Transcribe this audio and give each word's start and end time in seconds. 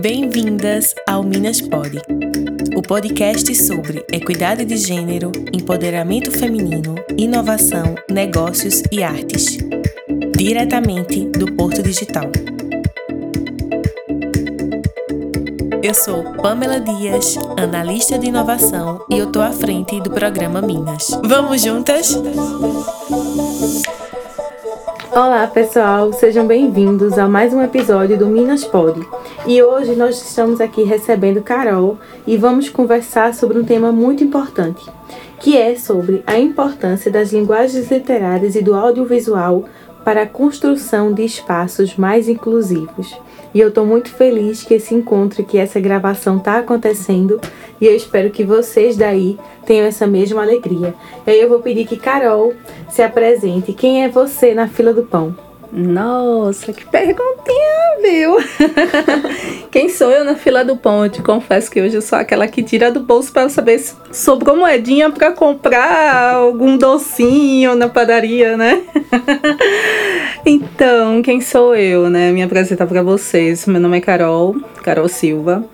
Bem-vindas 0.00 0.94
ao 1.06 1.22
Minas 1.22 1.60
Pod, 1.60 2.00
o 2.74 2.80
podcast 2.80 3.54
sobre 3.54 4.02
equidade 4.10 4.64
de 4.64 4.78
gênero, 4.78 5.30
empoderamento 5.52 6.30
feminino, 6.30 6.94
inovação, 7.18 7.94
negócios 8.10 8.82
e 8.90 9.02
artes, 9.02 9.58
diretamente 10.34 11.26
do 11.26 11.52
Porto 11.52 11.82
Digital. 11.82 12.30
Eu 15.82 15.94
sou 15.94 16.32
Pamela 16.34 16.80
Dias, 16.80 17.36
analista 17.58 18.18
de 18.18 18.28
inovação, 18.28 19.04
e 19.10 19.18
eu 19.18 19.30
tô 19.30 19.40
à 19.40 19.50
frente 19.50 20.00
do 20.00 20.10
programa 20.10 20.62
Minas. 20.62 21.08
Vamos 21.24 21.62
juntas? 21.62 22.16
Olá 25.12 25.44
pessoal, 25.48 26.12
sejam 26.12 26.46
bem-vindos 26.46 27.18
a 27.18 27.26
mais 27.26 27.52
um 27.52 27.60
episódio 27.60 28.16
do 28.16 28.28
Minas 28.28 28.64
Pod. 28.64 29.00
E 29.44 29.60
hoje 29.60 29.96
nós 29.96 30.22
estamos 30.22 30.60
aqui 30.60 30.84
recebendo 30.84 31.42
Carol 31.42 31.98
e 32.24 32.36
vamos 32.36 32.68
conversar 32.68 33.34
sobre 33.34 33.58
um 33.58 33.64
tema 33.64 33.90
muito 33.90 34.22
importante, 34.22 34.88
que 35.40 35.58
é 35.58 35.74
sobre 35.74 36.22
a 36.24 36.38
importância 36.38 37.10
das 37.10 37.32
linguagens 37.32 37.90
literárias 37.90 38.54
e 38.54 38.62
do 38.62 38.72
audiovisual 38.72 39.64
para 40.04 40.22
a 40.22 40.26
construção 40.26 41.12
de 41.12 41.24
espaços 41.24 41.96
mais 41.96 42.28
inclusivos. 42.28 43.12
E 43.52 43.60
eu 43.60 43.68
estou 43.68 43.84
muito 43.84 44.10
feliz 44.10 44.62
que 44.62 44.74
esse 44.74 44.94
encontro, 44.94 45.44
que 45.44 45.58
essa 45.58 45.80
gravação 45.80 46.36
está 46.36 46.58
acontecendo 46.58 47.40
e 47.80 47.86
eu 47.86 47.96
espero 47.96 48.30
que 48.30 48.44
vocês 48.44 48.96
daí 48.96 49.38
tenham 49.66 49.86
essa 49.86 50.06
mesma 50.06 50.42
alegria. 50.42 50.94
E 51.26 51.30
aí 51.30 51.40
eu 51.40 51.48
vou 51.48 51.60
pedir 51.60 51.86
que 51.86 51.96
Carol 51.96 52.54
se 52.88 53.02
apresente. 53.02 53.72
Quem 53.72 54.04
é 54.04 54.08
você 54.08 54.54
na 54.54 54.68
fila 54.68 54.92
do 54.92 55.02
pão? 55.02 55.49
Nossa, 55.72 56.72
que 56.72 56.84
perguntinha, 56.84 58.00
viu? 58.02 58.36
Quem 59.70 59.88
sou 59.88 60.10
eu 60.10 60.24
na 60.24 60.34
fila 60.34 60.64
do 60.64 60.76
pão? 60.76 61.04
Eu 61.04 61.10
te 61.10 61.22
confesso 61.22 61.70
que 61.70 61.80
hoje 61.80 61.94
eu 61.94 62.02
sou 62.02 62.18
aquela 62.18 62.48
que 62.48 62.62
tira 62.62 62.90
do 62.90 63.00
bolso 63.00 63.32
para 63.32 63.48
saber 63.48 63.78
se 63.78 63.94
sobrou 64.10 64.56
moedinha 64.56 65.10
para 65.10 65.30
comprar 65.30 66.34
algum 66.34 66.76
docinho 66.76 67.76
na 67.76 67.88
padaria, 67.88 68.56
né? 68.56 68.82
então, 70.44 71.22
quem 71.22 71.40
sou 71.40 71.76
eu, 71.76 72.10
né? 72.10 72.32
Me 72.32 72.42
apresentar 72.42 72.86
para 72.86 73.02
vocês. 73.02 73.64
Meu 73.66 73.80
nome 73.80 73.98
é 73.98 74.00
Carol, 74.00 74.56
Carol 74.82 75.08
Silva. 75.08 75.64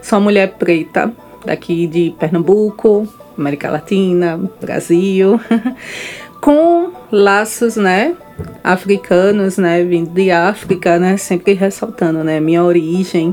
Sou 0.00 0.18
uma 0.18 0.24
mulher 0.24 0.54
preta 0.58 1.12
daqui 1.44 1.86
de 1.86 2.14
Pernambuco, 2.18 3.06
América 3.36 3.70
Latina, 3.70 4.40
Brasil, 4.60 5.40
com 6.42 6.90
laços, 7.12 7.76
né, 7.76 8.16
africanos, 8.64 9.58
né, 9.58 9.84
vindo 9.84 10.10
de 10.10 10.32
África, 10.32 10.98
né, 10.98 11.16
sempre 11.16 11.52
ressaltando, 11.52 12.24
né, 12.24 12.40
minha 12.40 12.64
origem 12.64 13.32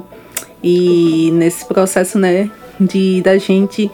e 0.64 1.32
nesse 1.34 1.66
processo, 1.66 2.20
né, 2.20 2.52
de 2.80 3.20
da 3.24 3.36
gente 3.40 3.90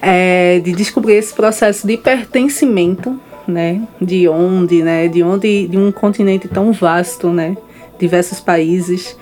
é, 0.00 0.60
de 0.60 0.70
descobrir 0.70 1.14
esse 1.14 1.34
processo 1.34 1.84
de 1.84 1.96
pertencimento, 1.96 3.18
né, 3.48 3.82
de 4.00 4.28
onde, 4.28 4.84
né, 4.84 5.08
de 5.08 5.20
onde, 5.24 5.66
de 5.66 5.76
um 5.76 5.90
continente 5.90 6.46
tão 6.46 6.70
vasto, 6.70 7.30
né, 7.30 7.56
diversos 7.98 8.38
países 8.38 9.16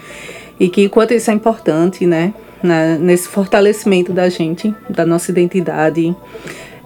e 0.60 0.68
que 0.68 0.90
quanto 0.90 1.14
isso 1.14 1.30
é 1.30 1.34
importante, 1.34 2.04
né, 2.04 2.34
na, 2.62 2.98
nesse 2.98 3.28
fortalecimento 3.28 4.12
da 4.12 4.28
gente, 4.28 4.74
da 4.90 5.06
nossa 5.06 5.30
identidade. 5.30 6.14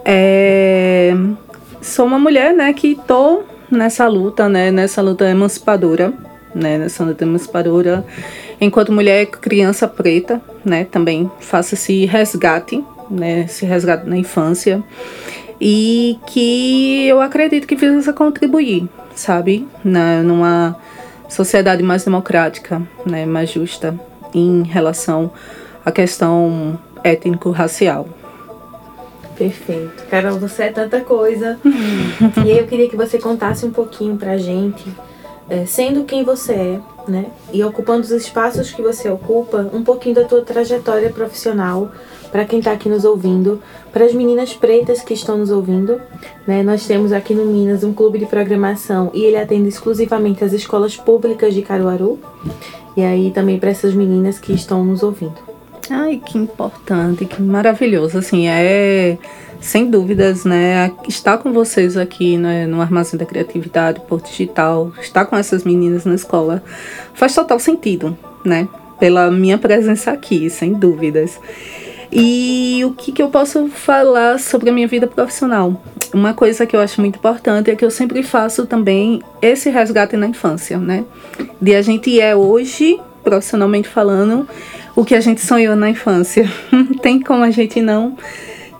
É, 0.05 1.12
sou 1.87 2.05
uma 2.05 2.19
mulher, 2.19 2.53
né, 2.53 2.73
que 2.73 2.98
tô 3.06 3.45
nessa 3.70 4.06
luta, 4.09 4.48
né, 4.48 4.70
nessa 4.70 5.01
luta 5.01 5.29
emancipadora, 5.29 6.12
né, 6.55 6.78
nessa 6.78 7.05
luta 7.05 7.25
emancipadora, 7.25 8.05
enquanto 8.61 8.93
mulher 8.93 9.27
criança 9.27 9.87
preta, 9.87 10.41
né, 10.65 10.84
também 10.84 11.31
faço 11.41 11.75
esse 11.75 12.05
resgate, 12.05 12.84
né, 13.09 13.43
esse 13.43 13.65
resgate 13.65 14.09
na 14.09 14.16
infância, 14.16 14.83
e 15.60 16.19
que 16.27 17.06
eu 17.06 17.21
acredito 17.21 17.66
que 17.66 17.77
precisa 17.77 18.12
contribuir, 18.12 18.89
sabe, 19.15 19.66
na, 19.84 20.22
numa 20.22 20.77
sociedade 21.28 21.83
mais 21.83 22.05
democrática, 22.05 22.83
né, 23.05 23.25
mais 23.25 23.50
justa 23.50 23.99
em 24.34 24.65
relação 24.65 25.31
à 25.84 25.93
questão 25.93 26.78
étnico-racial. 27.05 28.09
Perfeito. 29.36 30.04
Carol, 30.10 30.38
você 30.38 30.64
é 30.64 30.72
tanta 30.72 31.00
coisa. 31.00 31.58
e 32.44 32.50
aí 32.50 32.58
eu 32.58 32.66
queria 32.66 32.88
que 32.88 32.97
você 32.97 33.19
contasse 33.19 33.66
um 33.66 33.70
pouquinho 33.70 34.16
pra 34.16 34.38
gente, 34.38 34.84
é, 35.48 35.64
sendo 35.66 36.04
quem 36.04 36.24
você 36.24 36.52
é, 36.52 36.80
né? 37.06 37.26
E 37.52 37.62
ocupando 37.62 38.00
os 38.00 38.10
espaços 38.10 38.72
que 38.72 38.82
você 38.82 39.08
ocupa, 39.08 39.70
um 39.72 39.82
pouquinho 39.82 40.14
da 40.14 40.24
tua 40.24 40.42
trajetória 40.42 41.10
profissional 41.10 41.91
para 42.32 42.44
quem 42.44 42.58
está 42.58 42.72
aqui 42.72 42.88
nos 42.88 43.04
ouvindo, 43.04 43.62
para 43.92 44.04
as 44.04 44.12
meninas 44.12 44.52
pretas 44.52 45.00
que 45.02 45.14
estão 45.14 45.38
nos 45.38 45.50
ouvindo. 45.50 46.00
Né? 46.47 46.62
Nós 46.62 46.86
temos 46.86 47.12
aqui 47.12 47.34
no 47.34 47.47
Minas 47.47 47.84
um 47.84 47.92
clube 47.92 48.18
de 48.18 48.26
programação 48.26 49.10
e 49.14 49.24
ele 49.24 49.36
atende 49.36 49.68
exclusivamente 49.68 50.44
as 50.44 50.53
escolas 50.53 50.97
públicas 50.97 51.54
de 51.54 51.62
Caruaru. 51.62 52.18
E 52.97 53.03
aí 53.03 53.30
também 53.30 53.58
para 53.58 53.70
essas 53.70 53.94
meninas 53.94 54.38
que 54.38 54.53
estão 54.53 54.84
nos 54.84 55.03
ouvindo. 55.03 55.56
Ai, 55.91 56.20
que 56.24 56.38
importante, 56.38 57.24
que 57.24 57.41
maravilhoso. 57.41 58.19
Assim, 58.19 58.48
é 58.48 59.19
sem 59.60 59.91
dúvidas, 59.91 60.44
né? 60.44 60.92
Estar 61.08 61.38
com 61.38 61.52
vocês 61.52 61.97
aqui 61.97 62.36
né, 62.36 62.66
no 62.66 62.80
Armazém 62.80 63.19
da 63.19 63.26
Criatividade, 63.26 64.00
por 64.08 64.20
Digital, 64.20 64.92
estar 65.00 65.24
com 65.24 65.36
essas 65.36 65.64
meninas 65.64 66.04
na 66.04 66.14
escola, 66.14 66.62
faz 67.14 67.34
total 67.34 67.58
sentido, 67.58 68.16
né? 68.44 68.69
Pela 68.98 69.30
minha 69.30 69.58
presença 69.58 70.12
aqui, 70.12 70.48
sem 70.48 70.72
dúvidas. 70.72 71.38
E 72.12 72.82
o 72.84 72.92
que, 72.92 73.12
que 73.12 73.22
eu 73.22 73.28
posso 73.28 73.68
falar 73.68 74.38
sobre 74.38 74.70
a 74.70 74.72
minha 74.72 74.86
vida 74.86 75.06
profissional? 75.06 75.82
Uma 76.14 76.32
coisa 76.32 76.64
que 76.64 76.76
eu 76.76 76.80
acho 76.80 77.00
muito 77.00 77.16
importante 77.16 77.70
é 77.70 77.74
que 77.74 77.84
eu 77.84 77.91
sempre 77.91 78.22
faço 78.22 78.66
também 78.66 79.20
esse 79.42 79.68
resgate 79.68 80.16
na 80.16 80.28
infância, 80.28 80.78
né? 80.78 81.04
De 81.60 81.74
a 81.74 81.82
gente 81.82 82.20
é 82.20 82.34
hoje, 82.34 82.98
profissionalmente 83.24 83.88
falando, 83.88 84.48
o 84.97 85.05
que 85.05 85.15
a 85.15 85.21
gente 85.21 85.43
sonhou 85.43 85.77
na 85.77 85.91
infância. 85.91 86.51
Tem 87.03 87.21
como 87.21 87.45
a 87.45 87.51
gente 87.51 87.81
não 87.83 88.17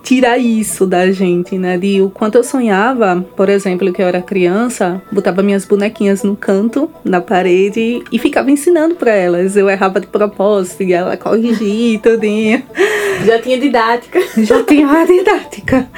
tirar 0.07 0.37
isso 0.37 0.87
da 0.87 1.11
gente, 1.11 1.57
né? 1.57 1.77
De 1.77 2.01
o 2.01 2.09
quanto 2.09 2.35
eu 2.35 2.43
sonhava, 2.43 3.25
por 3.35 3.49
exemplo, 3.49 3.91
que 3.91 4.01
eu 4.01 4.07
era 4.07 4.21
criança, 4.21 5.01
botava 5.11 5.43
minhas 5.43 5.65
bonequinhas 5.65 6.23
no 6.23 6.33
canto, 6.33 6.89
na 7.03 7.19
parede 7.19 8.01
e 8.09 8.17
ficava 8.17 8.49
ensinando 8.49 8.95
para 8.95 9.11
elas. 9.11 9.57
Eu 9.57 9.69
errava 9.69 9.99
de 9.99 10.07
propósito 10.07 10.83
e 10.83 10.93
ela 10.93 11.17
corrigia 11.17 11.99
tudinho. 11.99 12.63
Já 13.25 13.41
tinha 13.41 13.59
didática. 13.59 14.19
Já 14.37 14.63
tinha 14.63 14.87
a 14.89 15.05
didática. 15.05 15.89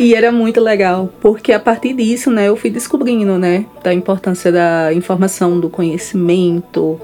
E 0.00 0.14
era 0.14 0.32
muito 0.32 0.60
legal, 0.60 1.08
porque 1.20 1.52
a 1.52 1.60
partir 1.60 1.94
disso, 1.94 2.30
né, 2.30 2.48
eu 2.48 2.56
fui 2.56 2.70
descobrindo, 2.70 3.38
né, 3.38 3.66
da 3.84 3.94
importância 3.94 4.50
da 4.50 4.92
informação, 4.92 5.60
do 5.60 5.68
conhecimento, 5.68 7.00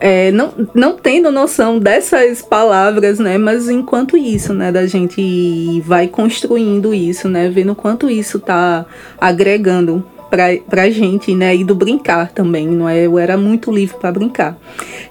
é, 0.00 0.32
não, 0.32 0.54
não 0.74 0.96
tendo 0.96 1.30
noção 1.30 1.78
dessas 1.78 2.40
palavras, 2.40 3.18
né? 3.18 3.36
Mas 3.36 3.68
enquanto 3.68 4.16
isso, 4.16 4.54
né? 4.54 4.72
Da 4.72 4.86
gente 4.86 5.82
vai 5.82 6.08
construindo 6.08 6.94
isso, 6.94 7.28
né? 7.28 7.50
Vendo 7.50 7.74
quanto 7.74 8.08
isso 8.08 8.40
tá 8.40 8.86
agregando 9.20 10.02
pra, 10.30 10.56
pra 10.70 10.88
gente, 10.88 11.34
né? 11.34 11.54
E 11.54 11.62
do 11.62 11.74
brincar 11.74 12.32
também, 12.32 12.66
não 12.66 12.88
é? 12.88 13.04
Eu 13.04 13.18
era 13.18 13.36
muito 13.36 13.70
livre 13.70 13.98
para 13.98 14.10
brincar. 14.10 14.56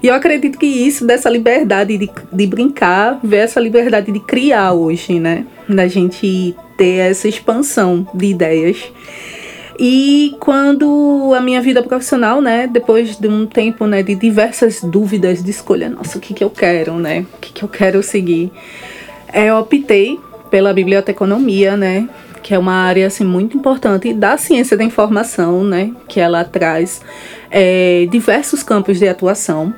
E 0.02 0.08
eu 0.08 0.14
acredito 0.14 0.58
que 0.58 0.66
isso, 0.66 1.06
dessa 1.06 1.30
liberdade 1.30 1.96
de, 1.96 2.10
de 2.32 2.46
brincar, 2.48 3.20
vê 3.22 3.36
essa 3.36 3.60
liberdade 3.60 4.10
de 4.10 4.18
criar 4.18 4.72
hoje, 4.72 5.20
né? 5.20 5.46
Da 5.68 5.86
gente 5.86 6.56
ter 6.76 7.10
essa 7.10 7.28
expansão 7.28 8.04
de 8.12 8.26
ideias. 8.26 8.90
E 9.82 10.36
quando 10.38 11.32
a 11.34 11.40
minha 11.40 11.58
vida 11.62 11.82
profissional, 11.82 12.42
né, 12.42 12.66
depois 12.66 13.16
de 13.16 13.26
um 13.26 13.46
tempo, 13.46 13.86
né, 13.86 14.02
de 14.02 14.14
diversas 14.14 14.82
dúvidas 14.82 15.42
de 15.42 15.50
escolha, 15.50 15.88
nossa, 15.88 16.18
o 16.18 16.20
que 16.20 16.34
que 16.34 16.44
eu 16.44 16.50
quero, 16.50 16.96
né, 16.96 17.24
o 17.34 17.38
que 17.40 17.50
que 17.50 17.62
eu 17.62 17.68
quero 17.68 18.02
seguir, 18.02 18.52
é, 19.32 19.46
eu 19.46 19.56
optei 19.56 20.20
pela 20.50 20.74
biblioteconomia, 20.74 21.78
né, 21.78 22.06
que 22.42 22.52
é 22.52 22.58
uma 22.58 22.74
área 22.74 23.06
assim 23.06 23.24
muito 23.24 23.56
importante 23.56 24.12
da 24.12 24.36
ciência 24.36 24.76
da 24.76 24.84
informação, 24.84 25.64
né, 25.64 25.92
que 26.06 26.20
ela 26.20 26.44
traz 26.44 27.00
é, 27.50 28.06
diversos 28.10 28.62
campos 28.62 28.98
de 28.98 29.08
atuação, 29.08 29.72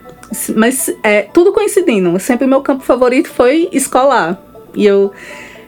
mas 0.57 0.93
é 1.05 1.23
tudo 1.23 1.53
coincidindo. 1.53 2.19
Sempre 2.19 2.49
meu 2.49 2.61
campo 2.61 2.83
favorito 2.83 3.29
foi 3.29 3.69
escolar. 3.71 4.37
E 4.75 4.85
eu 4.85 5.13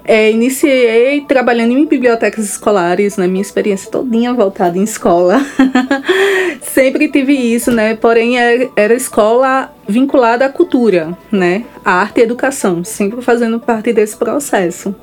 é, 0.04 0.30
iniciei 0.30 1.22
trabalhando 1.22 1.72
em 1.72 1.86
bibliotecas 1.86 2.44
escolares, 2.44 3.16
né, 3.16 3.26
minha 3.26 3.42
experiência 3.42 3.90
todinha 3.90 4.32
voltada 4.34 4.76
em 4.76 4.84
escola. 4.84 5.40
Sempre 6.62 7.08
tive 7.08 7.32
isso, 7.32 7.70
né? 7.70 7.94
Porém, 7.94 8.38
é, 8.38 8.68
era 8.76 8.94
escola 8.94 9.72
vinculada 9.88 10.46
à 10.46 10.48
cultura, 10.48 11.16
né? 11.30 11.64
A 11.84 11.92
arte 11.92 12.20
e 12.20 12.22
educação, 12.22 12.82
sempre 12.82 13.22
fazendo 13.22 13.60
parte 13.60 13.92
desse 13.92 14.16
processo. 14.16 14.94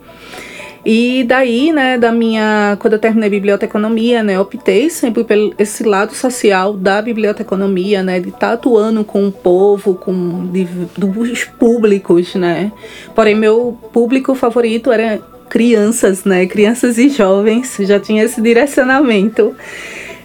E 0.83 1.23
daí, 1.23 1.71
né, 1.71 1.97
da 1.97 2.11
minha, 2.11 2.75
quando 2.79 2.93
eu 2.93 2.99
terminei 2.99 3.29
biblioteconomia, 3.29 4.23
né, 4.23 4.39
optei 4.39 4.89
sempre 4.89 5.23
pelo 5.23 5.53
esse 5.59 5.83
lado 5.83 6.15
social 6.15 6.73
da 6.73 6.99
biblioteconomia, 7.01 8.01
né, 8.01 8.19
de 8.19 8.29
estar 8.29 8.39
tá 8.39 8.53
atuando 8.53 9.03
com 9.03 9.27
o 9.27 9.31
povo, 9.31 9.93
com 9.93 10.47
de, 10.47 10.65
dos 10.97 11.43
públicos, 11.43 12.33
né. 12.33 12.71
Porém, 13.13 13.35
meu 13.35 13.77
público 13.93 14.33
favorito 14.33 14.91
era 14.91 15.19
crianças, 15.47 16.23
né, 16.23 16.47
crianças 16.47 16.97
e 16.97 17.09
jovens, 17.09 17.77
já 17.81 17.99
tinha 17.99 18.23
esse 18.23 18.41
direcionamento. 18.41 19.55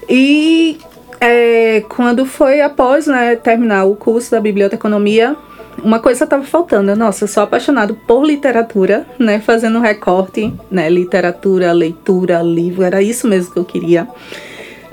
E 0.09 0.79
é, 1.20 1.82
quando 1.88 2.25
foi 2.25 2.62
após 2.62 3.06
né, 3.06 3.37
terminar 3.37 3.85
o 3.85 3.94
curso 3.94 4.31
da 4.31 4.41
biblioteconomia, 4.41 5.37
uma 5.82 6.00
coisa 6.00 6.25
estava 6.25 6.44
faltando. 6.44 6.94
Nossa, 6.96 7.25
eu 7.25 7.28
sou 7.28 7.43
apaixonado 7.43 7.94
por 8.06 8.25
literatura, 8.25 9.06
né? 9.19 9.40
Fazendo 9.40 9.78
um 9.78 9.82
recorte, 9.82 10.52
né? 10.70 10.88
Literatura, 10.88 11.73
leitura, 11.73 12.43
livro, 12.43 12.82
era 12.82 13.02
isso 13.02 13.28
mesmo 13.28 13.52
que 13.52 13.58
eu 13.58 13.64
queria. 13.64 14.08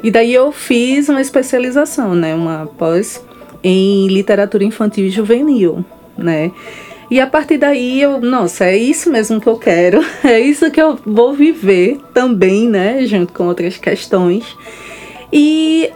E 0.04 0.12
daí 0.12 0.34
eu 0.34 0.52
fiz 0.52 1.08
uma 1.10 1.22
especialização, 1.22 2.14
né? 2.14 2.36
Uma 2.36 2.70
pós 2.78 3.24
em 3.64 4.08
literatura 4.08 4.64
infantil 4.64 5.06
e 5.06 5.10
juvenil, 5.10 5.84
né? 6.18 6.52
E 7.10 7.20
a 7.20 7.28
partir 7.28 7.58
daí 7.58 8.02
eu, 8.02 8.20
nossa, 8.20 8.66
é 8.66 8.76
isso 8.76 9.10
mesmo 9.10 9.40
que 9.40 9.48
eu 9.48 9.58
quero, 9.58 10.04
é 10.24 10.40
isso 10.40 10.70
que 10.72 10.82
eu 10.82 11.00
vou 11.06 11.34
viver 11.34 12.00
também, 12.14 12.68
né? 12.68 13.06
Junto 13.06 13.32
com 13.32 13.48
outras 13.48 13.78
questões. 13.78 14.58
E 15.32 15.90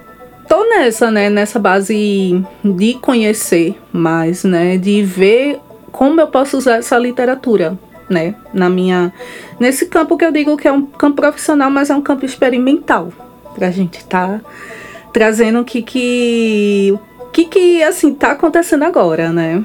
tô 0.48 0.64
nessa, 0.70 1.12
né, 1.12 1.30
nessa 1.30 1.60
base 1.60 2.44
de 2.64 2.94
conhecer 2.96 3.76
mais, 3.92 4.44
né, 4.44 4.78
de 4.78 5.04
ver 5.04 5.60
como 5.92 6.22
eu 6.22 6.28
posso 6.28 6.58
usar 6.58 6.78
essa 6.78 6.98
literatura, 6.98 7.78
né, 8.10 8.36
na 8.54 8.70
minha 8.70 9.12
nesse 9.60 9.88
campo 9.88 10.18
que 10.18 10.26
eu 10.26 10.32
digo 10.32 10.58
que 10.58 10.68
é 10.68 10.72
um 10.72 10.86
campo 10.86 11.18
profissional, 11.18 11.70
mas 11.70 11.90
é 11.90 11.96
um 11.96 12.02
campo 12.02 12.26
experimental, 12.26 13.12
pra 13.54 13.72
gente 13.72 14.06
tá 14.06 14.40
trazendo 15.12 15.60
o 15.62 15.66
que 15.66 15.82
que 15.82 16.94
o 17.20 17.26
que 17.30 17.46
que 17.46 17.84
assim 17.84 18.14
tá 18.14 18.32
acontecendo 18.32 18.84
agora, 18.84 19.32
né? 19.32 19.64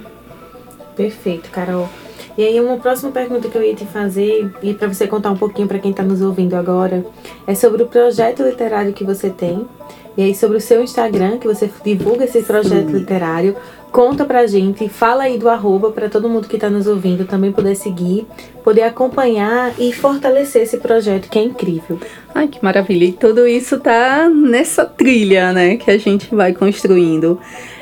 Perfeito, 0.96 1.50
Carol. 1.50 1.88
E 2.36 2.42
aí 2.42 2.58
uma 2.58 2.78
próxima 2.78 3.10
pergunta 3.10 3.48
que 3.48 3.56
eu 3.56 3.62
ia 3.62 3.74
te 3.74 3.84
fazer 3.84 4.50
e 4.62 4.72
para 4.72 4.88
você 4.88 5.06
contar 5.06 5.30
um 5.30 5.36
pouquinho 5.36 5.68
para 5.68 5.78
quem 5.78 5.90
está 5.90 6.02
nos 6.02 6.22
ouvindo 6.22 6.54
agora 6.54 7.04
é 7.46 7.54
sobre 7.54 7.82
o 7.82 7.86
projeto 7.86 8.42
literário 8.42 8.94
que 8.94 9.04
você 9.04 9.28
tem 9.28 9.66
e 10.16 10.22
aí, 10.22 10.34
sobre 10.34 10.58
o 10.58 10.60
seu 10.60 10.82
Instagram, 10.82 11.38
que 11.38 11.46
você 11.46 11.70
divulga 11.84 12.24
esse 12.24 12.42
projeto 12.42 12.90
Sim. 12.90 12.98
literário, 12.98 13.56
conta 13.90 14.24
pra 14.24 14.46
gente, 14.46 14.88
fala 14.88 15.24
aí 15.24 15.38
do 15.38 15.48
arroba 15.48 15.90
para 15.90 16.08
todo 16.08 16.28
mundo 16.28 16.48
que 16.48 16.56
está 16.56 16.68
nos 16.68 16.86
ouvindo 16.86 17.26
também 17.26 17.52
poder 17.52 17.74
seguir, 17.74 18.26
poder 18.64 18.82
acompanhar 18.82 19.72
e 19.78 19.92
fortalecer 19.92 20.62
esse 20.62 20.78
projeto 20.78 21.28
que 21.28 21.38
é 21.38 21.42
incrível. 21.42 21.98
Ai, 22.34 22.48
que 22.48 22.62
maravilha! 22.62 23.04
E 23.04 23.12
tudo 23.12 23.46
isso 23.46 23.78
tá 23.80 24.28
nessa 24.28 24.84
trilha, 24.84 25.52
né, 25.52 25.76
que 25.76 25.90
a 25.90 25.98
gente 25.98 26.34
vai 26.34 26.52
construindo. 26.52 27.38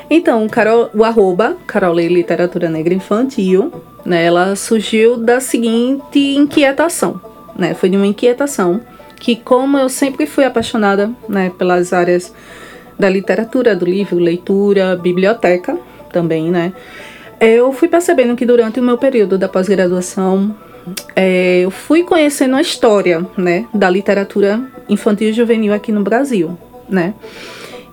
Então, 0.09 0.47
Carol, 0.49 0.89
o 0.93 1.03
arroba 1.03 1.57
Carole 1.65 2.07
Literatura 2.07 2.69
Negra 2.69 2.93
Infantil, 2.93 3.71
né, 4.05 4.25
ela 4.25 4.55
surgiu 4.55 5.15
da 5.15 5.39
seguinte 5.39 6.35
inquietação, 6.35 7.21
né, 7.57 7.73
foi 7.73 7.89
de 7.89 7.95
uma 7.95 8.07
inquietação 8.07 8.81
que 9.21 9.35
como 9.35 9.77
eu 9.77 9.87
sempre 9.87 10.25
fui 10.25 10.43
apaixonada 10.43 11.11
né, 11.29 11.51
pelas 11.55 11.93
áreas 11.93 12.33
da 12.97 13.07
literatura, 13.07 13.75
do 13.75 13.85
livro, 13.85 14.17
leitura, 14.17 14.95
biblioteca 14.95 15.77
também, 16.11 16.49
né? 16.49 16.73
Eu 17.39 17.71
fui 17.71 17.87
percebendo 17.87 18.35
que 18.35 18.45
durante 18.45 18.79
o 18.79 18.83
meu 18.83 18.97
período 18.97 19.37
da 19.37 19.47
pós-graduação 19.47 20.55
é, 21.15 21.59
eu 21.59 21.69
fui 21.69 22.03
conhecendo 22.03 22.55
a 22.55 22.61
história, 22.61 23.23
né, 23.37 23.67
da 23.71 23.89
literatura 23.91 24.59
infantil 24.89 25.29
e 25.29 25.33
juvenil 25.33 25.71
aqui 25.71 25.91
no 25.91 26.01
Brasil, 26.01 26.57
né? 26.89 27.13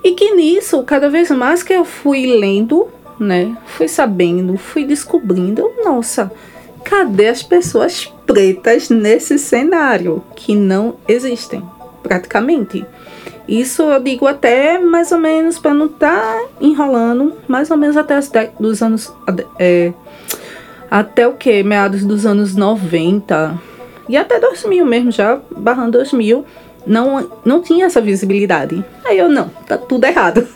E 0.02 0.12
que 0.12 0.34
nisso, 0.34 0.82
cada 0.82 1.10
vez 1.10 1.30
mais 1.30 1.62
que 1.62 1.74
eu 1.74 1.84
fui 1.84 2.24
lendo, 2.26 2.88
né, 3.20 3.54
fui 3.66 3.86
sabendo, 3.86 4.56
fui 4.56 4.84
descobrindo, 4.86 5.70
nossa, 5.84 6.32
cadê 6.84 7.28
as 7.28 7.42
pessoas 7.42 8.06
pretas 8.26 8.88
nesse 8.90 9.38
cenário 9.38 10.22
que 10.34 10.54
não 10.54 10.96
existem, 11.06 11.62
praticamente. 12.02 12.84
Isso 13.48 13.82
eu 13.82 14.00
digo 14.00 14.26
até 14.26 14.78
mais 14.78 15.10
ou 15.10 15.18
menos 15.18 15.58
para 15.58 15.72
não 15.72 15.86
estar 15.86 16.20
tá 16.20 16.46
enrolando, 16.60 17.32
mais 17.48 17.70
ou 17.70 17.78
menos 17.78 17.96
até 17.96 18.14
as 18.14 18.30
dos 18.60 18.82
anos 18.82 19.10
é, 19.58 19.92
até 20.90 21.26
o 21.26 21.32
que 21.32 21.62
meados 21.62 22.04
dos 22.04 22.26
anos 22.26 22.54
90 22.54 23.58
e 24.08 24.16
até 24.16 24.38
2000 24.38 24.84
mesmo 24.84 25.10
já 25.10 25.40
barrando 25.50 25.92
2000 25.92 26.44
não 26.86 27.30
não 27.44 27.62
tinha 27.62 27.86
essa 27.86 28.00
visibilidade. 28.00 28.84
Aí 29.04 29.18
eu 29.18 29.28
não, 29.28 29.48
tá 29.66 29.78
tudo 29.78 30.04
errado. 30.04 30.46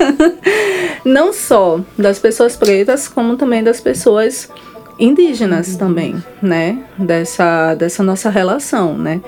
não 1.04 1.32
só 1.32 1.80
das 1.96 2.18
pessoas 2.18 2.56
pretas 2.56 3.08
como 3.08 3.36
também 3.36 3.62
das 3.62 3.80
pessoas 3.80 4.50
indígenas 4.98 5.76
também, 5.76 6.22
né? 6.40 6.84
Dessa, 6.98 7.74
dessa 7.74 8.02
nossa 8.02 8.30
relação, 8.30 8.96
né? 8.96 9.20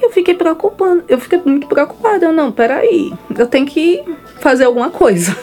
E 0.00 0.04
eu 0.04 0.10
fiquei 0.10 0.34
preocupando, 0.34 1.04
eu 1.08 1.18
fiquei 1.18 1.40
muito 1.44 1.66
preocupada. 1.66 2.32
Não, 2.32 2.50
peraí, 2.50 3.12
eu 3.36 3.46
tenho 3.46 3.66
que 3.66 4.02
fazer 4.40 4.64
alguma 4.64 4.90
coisa. 4.90 5.36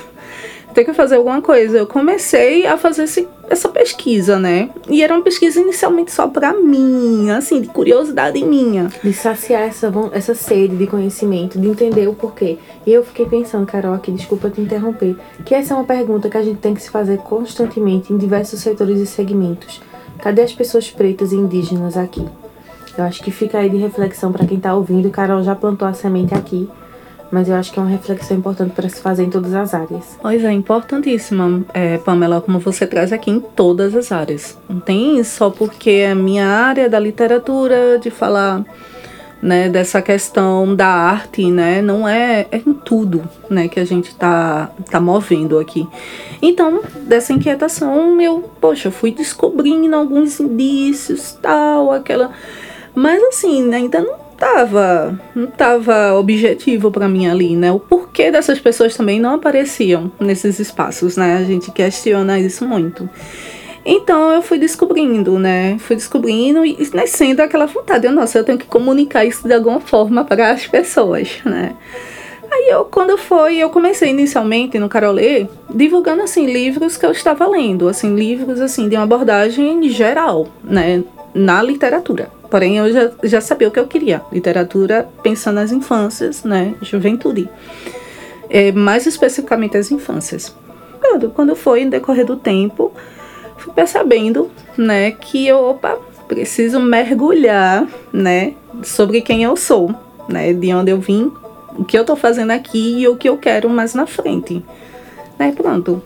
Tenho 0.74 0.88
que 0.88 0.94
fazer 0.94 1.16
alguma 1.16 1.42
coisa. 1.42 1.78
Eu 1.78 1.88
comecei 1.88 2.66
a 2.66 2.78
fazer 2.78 3.04
esse, 3.04 3.28
essa 3.50 3.68
pesquisa, 3.70 4.40
né? 4.40 4.70
E 4.90 5.04
era 5.04 5.14
uma 5.14 5.24
pesquisa 5.24 5.60
inicialmente 5.60 6.12
só 6.12 6.28
para 6.28 6.54
mim, 6.54 7.30
assim, 7.30 7.62
de 7.62 7.68
curiosidade 7.68 8.44
minha. 8.44 8.90
De 9.04 9.14
saciar 9.14 9.64
essa, 9.64 9.92
essa 10.14 10.34
sede 10.34 10.76
de 10.76 10.88
conhecimento, 10.88 11.60
de 11.60 11.68
entender 11.68 12.08
o 12.08 12.14
porquê. 12.14 12.58
E 12.86 12.94
eu 12.94 13.04
fiquei 13.04 13.26
pensando, 13.26 13.66
Carol, 13.66 13.94
aqui, 13.94 14.12
desculpa 14.12 14.50
te 14.50 14.62
interromper, 14.62 15.16
que 15.46 15.54
essa 15.54 15.74
é 15.74 15.78
uma 15.78 15.86
pergunta 15.86 16.30
que 16.30 16.38
a 16.38 16.44
gente 16.44 16.60
tem 16.60 16.74
que 16.74 16.82
se 16.82 16.90
fazer 16.90 17.18
constantemente 17.20 18.14
em 18.14 18.18
diversos 18.18 18.60
setores 18.62 19.00
e 19.00 19.06
segmentos. 19.06 19.82
Cadê 20.20 20.42
as 20.42 20.54
pessoas 20.54 20.90
pretas 20.90 21.32
e 21.32 21.36
indígenas 21.36 21.98
aqui? 21.98 22.26
Eu 22.98 23.06
acho 23.06 23.24
que 23.24 23.32
fica 23.32 23.58
aí 23.58 23.70
de 23.70 23.78
reflexão 23.78 24.32
para 24.32 24.46
quem 24.46 24.60
tá 24.60 24.76
ouvindo. 24.76 25.10
Carol 25.10 25.42
já 25.44 25.56
plantou 25.56 25.88
a 25.88 25.94
semente 25.94 26.34
aqui 26.34 26.70
mas 27.32 27.48
eu 27.48 27.56
acho 27.56 27.72
que 27.72 27.80
é 27.80 27.82
uma 27.82 27.90
reflexão 27.90 28.38
importante 28.38 28.74
para 28.74 28.90
se 28.90 29.02
fazer 29.02 29.24
em 29.24 29.30
todas 29.30 29.54
as 29.54 29.74
áreas. 29.74 30.18
Pois 30.22 30.44
é, 30.44 30.52
importantíssima, 30.52 31.64
é, 31.74 31.98
Pamela, 31.98 32.42
como 32.42 32.60
você 32.60 32.86
traz 32.86 33.14
aqui 33.14 33.32
em 33.32 33.40
todas 33.40 33.96
as 33.96 34.12
áreas. 34.12 34.58
Não 34.70 34.80
tem 34.80 35.24
só 35.24 35.50
porque 35.50 35.90
é 35.90 36.12
a 36.12 36.16
minha 36.16 36.46
área 36.46 36.90
da 36.90 37.00
literatura, 37.00 37.98
de 37.98 38.10
falar 38.10 38.64
né, 39.42 39.70
dessa 39.70 40.02
questão 40.02 40.76
da 40.76 40.88
arte, 40.88 41.50
né, 41.50 41.82
não 41.82 42.08
é, 42.08 42.46
é 42.52 42.58
em 42.58 42.74
tudo, 42.74 43.28
né, 43.50 43.68
que 43.68 43.80
a 43.80 43.86
gente 43.86 44.14
tá, 44.16 44.70
tá 44.90 45.00
movendo 45.00 45.58
aqui. 45.58 45.88
Então, 46.42 46.82
dessa 47.08 47.34
inquietação, 47.34 48.22
eu, 48.22 48.52
poxa, 48.60 48.92
fui 48.92 49.12
descobrindo 49.12 49.96
alguns 49.96 50.40
indícios, 50.40 51.38
tal, 51.42 51.92
aquela... 51.92 52.32
Mas 52.94 53.24
assim, 53.24 53.74
ainda 53.74 54.02
não 54.02 54.21
tava, 54.42 55.20
não 55.36 55.46
tava 55.46 56.14
objetivo 56.16 56.90
para 56.90 57.08
mim 57.08 57.28
ali, 57.28 57.56
né? 57.56 57.72
O 57.72 57.80
porquê 57.80 58.32
dessas 58.32 58.60
pessoas 58.60 58.98
também 58.98 59.20
não 59.20 59.36
apareciam 59.36 60.12
nesses 60.20 60.60
espaços, 60.60 61.16
né? 61.16 61.38
A 61.38 61.44
gente 61.44 61.70
questiona 61.70 62.40
isso 62.40 62.66
muito. 62.66 63.08
Então 63.86 64.32
eu 64.32 64.42
fui 64.42 64.58
descobrindo, 64.58 65.38
né? 65.38 65.78
Fui 65.78 65.96
descobrindo 65.96 66.66
e 66.66 66.76
nascendo 66.92 67.44
aquela 67.44 67.68
vontade, 67.68 68.08
eu, 68.08 68.12
nossa, 68.12 68.40
eu 68.40 68.44
tenho 68.44 68.58
que 68.58 68.66
comunicar 68.66 69.24
isso 69.24 69.48
de 69.48 69.54
alguma 69.54 69.80
forma 69.80 70.26
para 70.26 70.50
as 70.50 70.66
pessoas, 70.66 71.40
né? 71.46 71.76
Aí 72.52 72.68
eu, 72.70 72.86
quando 72.86 73.18
foi, 73.20 73.58
eu 73.58 73.70
comecei 73.70 74.10
inicialmente 74.10 74.80
no 74.80 74.90
Carolê, 74.90 75.48
divulgando 75.70 76.24
assim 76.24 76.48
livros 76.52 76.98
que 76.98 77.06
eu 77.06 77.12
estava 77.12 77.48
lendo, 77.48 77.88
assim 77.88 78.16
livros 78.16 78.60
assim 78.60 78.90
de 78.90 78.96
uma 78.96 79.04
abordagem 79.04 79.88
geral, 79.88 80.48
né, 80.64 81.04
na 81.34 81.62
literatura. 81.64 82.41
Porém, 82.52 82.78
eu 82.78 82.92
já, 82.92 83.12
já 83.24 83.40
sabia 83.40 83.70
o 83.70 83.72
que 83.72 83.80
eu 83.80 83.88
queria. 83.88 84.22
Literatura 84.30 85.08
pensando 85.24 85.56
nas 85.56 85.72
infâncias, 85.72 86.44
né? 86.44 86.76
Juventude. 86.82 87.50
É, 88.50 88.74
mais 88.74 89.08
especificamente 89.08 89.78
as 89.78 89.90
infâncias. 89.90 90.54
Quando, 91.00 91.30
quando 91.30 91.56
foi, 91.56 91.86
no 91.86 91.92
decorrer 91.92 92.26
do 92.26 92.36
tempo, 92.36 92.92
fui 93.58 93.72
percebendo, 93.74 94.52
né, 94.78 95.12
que 95.12 95.48
eu, 95.48 95.70
opa, 95.70 95.98
preciso 96.28 96.80
mergulhar, 96.80 97.88
né, 98.12 98.54
sobre 98.84 99.22
quem 99.22 99.44
eu 99.44 99.56
sou, 99.56 99.96
né, 100.28 100.52
de 100.52 100.74
onde 100.74 100.92
eu 100.92 101.00
vim, 101.00 101.32
o 101.78 101.86
que 101.86 101.98
eu 101.98 102.04
tô 102.04 102.18
fazendo 102.18 102.52
aqui 102.52 103.00
e 103.00 103.08
o 103.08 103.16
que 103.16 103.30
eu 103.30 103.38
quero 103.38 103.70
mais 103.70 103.94
na 103.94 104.06
frente. 104.06 104.64
Né, 105.40 105.54
pronto. 105.56 106.04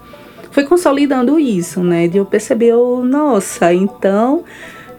Fui 0.52 0.64
consolidando 0.64 1.40
isso, 1.40 1.82
né, 1.82 2.08
de 2.08 2.20
eu 2.20 2.26
perceber, 2.26 2.74
oh, 2.76 3.04
nossa, 3.04 3.74
então 3.74 4.44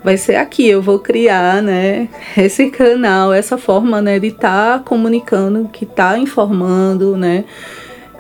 vai 0.07 0.17
ser 0.17 0.37
aqui. 0.37 0.69
Eu 0.69 0.81
vou 0.81 1.01
criar, 1.01 1.61
né, 1.61 2.09
esse 2.39 2.71
canal, 2.71 3.33
essa 3.33 3.59
forma, 3.59 4.01
né, 4.01 4.21
de 4.21 4.29
estar 4.29 4.79
tá 4.79 4.85
comunicando, 4.85 5.69
que 5.73 5.85
tá 5.85 6.17
informando, 6.17 7.17
né, 7.17 7.45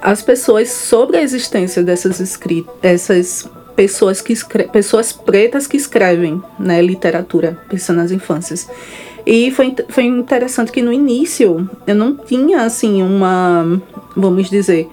as 0.02 0.20
pessoas 0.20 0.68
sobre 0.68 1.16
a 1.16 1.22
existência 1.22 1.84
dessas 1.84 2.18
escritas, 2.18 2.74
essas 2.82 3.48
pessoas 3.76 4.20
que 4.20 4.34
pessoas 4.72 5.12
pretas 5.12 5.68
que 5.68 5.76
escrevem, 5.76 6.42
né, 6.58 6.82
literatura, 6.82 7.56
pensando 7.68 7.98
nas 7.98 8.10
infâncias. 8.10 8.68
E 9.24 9.52
foi, 9.52 9.72
foi 9.88 10.04
interessante 10.04 10.72
que 10.72 10.82
no 10.82 10.92
início 10.92 11.70
eu 11.86 11.94
não 11.94 12.16
tinha, 12.16 12.62
assim, 12.62 13.00
uma, 13.00 13.80
vamos 14.16 14.50
dizer, 14.50 14.88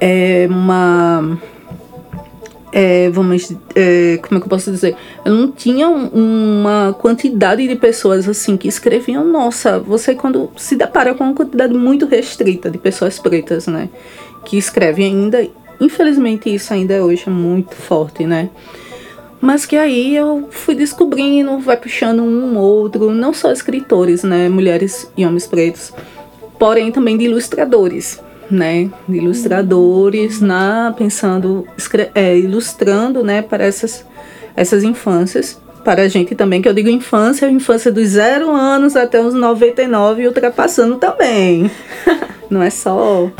é, 0.00 0.48
uma 0.50 1.38
é, 2.72 3.10
vamos, 3.10 3.52
é, 3.74 4.18
como 4.22 4.38
é 4.38 4.40
que 4.40 4.46
eu 4.46 4.50
posso 4.50 4.70
dizer? 4.70 4.96
Eu 5.24 5.34
não 5.34 5.50
tinha 5.50 5.88
uma 5.88 6.94
quantidade 6.98 7.66
de 7.66 7.76
pessoas 7.76 8.28
assim 8.28 8.56
que 8.56 8.68
escreviam. 8.68 9.24
Nossa, 9.24 9.78
você 9.78 10.14
quando 10.14 10.50
se 10.56 10.76
depara 10.76 11.14
com 11.14 11.24
uma 11.24 11.34
quantidade 11.34 11.74
muito 11.74 12.06
restrita 12.06 12.70
de 12.70 12.78
pessoas 12.78 13.18
pretas, 13.18 13.66
né? 13.66 13.88
Que 14.44 14.56
escrevem 14.56 15.06
ainda. 15.06 15.46
Infelizmente, 15.80 16.54
isso 16.54 16.72
ainda 16.72 16.94
é 16.94 17.02
hoje 17.02 17.24
é 17.26 17.30
muito 17.30 17.74
forte, 17.74 18.24
né? 18.24 18.50
Mas 19.40 19.64
que 19.64 19.76
aí 19.76 20.14
eu 20.14 20.48
fui 20.50 20.74
descobrindo, 20.74 21.58
vai 21.58 21.76
puxando 21.76 22.22
um 22.22 22.58
outro, 22.58 23.10
não 23.10 23.32
só 23.32 23.50
escritores, 23.50 24.22
né? 24.22 24.48
Mulheres 24.48 25.10
e 25.16 25.24
homens 25.24 25.46
pretos, 25.46 25.92
porém 26.58 26.92
também 26.92 27.16
de 27.16 27.24
ilustradores 27.24 28.20
né, 28.50 28.90
ilustradores 29.08 30.40
na 30.40 30.94
pensando 30.96 31.66
é, 32.14 32.36
ilustrando, 32.38 33.22
né, 33.22 33.42
para 33.42 33.64
essas 33.64 34.04
essas 34.56 34.82
infâncias 34.82 35.58
para 35.84 36.02
a 36.02 36.08
gente 36.08 36.34
também, 36.34 36.60
que 36.60 36.68
eu 36.68 36.74
digo 36.74 36.88
infância, 36.88 37.48
a 37.48 37.50
infância 37.50 37.90
dos 37.90 38.08
zero 38.08 38.50
anos 38.50 38.96
até 38.96 39.20
os 39.20 39.34
99 39.34 40.22
e 40.22 40.26
ultrapassando 40.26 40.96
também. 40.96 41.70
Não 42.50 42.62
é 42.62 42.70
só. 42.70 43.30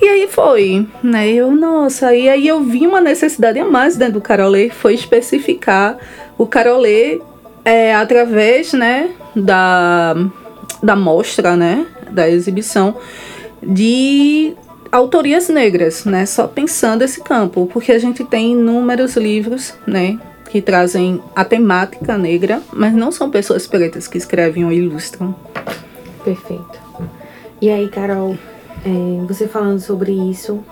E 0.00 0.08
aí 0.08 0.28
foi, 0.28 0.86
né? 1.02 1.30
Eu, 1.30 1.50
nossa, 1.50 2.14
e 2.14 2.28
aí 2.28 2.46
eu 2.46 2.62
vi 2.62 2.86
uma 2.86 3.00
necessidade 3.00 3.58
a 3.58 3.64
mais 3.64 3.96
dentro 3.96 4.14
do 4.14 4.20
Carolê, 4.20 4.68
foi 4.70 4.94
especificar 4.94 5.96
o 6.36 6.46
Carolê 6.46 7.20
é, 7.64 7.94
através, 7.94 8.72
né, 8.72 9.10
da, 9.34 10.14
da 10.82 10.96
mostra, 10.96 11.56
né, 11.56 11.86
da 12.10 12.28
exibição, 12.28 12.96
de 13.62 14.54
autorias 14.90 15.48
negras, 15.48 16.04
né? 16.04 16.26
Só 16.26 16.46
pensando 16.46 17.02
esse 17.02 17.22
campo, 17.22 17.68
porque 17.72 17.92
a 17.92 17.98
gente 17.98 18.24
tem 18.24 18.52
inúmeros 18.52 19.16
livros, 19.16 19.74
né? 19.86 20.18
Que 20.50 20.60
trazem 20.60 21.22
a 21.34 21.44
temática 21.44 22.18
negra, 22.18 22.62
mas 22.72 22.92
não 22.92 23.10
são 23.10 23.30
pessoas 23.30 23.66
pretas 23.66 24.06
que 24.06 24.18
escrevem 24.18 24.64
ou 24.64 24.72
ilustram. 24.72 25.34
Perfeito. 26.22 26.80
E 27.60 27.70
aí, 27.70 27.88
Carol, 27.88 28.36
é, 28.84 29.26
você 29.26 29.48
falando 29.48 29.80
sobre 29.80 30.12
isso, 30.12 30.62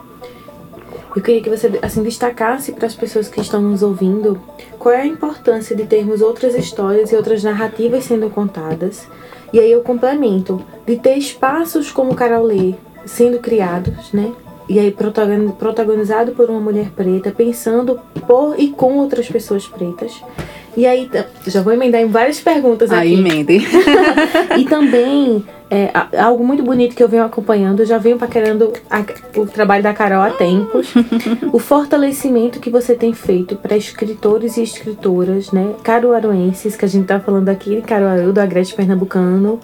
eu 1.15 1.23
queria 1.23 1.43
que 1.43 1.51
você 1.51 1.79
assim 1.83 2.03
destacasse 2.03 2.73
para 2.73 2.87
as 2.87 2.95
pessoas 2.95 3.29
que 3.29 3.41
estão 3.41 3.61
nos 3.61 3.83
ouvindo 3.83 4.41
qual 4.79 4.95
é 4.95 5.01
a 5.03 5.07
importância 5.07 5.75
de 5.75 5.85
termos 5.85 6.21
outras 6.21 6.55
histórias 6.55 7.11
e 7.11 7.17
outras 7.17 7.43
narrativas 7.43 8.05
sendo 8.05 8.31
contadas. 8.31 9.07
E 9.53 9.59
aí 9.59 9.71
eu 9.73 9.83
complemento 9.83 10.65
de 10.87 10.97
ter 10.97 11.17
espaços 11.17 11.91
como 11.91 12.15
Carol 12.15 12.45
Lê, 12.45 12.75
sendo 13.05 13.39
criados, 13.39 14.13
né? 14.13 14.33
E 14.71 14.79
aí 14.79 14.95
protagonizado 15.59 16.31
por 16.31 16.49
uma 16.49 16.61
mulher 16.61 16.91
preta, 16.95 17.33
pensando 17.33 17.99
por 18.25 18.55
e 18.57 18.69
com 18.69 18.99
outras 18.99 19.29
pessoas 19.29 19.67
pretas. 19.67 20.23
E 20.77 20.87
aí, 20.87 21.11
já 21.49 21.61
vou 21.61 21.73
emendar 21.73 22.01
em 22.01 22.07
várias 22.07 22.39
perguntas 22.39 22.93
aqui. 22.93 23.01
Aí, 23.01 23.15
emende. 23.15 23.67
e 24.57 24.65
também, 24.67 25.45
é, 25.69 25.91
algo 26.17 26.47
muito 26.47 26.63
bonito 26.63 26.95
que 26.95 27.03
eu 27.03 27.09
venho 27.09 27.25
acompanhando, 27.25 27.81
eu 27.81 27.87
já 27.87 27.99
venho 27.99 28.17
paquerando 28.17 28.73
a, 28.89 29.05
o 29.37 29.45
trabalho 29.45 29.83
da 29.83 29.93
Carol 29.93 30.23
há 30.23 30.31
tempos. 30.31 30.95
o 31.53 31.59
fortalecimento 31.59 32.61
que 32.61 32.71
você 32.71 32.95
tem 32.95 33.13
feito 33.13 33.57
para 33.57 33.77
escritores 33.77 34.57
e 34.57 34.63
escritoras, 34.63 35.51
né? 35.51 35.75
Caruaruenses, 35.83 36.77
que 36.77 36.85
a 36.85 36.89
gente 36.89 37.07
tá 37.07 37.19
falando 37.19 37.49
aqui, 37.49 37.83
Caruaru, 37.83 38.33
do 38.33 38.41
Agreste 38.41 38.77
Pernambucano 38.77 39.59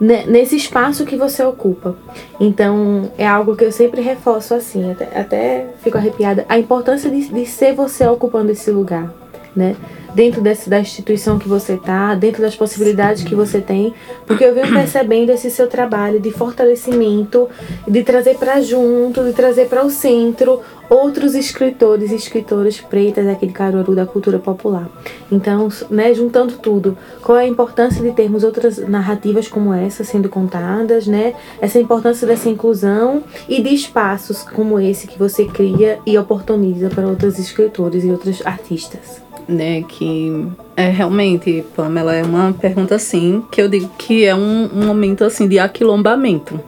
nesse 0.00 0.56
espaço 0.56 1.04
que 1.04 1.16
você 1.16 1.42
ocupa. 1.42 1.96
Então, 2.38 3.10
é 3.16 3.26
algo 3.26 3.56
que 3.56 3.64
eu 3.64 3.72
sempre 3.72 4.00
reforço 4.00 4.54
assim, 4.54 4.90
até, 4.90 5.18
até 5.18 5.66
fico 5.82 5.96
arrepiada, 5.96 6.44
a 6.48 6.58
importância 6.58 7.10
de, 7.10 7.28
de 7.28 7.46
ser 7.46 7.74
você 7.74 8.06
ocupando 8.06 8.52
esse 8.52 8.70
lugar, 8.70 9.12
né? 9.56 9.74
Dentro 10.14 10.40
desse, 10.40 10.70
da 10.70 10.78
instituição 10.78 11.38
que 11.38 11.48
você 11.48 11.74
está, 11.74 12.14
dentro 12.14 12.40
das 12.42 12.54
possibilidades 12.54 13.22
que 13.22 13.34
você 13.34 13.60
tem, 13.60 13.92
porque 14.26 14.44
eu 14.44 14.54
venho 14.54 14.72
percebendo 14.72 15.30
esse 15.30 15.50
seu 15.50 15.66
trabalho 15.66 16.20
de 16.20 16.30
fortalecimento, 16.30 17.48
de 17.86 18.02
trazer 18.02 18.36
para 18.36 18.60
junto, 18.60 19.24
de 19.24 19.32
trazer 19.32 19.66
para 19.66 19.84
o 19.84 19.90
centro 19.90 20.60
outros 20.88 21.34
escritores 21.34 22.10
e 22.10 22.14
escritoras 22.14 22.80
pretas 22.80 23.26
aqui 23.26 23.46
de 23.46 23.52
Caruaru 23.52 23.94
da 23.94 24.06
cultura 24.06 24.38
popular. 24.38 24.88
Então, 25.30 25.68
né, 25.90 26.14
juntando 26.14 26.54
tudo, 26.54 26.96
qual 27.22 27.38
é 27.38 27.42
a 27.42 27.48
importância 27.48 28.02
de 28.02 28.12
termos 28.12 28.44
outras 28.44 28.78
narrativas 28.78 29.48
como 29.48 29.72
essa 29.72 30.04
sendo 30.04 30.28
contadas, 30.28 31.06
né? 31.06 31.34
Essa 31.60 31.78
importância 31.78 32.26
dessa 32.26 32.48
inclusão 32.48 33.24
e 33.48 33.60
de 33.60 33.74
espaços 33.74 34.42
como 34.42 34.78
esse 34.78 35.06
que 35.06 35.18
você 35.18 35.44
cria 35.44 35.98
e 36.06 36.16
oportuniza 36.16 36.88
para 36.88 37.06
outros 37.06 37.38
escritores 37.38 38.04
e 38.04 38.10
outros 38.10 38.44
artistas. 38.46 39.25
Né, 39.48 39.84
que 39.88 40.48
é 40.76 40.88
realmente, 40.88 41.64
Pamela, 41.76 42.12
é 42.12 42.24
uma 42.24 42.52
pergunta 42.52 42.96
assim, 42.96 43.44
que 43.48 43.62
eu 43.62 43.68
digo 43.68 43.88
que 43.96 44.24
é 44.24 44.34
um, 44.34 44.68
um 44.74 44.86
momento 44.86 45.22
assim 45.22 45.46
de 45.46 45.56
aquilombamento. 45.56 46.60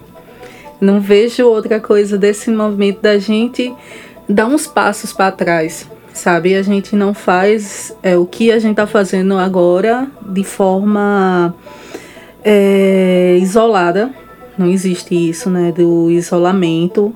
Não 0.80 1.00
vejo 1.00 1.44
outra 1.44 1.80
coisa 1.80 2.16
desse 2.16 2.50
movimento 2.52 3.00
da 3.00 3.18
gente 3.18 3.74
dar 4.28 4.46
uns 4.46 4.66
passos 4.66 5.12
para 5.12 5.32
trás, 5.32 5.88
sabe? 6.12 6.54
A 6.54 6.62
gente 6.62 6.94
não 6.94 7.12
faz 7.12 7.96
é, 8.02 8.16
o 8.16 8.24
que 8.24 8.52
a 8.52 8.58
gente 8.60 8.72
está 8.72 8.86
fazendo 8.86 9.36
agora 9.36 10.06
de 10.24 10.44
forma 10.44 11.52
é, 12.44 13.38
isolada. 13.40 14.10
Não 14.56 14.66
existe 14.68 15.14
isso, 15.14 15.50
né? 15.50 15.72
Do 15.72 16.10
isolamento. 16.10 17.14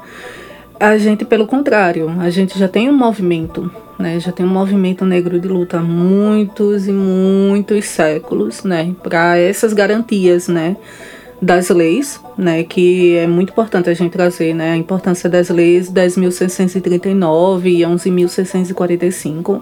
A 0.80 0.96
gente, 0.98 1.24
pelo 1.24 1.46
contrário, 1.46 2.12
a 2.18 2.30
gente 2.30 2.58
já 2.58 2.66
tem 2.66 2.90
um 2.90 2.96
movimento, 2.96 3.70
né? 4.02 4.20
Já 4.20 4.32
tem 4.32 4.44
um 4.44 4.48
movimento 4.48 5.04
negro 5.04 5.38
de 5.38 5.48
luta 5.48 5.78
há 5.78 5.82
muitos 5.82 6.88
e 6.88 6.92
muitos 6.92 7.86
séculos, 7.86 8.64
né? 8.64 8.94
Para 9.02 9.38
essas 9.38 9.72
garantias, 9.72 10.48
né? 10.48 10.76
das 11.42 11.70
leis, 11.70 12.20
né, 12.38 12.62
que 12.62 13.16
é 13.16 13.26
muito 13.26 13.50
importante 13.50 13.90
a 13.90 13.94
gente 13.94 14.12
trazer, 14.12 14.54
né, 14.54 14.74
a 14.74 14.76
importância 14.76 15.28
das 15.28 15.48
leis 15.48 15.90
10.639 15.90 17.66
e 17.66 17.80
11.645, 17.80 19.60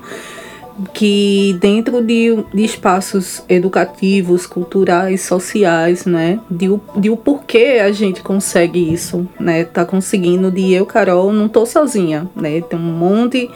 que 0.93 1.57
dentro 1.59 2.05
de, 2.05 2.45
de 2.53 2.65
espaços 2.65 3.43
educativos, 3.49 4.47
culturais, 4.47 5.23
sociais, 5.23 6.05
né, 6.05 6.39
de, 6.51 6.69
de 6.99 7.09
o 7.09 7.17
porquê 7.17 7.81
a 7.83 7.91
gente 7.91 8.23
consegue 8.23 8.93
isso, 8.93 9.27
né, 9.41 9.65
tá 9.65 9.83
conseguindo 9.83 10.51
de 10.51 10.75
eu, 10.75 10.85
Carol, 10.85 11.33
não 11.33 11.49
tô 11.49 11.65
sozinha, 11.65 12.29
né, 12.37 12.61
tem 12.61 12.79
um 12.79 12.83
monte 12.83 13.51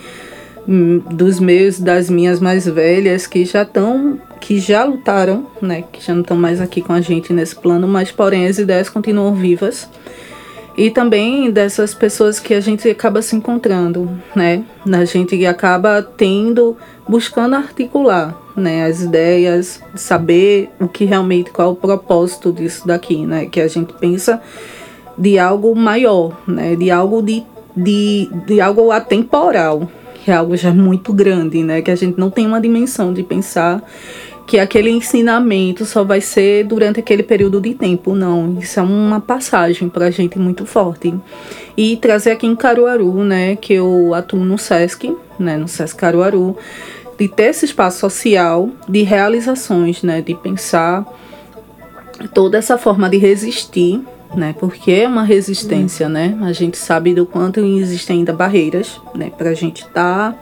dos 0.66 1.38
meus, 1.38 1.78
das 1.78 2.08
minhas 2.08 2.40
mais 2.40 2.66
velhas 2.66 3.26
que 3.26 3.44
já 3.44 3.62
estão 3.62 4.18
que 4.40 4.58
já 4.58 4.84
lutaram, 4.84 5.46
né, 5.60 5.84
que 5.90 6.04
já 6.04 6.12
não 6.12 6.20
estão 6.20 6.36
mais 6.36 6.60
aqui 6.60 6.82
com 6.82 6.92
a 6.92 7.00
gente 7.00 7.32
nesse 7.32 7.56
plano, 7.56 7.88
mas 7.88 8.12
porém 8.12 8.46
as 8.46 8.58
ideias 8.58 8.90
continuam 8.90 9.34
vivas. 9.34 9.88
E 10.76 10.90
também 10.90 11.50
dessas 11.50 11.94
pessoas 11.94 12.38
que 12.38 12.52
a 12.52 12.60
gente 12.60 12.88
acaba 12.90 13.22
se 13.22 13.36
encontrando, 13.36 14.10
né? 14.34 14.64
A 14.92 15.04
gente 15.04 15.46
acaba 15.46 16.02
tendo, 16.02 16.76
buscando 17.08 17.54
articular, 17.54 18.36
né, 18.56 18.84
as 18.84 19.00
ideias, 19.00 19.80
saber 19.94 20.70
o 20.80 20.88
que 20.88 21.04
realmente 21.04 21.50
qual 21.50 21.72
o 21.72 21.76
propósito 21.76 22.52
disso 22.52 22.86
daqui, 22.86 23.24
né? 23.24 23.46
Que 23.46 23.60
a 23.60 23.68
gente 23.68 23.92
pensa 23.94 24.42
de 25.16 25.38
algo 25.38 25.74
maior, 25.76 26.36
né? 26.46 26.74
De 26.74 26.90
algo 26.90 27.22
de, 27.22 27.44
de, 27.76 28.28
de 28.44 28.60
algo 28.60 28.90
atemporal, 28.90 29.88
que 30.24 30.30
é 30.30 30.34
algo 30.34 30.56
já 30.56 30.72
muito 30.72 31.12
grande, 31.12 31.62
né? 31.62 31.82
Que 31.82 31.90
a 31.90 31.94
gente 31.94 32.18
não 32.18 32.30
tem 32.30 32.46
uma 32.46 32.58
dimensão 32.58 33.12
de 33.12 33.22
pensar 33.22 33.82
que 34.46 34.58
aquele 34.58 34.88
ensinamento 34.88 35.84
só 35.84 36.02
vai 36.02 36.22
ser 36.22 36.64
durante 36.64 36.98
aquele 36.98 37.22
período 37.22 37.60
de 37.60 37.74
tempo, 37.74 38.14
não. 38.14 38.58
Isso 38.58 38.80
é 38.80 38.82
uma 38.82 39.20
passagem 39.20 39.86
para 39.86 40.06
a 40.06 40.10
gente 40.10 40.38
muito 40.38 40.64
forte. 40.64 41.14
E 41.76 41.98
trazer 41.98 42.30
aqui 42.30 42.46
em 42.46 42.56
Caruaru, 42.56 43.22
né, 43.22 43.54
que 43.56 43.74
eu 43.74 44.14
atuo 44.14 44.40
no 44.40 44.56
SESC, 44.56 45.14
né, 45.38 45.58
no 45.58 45.68
SESC 45.68 45.94
Caruaru, 45.94 46.56
de 47.18 47.28
ter 47.28 47.50
esse 47.50 47.66
espaço 47.66 48.00
social 48.00 48.70
de 48.88 49.02
realizações, 49.02 50.02
né, 50.02 50.22
de 50.22 50.34
pensar 50.34 51.04
toda 52.32 52.56
essa 52.56 52.78
forma 52.78 53.10
de 53.10 53.18
resistir, 53.18 54.00
né, 54.36 54.54
porque 54.58 54.90
é 54.90 55.08
uma 55.08 55.22
resistência, 55.22 56.08
né, 56.08 56.36
a 56.42 56.52
gente 56.52 56.76
sabe 56.76 57.14
do 57.14 57.26
quanto 57.26 57.60
existem 57.60 58.18
ainda 58.18 58.32
barreiras, 58.32 59.00
né, 59.14 59.30
para 59.36 59.50
a 59.50 59.54
gente 59.54 59.82
estar 59.82 60.32
tá, 60.32 60.38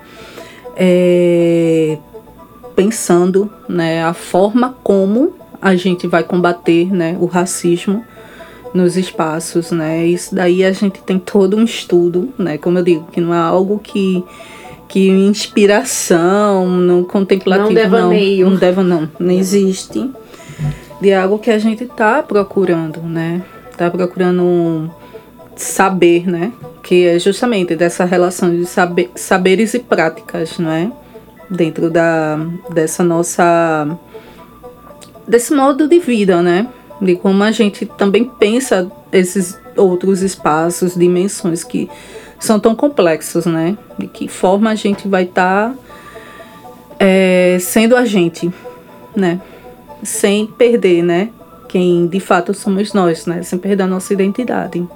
é, 0.76 1.98
pensando 2.74 3.50
né, 3.68 4.02
a 4.04 4.14
forma 4.14 4.76
como 4.82 5.34
a 5.60 5.76
gente 5.76 6.06
vai 6.06 6.24
combater 6.24 6.92
né, 6.92 7.16
o 7.20 7.26
racismo 7.26 8.04
nos 8.74 8.96
espaços, 8.96 9.70
né? 9.70 10.06
Isso 10.06 10.34
daí 10.34 10.64
a 10.64 10.72
gente 10.72 11.00
tem 11.02 11.18
todo 11.18 11.56
um 11.56 11.64
estudo, 11.64 12.30
né? 12.38 12.56
Como 12.56 12.78
eu 12.78 12.82
digo, 12.82 13.06
que 13.12 13.20
não 13.20 13.34
é 13.34 13.38
algo 13.38 13.78
que 13.78 14.24
que 14.88 15.08
inspiração, 15.08 16.68
no 16.68 17.06
contemplativo 17.06 17.68
não 17.68 17.74
devaneio. 17.74 18.44
não, 18.44 18.52
não 18.52 18.58
deva 18.58 18.82
não, 18.82 19.08
não 19.18 19.30
existe. 19.32 20.10
de 21.00 21.12
algo 21.14 21.38
que 21.38 21.50
a 21.50 21.58
gente 21.58 21.84
está 21.84 22.22
procurando, 22.22 23.00
né? 23.00 23.42
Está 23.82 23.90
procurando 23.90 24.88
saber, 25.56 26.24
né? 26.30 26.52
Que 26.84 27.08
é 27.08 27.18
justamente 27.18 27.74
dessa 27.74 28.04
relação 28.04 28.48
de 28.48 28.64
saber, 28.64 29.10
saberes 29.16 29.74
e 29.74 29.80
práticas, 29.80 30.56
não 30.56 30.70
é? 30.70 30.92
Dentro 31.50 31.90
da, 31.90 32.38
dessa 32.72 33.02
nossa. 33.02 33.98
desse 35.26 35.52
modo 35.52 35.88
de 35.88 35.98
vida, 35.98 36.40
né? 36.40 36.68
De 37.00 37.16
como 37.16 37.42
a 37.42 37.50
gente 37.50 37.84
também 37.84 38.24
pensa 38.24 38.88
esses 39.10 39.58
outros 39.76 40.22
espaços, 40.22 40.94
dimensões 40.94 41.64
que 41.64 41.90
são 42.38 42.60
tão 42.60 42.76
complexos, 42.76 43.46
né? 43.46 43.76
De 43.98 44.06
que 44.06 44.28
forma 44.28 44.70
a 44.70 44.76
gente 44.76 45.08
vai 45.08 45.24
estar 45.24 45.70
tá, 45.70 45.76
é, 47.00 47.58
sendo 47.60 47.96
a 47.96 48.04
gente, 48.04 48.48
né? 49.16 49.40
Sem 50.04 50.46
perder, 50.46 51.02
né? 51.02 51.30
Quem 51.72 52.06
de 52.06 52.20
fato 52.20 52.52
somos 52.52 52.92
nós, 52.92 53.24
né? 53.24 53.42
Sem 53.42 53.58
perder 53.58 53.84
a 53.84 53.86
nossa 53.86 54.12
identidade. 54.12 54.86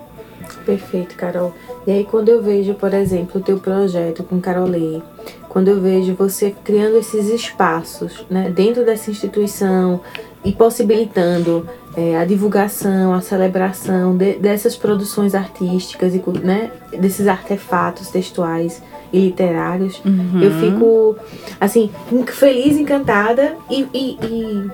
Perfeito, 0.67 1.17
Carol. 1.17 1.55
E 1.87 1.91
aí 1.91 2.05
quando 2.05 2.29
eu 2.29 2.43
vejo, 2.43 2.75
por 2.75 2.93
exemplo, 2.93 3.41
o 3.41 3.43
teu 3.43 3.59
projeto 3.59 4.23
com 4.23 4.39
Carolei, 4.43 5.03
quando 5.49 5.69
eu 5.69 5.81
vejo 5.81 6.15
você 6.15 6.55
criando 6.63 6.99
esses 6.99 7.31
espaços 7.31 8.27
né, 8.29 8.51
dentro 8.55 8.85
dessa 8.85 9.11
instituição 9.11 10.03
e 10.45 10.53
possibilitando 10.53 11.67
é, 11.97 12.19
a 12.19 12.27
divulgação, 12.27 13.15
a 13.15 13.23
celebração 13.23 14.15
de, 14.15 14.35
dessas 14.35 14.77
produções 14.77 15.35
artísticas 15.35 16.15
e 16.15 16.23
né, 16.45 16.71
desses 17.01 17.27
artefatos 17.27 18.09
textuais 18.09 18.83
e 19.11 19.19
literários, 19.19 19.99
uhum. 20.05 20.43
eu 20.43 20.51
fico 20.61 21.17
assim 21.59 21.91
feliz, 22.27 22.77
encantada 22.77 23.57
e, 23.71 23.87
e, 23.95 24.19
e 24.21 24.71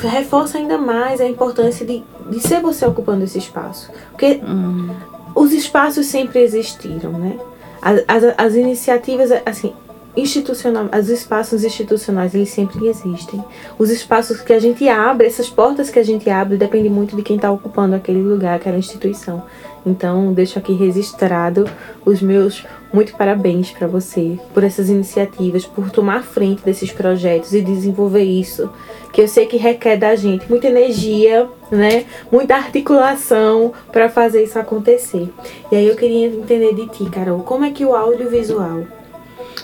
reforça 0.00 0.58
ainda 0.58 0.78
mais 0.78 1.20
a 1.20 1.28
importância 1.28 1.84
de, 1.84 2.02
de 2.30 2.40
ser 2.40 2.60
você 2.60 2.86
ocupando 2.86 3.24
esse 3.24 3.38
espaço. 3.38 3.90
Porque 4.10 4.40
hum. 4.42 4.90
os 5.34 5.52
espaços 5.52 6.06
sempre 6.06 6.40
existiram, 6.40 7.12
né? 7.12 7.38
As, 7.80 8.02
as, 8.08 8.34
as, 8.36 8.54
iniciativas, 8.54 9.30
assim, 9.44 9.72
institucional, 10.16 10.88
os 10.98 11.08
espaços 11.08 11.62
institucionais, 11.62 12.34
eles 12.34 12.48
sempre 12.48 12.88
existem. 12.88 13.44
Os 13.78 13.90
espaços 13.90 14.40
que 14.40 14.52
a 14.52 14.58
gente 14.58 14.88
abre, 14.88 15.26
essas 15.26 15.48
portas 15.48 15.90
que 15.90 15.98
a 15.98 16.02
gente 16.02 16.28
abre, 16.30 16.56
depende 16.56 16.88
muito 16.88 17.14
de 17.14 17.22
quem 17.22 17.36
está 17.36 17.50
ocupando 17.50 17.94
aquele 17.94 18.22
lugar, 18.22 18.56
aquela 18.56 18.78
instituição. 18.78 19.42
Então, 19.86 20.32
deixo 20.32 20.58
aqui 20.58 20.72
registrado 20.72 21.64
os 22.04 22.20
meus 22.20 22.66
muito 22.92 23.14
parabéns 23.14 23.70
para 23.70 23.86
você 23.86 24.36
por 24.52 24.64
essas 24.64 24.88
iniciativas, 24.88 25.64
por 25.64 25.90
tomar 25.90 26.24
frente 26.24 26.64
desses 26.64 26.90
projetos 26.90 27.52
e 27.52 27.62
desenvolver 27.62 28.24
isso, 28.24 28.68
que 29.12 29.20
eu 29.20 29.28
sei 29.28 29.46
que 29.46 29.56
requer 29.56 29.96
da 29.96 30.16
gente 30.16 30.50
muita 30.50 30.66
energia, 30.66 31.48
né? 31.70 32.04
Muita 32.32 32.56
articulação 32.56 33.72
para 33.92 34.08
fazer 34.08 34.42
isso 34.42 34.58
acontecer. 34.58 35.32
E 35.70 35.76
aí 35.76 35.86
eu 35.86 35.94
queria 35.94 36.26
entender 36.26 36.74
de 36.74 36.88
ti, 36.88 37.08
Carol, 37.08 37.40
como 37.40 37.64
é 37.64 37.70
que 37.70 37.84
o 37.84 37.94
audiovisual 37.94 38.82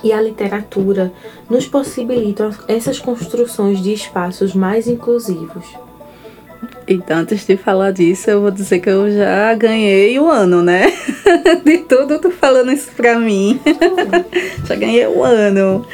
e 0.04 0.12
a 0.12 0.20
literatura 0.20 1.12
nos 1.50 1.66
possibilitam 1.66 2.50
essas 2.68 3.00
construções 3.00 3.82
de 3.82 3.92
espaços 3.92 4.54
mais 4.54 4.86
inclusivos? 4.86 5.64
Então, 6.86 7.18
antes 7.18 7.46
de 7.46 7.56
falar 7.56 7.92
disso, 7.92 8.30
eu 8.30 8.40
vou 8.40 8.50
dizer 8.50 8.80
que 8.80 8.90
eu 8.90 9.10
já 9.10 9.54
ganhei 9.54 10.18
o 10.18 10.28
ano, 10.28 10.62
né? 10.62 10.92
De 11.64 11.78
tudo, 11.78 12.18
tô 12.18 12.30
falando 12.30 12.72
isso 12.72 12.90
pra 12.96 13.18
mim. 13.18 13.60
já 14.66 14.74
ganhei 14.74 15.06
o 15.06 15.22
ano. 15.22 15.86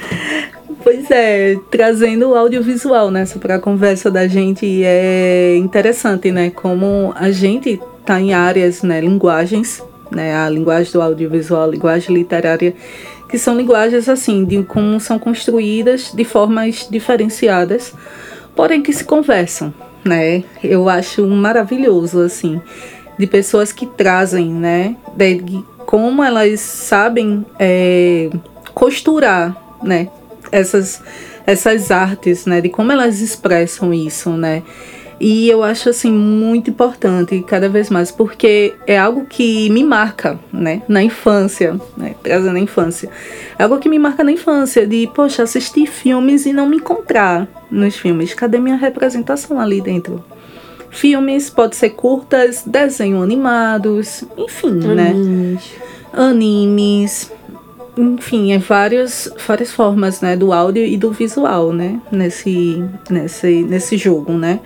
Pois 0.83 1.11
é, 1.11 1.57
trazendo 1.71 2.31
o 2.31 2.35
audiovisual 2.35 3.11
nessa 3.11 3.35
né, 3.35 3.41
para 3.41 3.55
a 3.57 3.59
conversa 3.59 4.11
da 4.11 4.27
gente 4.27 4.83
é 4.85 5.57
interessante, 5.57 6.31
né? 6.31 6.51
Como 6.51 7.13
a 7.15 7.31
gente 7.31 7.81
tá 8.05 8.21
em 8.21 8.33
áreas, 8.33 8.83
né, 8.83 9.01
linguagens, 9.01 9.83
né, 10.11 10.35
a 10.35 10.49
linguagem 10.49 10.93
do 10.93 11.03
audiovisual, 11.03 11.65
a 11.65 11.67
linguagem 11.67 12.17
literária, 12.17 12.75
que 13.29 13.37
são 13.37 13.55
linguagens 13.55 14.09
assim, 14.09 14.45
de 14.45 14.63
como 14.63 14.99
são 14.99 15.19
construídas 15.19 16.13
de 16.15 16.25
formas 16.25 16.89
diferenciadas, 16.91 17.93
porém 18.57 18.83
que 18.83 18.93
se 18.93 19.05
conversam, 19.05 19.75
né? 20.09 20.43
Eu 20.65 20.89
acho 20.89 21.27
maravilhoso, 21.27 22.21
assim, 22.21 22.61
de 23.19 23.27
pessoas 23.27 23.73
que 23.73 23.87
trazem, 23.87 24.49
né? 24.51 24.97
De 25.15 25.63
como 25.87 26.23
elas 26.23 26.61
sabem 26.61 27.45
é, 27.59 28.31
costurar, 28.75 29.57
né? 29.83 30.09
Essas, 30.51 31.03
essas 31.47 31.91
artes, 31.91 32.47
né? 32.47 32.61
De 32.61 32.69
como 32.69 32.91
elas 32.91 33.21
expressam 33.21 33.93
isso, 33.95 34.31
né? 34.31 34.63
E 35.21 35.49
eu 35.49 35.65
acho 35.65 35.91
assim 35.91 36.13
muito 36.13 36.71
importante 36.71 37.43
cada 37.43 37.69
vez 37.69 37.91
mais, 37.91 38.11
porque 38.11 38.75
é 38.87 38.97
algo 38.97 39.27
que 39.27 39.69
me 39.71 39.83
marca, 39.83 40.39
né, 40.53 40.83
na 40.87 41.03
infância, 41.03 41.79
né, 41.97 42.15
trazendo 42.23 42.57
a 42.57 42.61
infância. 42.61 43.11
É 43.59 43.65
algo 43.65 43.79
que 43.79 43.89
me 43.89 43.99
marca 43.99 44.23
na 44.23 44.31
infância, 44.31 44.87
de, 44.87 45.11
poxa, 45.13 45.43
assistir 45.43 45.87
filmes 45.87 46.47
e 46.47 46.53
não 46.53 46.69
me 46.69 46.77
encontrar 46.77 47.49
nos 47.69 47.97
filmes. 47.97 48.33
Cadê 48.33 48.59
minha 48.59 48.77
representação 48.77 49.59
ali 49.59 49.81
dentro? 49.81 50.25
Filmes, 50.91 51.51
pode 51.51 51.75
ser 51.75 51.91
curtas, 51.91 52.63
desenhos 52.65 53.23
animados, 53.23 54.25
enfim, 54.37 54.71
né? 54.71 55.11
Animes. 55.11 55.63
Animes. 56.13 57.33
Enfim, 57.97 58.53
é 58.53 58.59
várias, 58.59 59.29
várias 59.45 59.73
formas, 59.73 60.21
né, 60.21 60.37
do 60.37 60.53
áudio 60.53 60.85
e 60.85 60.97
do 60.97 61.11
visual, 61.11 61.73
né, 61.73 62.01
nesse, 62.13 62.85
nesse, 63.11 63.65
nesse 63.65 63.97
jogo, 63.97 64.35
né 64.35 64.61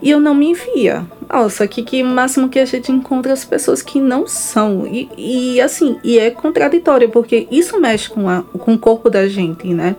e 0.00 0.10
eu 0.10 0.20
não 0.20 0.34
me 0.34 0.54
via. 0.54 1.04
Nossa, 1.28 1.64
aqui 1.64 1.82
que 1.82 2.02
máximo 2.02 2.48
que 2.48 2.58
a 2.58 2.64
gente 2.64 2.90
encontra 2.92 3.32
as 3.32 3.44
pessoas 3.44 3.82
que 3.82 4.00
não 4.00 4.26
são. 4.26 4.86
E, 4.86 5.08
e 5.16 5.60
assim, 5.60 5.98
e 6.02 6.18
é 6.18 6.30
contraditório, 6.30 7.08
porque 7.10 7.46
isso 7.50 7.80
mexe 7.80 8.08
com, 8.08 8.28
a, 8.28 8.42
com 8.42 8.74
o 8.74 8.78
corpo 8.78 9.10
da 9.10 9.28
gente, 9.28 9.68
né? 9.74 9.96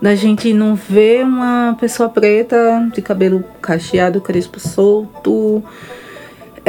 Da 0.00 0.14
gente 0.14 0.52
não 0.52 0.74
ver 0.74 1.24
uma 1.24 1.76
pessoa 1.80 2.08
preta 2.08 2.88
de 2.94 3.02
cabelo 3.02 3.44
cacheado, 3.60 4.20
crespo 4.20 4.60
solto, 4.60 5.62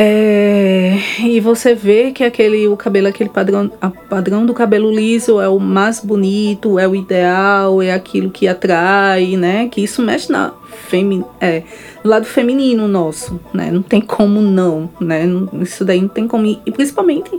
é, 0.02 0.98
e 1.20 1.42
você 1.42 1.76
vê 1.76 2.14
que 2.14 2.24
aquele 2.24 2.70
o 2.70 2.78
cabelo, 2.78 3.10
aquele 3.10 3.30
padrão, 3.30 3.70
a 3.82 3.90
padrão 3.90 4.46
do 4.46 4.54
cabelo 4.54 4.90
liso 4.90 5.42
é 5.42 5.50
o 5.50 5.60
mais 5.60 6.00
bonito, 6.00 6.80
é 6.80 6.88
o 6.88 6.96
ideal, 6.96 7.82
é 7.82 7.92
aquilo 7.92 8.32
que 8.32 8.48
atrai, 8.48 9.36
né? 9.36 9.68
Que 9.68 9.84
isso 9.84 10.02
mexe 10.02 10.32
na 10.32 10.54
femi, 10.88 11.26
é, 11.42 11.64
no 12.02 12.12
lado 12.12 12.26
feminino 12.26 12.88
nosso, 12.88 13.38
né? 13.54 13.70
Não 13.72 13.82
tem 13.82 14.00
como 14.00 14.40
não, 14.40 14.90
né? 15.02 15.26
Isso 15.62 15.84
daí 15.84 16.00
não 16.00 16.08
tem 16.08 16.30
como 16.30 16.46
e 16.46 16.72
principalmente 16.72 17.38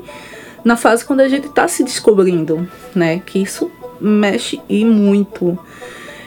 na 0.62 0.76
fase 0.76 1.02
quando 1.02 1.20
a 1.20 1.28
gente 1.28 1.46
está 1.46 1.66
se 1.66 1.82
descobrindo, 1.82 2.68
né? 2.94 3.22
Que 3.24 3.38
isso 3.38 3.70
mexe 3.98 4.60
e 4.68 4.84
muito. 4.84 5.58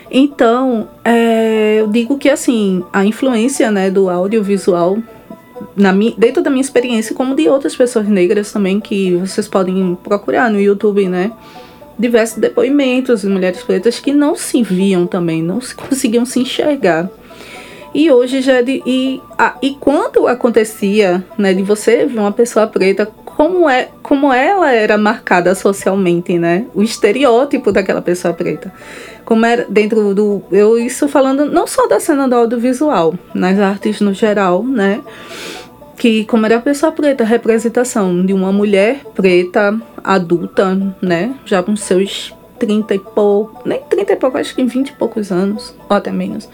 Então, 0.09 0.87
é, 1.05 1.75
eu 1.79 1.87
digo 1.87 2.17
que 2.17 2.27
assim, 2.27 2.83
a 2.91 3.05
influência 3.05 3.69
né, 3.69 3.91
do 3.91 4.09
audiovisual 4.09 4.97
na 5.75 5.91
minha, 5.91 6.13
dentro 6.17 6.41
da 6.41 6.49
minha 6.49 6.62
experiência, 6.62 7.15
como 7.15 7.36
de 7.36 7.47
outras 7.49 7.75
pessoas 7.75 8.07
negras 8.07 8.51
também, 8.51 8.79
que 8.79 9.15
vocês 9.15 9.47
podem 9.47 9.97
procurar 10.03 10.49
no 10.49 10.59
YouTube, 10.59 11.07
né? 11.07 11.31
Diversos 11.97 12.38
depoimentos 12.38 13.21
de 13.21 13.27
mulheres 13.27 13.62
pretas 13.63 13.99
que 13.99 14.12
não 14.12 14.36
se 14.36 14.62
viam 14.63 15.05
também, 15.05 15.41
não 15.41 15.62
se 15.62 15.75
conseguiam 15.75 16.25
se 16.25 16.39
enxergar. 16.39 17.09
E 17.93 18.09
hoje 18.09 18.41
já 18.41 18.62
de, 18.62 18.81
e, 18.86 19.21
a, 19.38 19.55
e 19.62 19.75
quando 19.79 20.27
acontecia, 20.27 21.23
né, 21.38 21.53
de 21.53 21.62
você 21.62 22.07
ver 22.07 22.19
uma 22.19 22.31
pessoa 22.31 22.65
preta, 22.65 23.05
como 23.23 23.69
é, 23.69 23.89
como 24.01 24.33
ela 24.33 24.71
era 24.71 24.97
marcada 24.97 25.53
socialmente, 25.53 26.38
né? 26.38 26.65
O 26.73 26.81
estereótipo 26.81 27.71
daquela 27.71 28.01
pessoa 28.01 28.33
preta. 28.33 28.73
Como 29.25 29.45
era 29.45 29.65
dentro 29.69 30.13
do, 30.13 30.41
eu 30.51 30.77
isso 30.77 31.07
falando 31.07 31.45
não 31.45 31.67
só 31.67 31.88
da 31.88 31.99
cena 31.99 32.27
do 32.27 32.36
audiovisual, 32.36 33.13
nas 33.33 33.59
artes 33.59 34.01
no 34.01 34.13
geral, 34.13 34.63
né? 34.63 35.01
Que 35.97 36.25
como 36.25 36.45
era 36.45 36.58
a 36.58 36.62
pessoa 36.62 36.91
preta, 36.91 37.23
a 37.23 37.27
representação 37.27 38.25
de 38.25 38.34
uma 38.34 38.51
mulher 38.51 39.01
preta, 39.13 39.79
adulta, 40.03 40.75
né, 41.01 41.36
já 41.45 41.62
com 41.62 41.75
seus 41.75 42.34
30 42.60 42.95
e 42.95 42.99
pouco, 42.99 43.67
nem 43.67 43.82
30 43.82 44.13
e 44.13 44.15
pouco, 44.15 44.38
acho 44.38 44.56
que 44.56 44.62
em 44.62 44.67
20 44.67 44.89
e 44.89 44.93
poucos 44.93 45.32
anos, 45.32 45.75
ou 45.89 45.95
até 45.95 46.12
menos. 46.12 46.49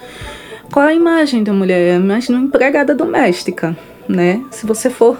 Qual 0.71 0.85
a 0.85 0.93
imagem 0.93 1.43
da 1.43 1.51
mulher? 1.51 1.95
A 1.95 1.99
imagem 1.99 2.27
de 2.27 2.33
uma 2.33 2.47
empregada 2.47 2.93
doméstica, 2.93 3.75
né? 4.07 4.43
Se 4.51 4.65
você 4.65 4.89
for 4.89 5.17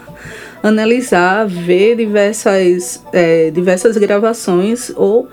analisar, 0.62 1.48
ver 1.48 1.96
diversas, 1.96 3.04
é, 3.14 3.50
diversas 3.50 3.98
gravações 3.98 4.92
ou 4.96 5.28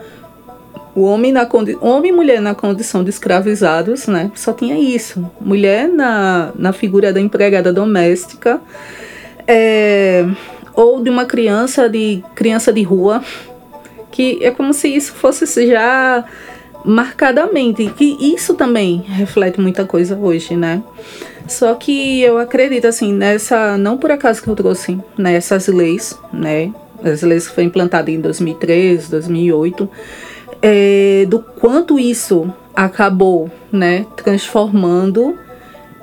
o 0.97 1.03
homem, 1.03 1.31
na 1.31 1.47
homem 1.83 2.11
e 2.11 2.15
mulher 2.15 2.41
na 2.41 2.55
condição 2.55 3.05
de 3.05 3.11
escravizados, 3.11 4.07
né? 4.07 4.31
Só 4.35 4.55
tinha 4.55 4.79
isso. 4.79 5.31
Mulher 5.39 5.89
na, 5.89 6.53
na 6.57 6.73
figura 6.73 7.13
da 7.13 7.21
empregada 7.21 7.71
doméstica, 7.71 8.59
é, 9.47 10.27
ou 10.73 11.03
de 11.03 11.11
uma 11.11 11.27
criança 11.27 11.87
de 11.87 12.25
criança 12.35 12.73
de 12.73 12.83
rua, 12.83 13.23
que 14.11 14.39
é 14.43 14.51
como 14.51 14.73
se 14.73 14.89
isso 14.89 15.13
fosse 15.13 15.45
já 15.67 16.25
marcadamente, 16.83 17.93
que 17.95 18.17
isso 18.19 18.55
também 18.55 19.05
reflete 19.07 19.61
muita 19.61 19.85
coisa 19.85 20.17
hoje, 20.17 20.57
né? 20.57 20.83
Só 21.47 21.75
que 21.75 22.23
eu 22.23 22.39
acredito 22.39 22.87
assim 22.87 23.13
nessa, 23.13 23.77
não 23.77 23.99
por 23.99 24.11
acaso 24.11 24.43
que 24.43 24.49
eu 24.49 24.57
trouxe 24.57 24.99
nessas 25.19 25.69
né, 25.69 25.75
leis, 25.75 26.19
né? 26.33 26.73
As 27.05 27.23
leis 27.23 27.47
que 27.47 27.55
foram 27.55 27.69
implantadas 27.69 28.13
em 28.13 28.21
2003, 28.21 29.11
2008, 29.11 29.91
é, 30.69 31.25
do 31.29 31.39
quanto 31.39 31.97
isso 31.97 32.53
acabou, 32.75 33.49
né, 33.71 34.05
transformando 34.17 35.39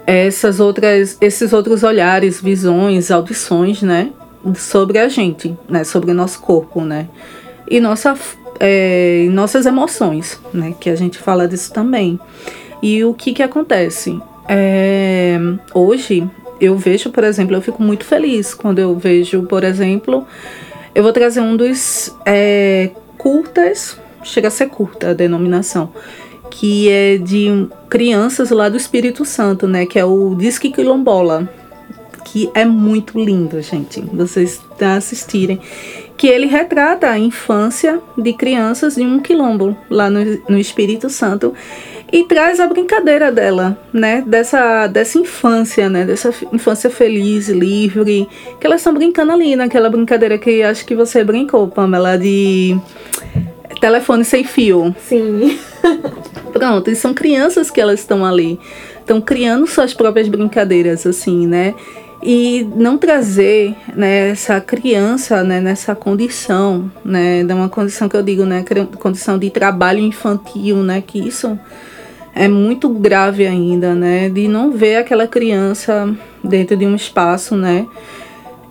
essas 0.07 0.61
outras, 0.61 1.17
esses 1.19 1.51
outros 1.51 1.83
olhares, 1.83 2.39
visões, 2.39 3.11
audições, 3.11 3.81
né, 3.81 4.11
sobre 4.55 4.99
a 4.99 5.09
gente, 5.09 5.53
né, 5.67 5.83
sobre 5.83 6.11
o 6.11 6.13
nosso 6.13 6.39
corpo, 6.39 6.79
né, 6.79 7.09
e 7.69 7.81
nossa, 7.81 8.15
é, 8.57 9.27
nossas 9.31 9.65
emoções, 9.65 10.39
né, 10.53 10.73
que 10.79 10.89
a 10.89 10.95
gente 10.95 11.17
fala 11.17 11.45
disso 11.45 11.73
também. 11.73 12.17
E 12.81 13.03
o 13.03 13.13
que 13.13 13.33
que 13.33 13.43
acontece? 13.43 14.17
É, 14.47 15.37
hoje 15.73 16.25
eu 16.61 16.77
vejo, 16.77 17.09
por 17.09 17.25
exemplo, 17.25 17.53
eu 17.53 17.61
fico 17.61 17.83
muito 17.83 18.05
feliz 18.05 18.53
quando 18.53 18.79
eu 18.79 18.95
vejo, 18.95 19.43
por 19.43 19.65
exemplo, 19.65 20.25
eu 20.95 21.03
vou 21.03 21.11
trazer 21.11 21.41
um 21.41 21.57
dos 21.57 22.15
é, 22.25 22.91
curtas, 23.17 23.97
chega 24.23 24.47
a 24.47 24.51
ser 24.51 24.67
curta 24.67 25.09
a 25.09 25.13
denominação, 25.13 25.91
que 26.49 26.89
é 26.89 27.17
de 27.17 27.67
crianças 27.89 28.49
lá 28.49 28.69
do 28.69 28.77
Espírito 28.77 29.25
Santo, 29.25 29.67
né? 29.67 29.85
Que 29.85 29.99
é 29.99 30.05
o 30.05 30.35
Disque 30.35 30.71
Quilombola, 30.71 31.49
que 32.25 32.49
é 32.53 32.65
muito 32.65 33.19
lindo, 33.23 33.61
gente. 33.61 34.01
Vocês 34.01 34.61
assistirem. 34.79 35.59
Que 36.17 36.27
ele 36.27 36.45
retrata 36.45 37.09
a 37.09 37.17
infância 37.17 37.99
de 38.17 38.33
crianças 38.33 38.95
de 38.95 39.01
um 39.01 39.19
quilombo 39.19 39.75
lá 39.89 40.09
no, 40.09 40.19
no 40.47 40.57
Espírito 40.57 41.09
Santo 41.09 41.53
e 42.11 42.23
traz 42.25 42.59
a 42.59 42.67
brincadeira 42.67 43.31
dela, 43.31 43.75
né? 43.91 44.23
Dessa, 44.25 44.85
dessa 44.85 45.17
infância, 45.17 45.89
né? 45.89 46.05
Dessa 46.05 46.31
infância 46.51 46.89
feliz, 46.89 47.49
livre, 47.49 48.27
que 48.59 48.67
elas 48.67 48.81
estão 48.81 48.93
brincando 48.93 49.31
ali 49.31 49.55
naquela 49.55 49.89
brincadeira 49.89 50.37
que 50.37 50.61
acho 50.61 50.85
que 50.85 50.95
você 50.95 51.23
brincou, 51.23 51.67
Pamela, 51.67 52.15
de 52.15 52.79
telefone 53.83 54.23
sem 54.23 54.45
fio. 54.45 54.95
Sim. 55.05 55.59
Pronto, 56.53 56.89
e 56.89 56.95
são 56.95 57.13
crianças 57.13 57.69
que 57.69 57.81
elas 57.81 57.99
estão 57.99 58.25
ali, 58.25 58.57
estão 58.97 59.19
criando 59.19 59.67
suas 59.67 59.93
próprias 59.93 60.29
brincadeiras, 60.29 61.05
assim, 61.05 61.45
né? 61.45 61.75
e 62.25 62.65
não 62.77 62.97
trazer 62.97 63.75
né, 63.93 64.29
essa 64.29 64.61
criança 64.61 65.43
né, 65.43 65.59
nessa 65.59 65.93
condição, 65.93 66.89
né, 67.03 67.43
de 67.43 67.51
uma 67.51 67.67
condição 67.67 68.07
que 68.07 68.15
eu 68.15 68.23
digo, 68.23 68.45
né, 68.45 68.63
condição 68.97 69.37
de 69.37 69.49
trabalho 69.49 69.99
infantil, 69.99 70.77
né, 70.77 71.03
que 71.05 71.19
isso 71.19 71.59
é 72.33 72.47
muito 72.47 72.87
grave 72.87 73.45
ainda, 73.45 73.93
né? 73.93 74.27
De 74.29 74.47
não 74.47 74.71
ver 74.71 74.95
aquela 74.95 75.27
criança 75.27 76.15
dentro 76.43 76.75
de 76.75 76.85
um 76.85 76.95
espaço, 76.95 77.55
né? 77.55 77.85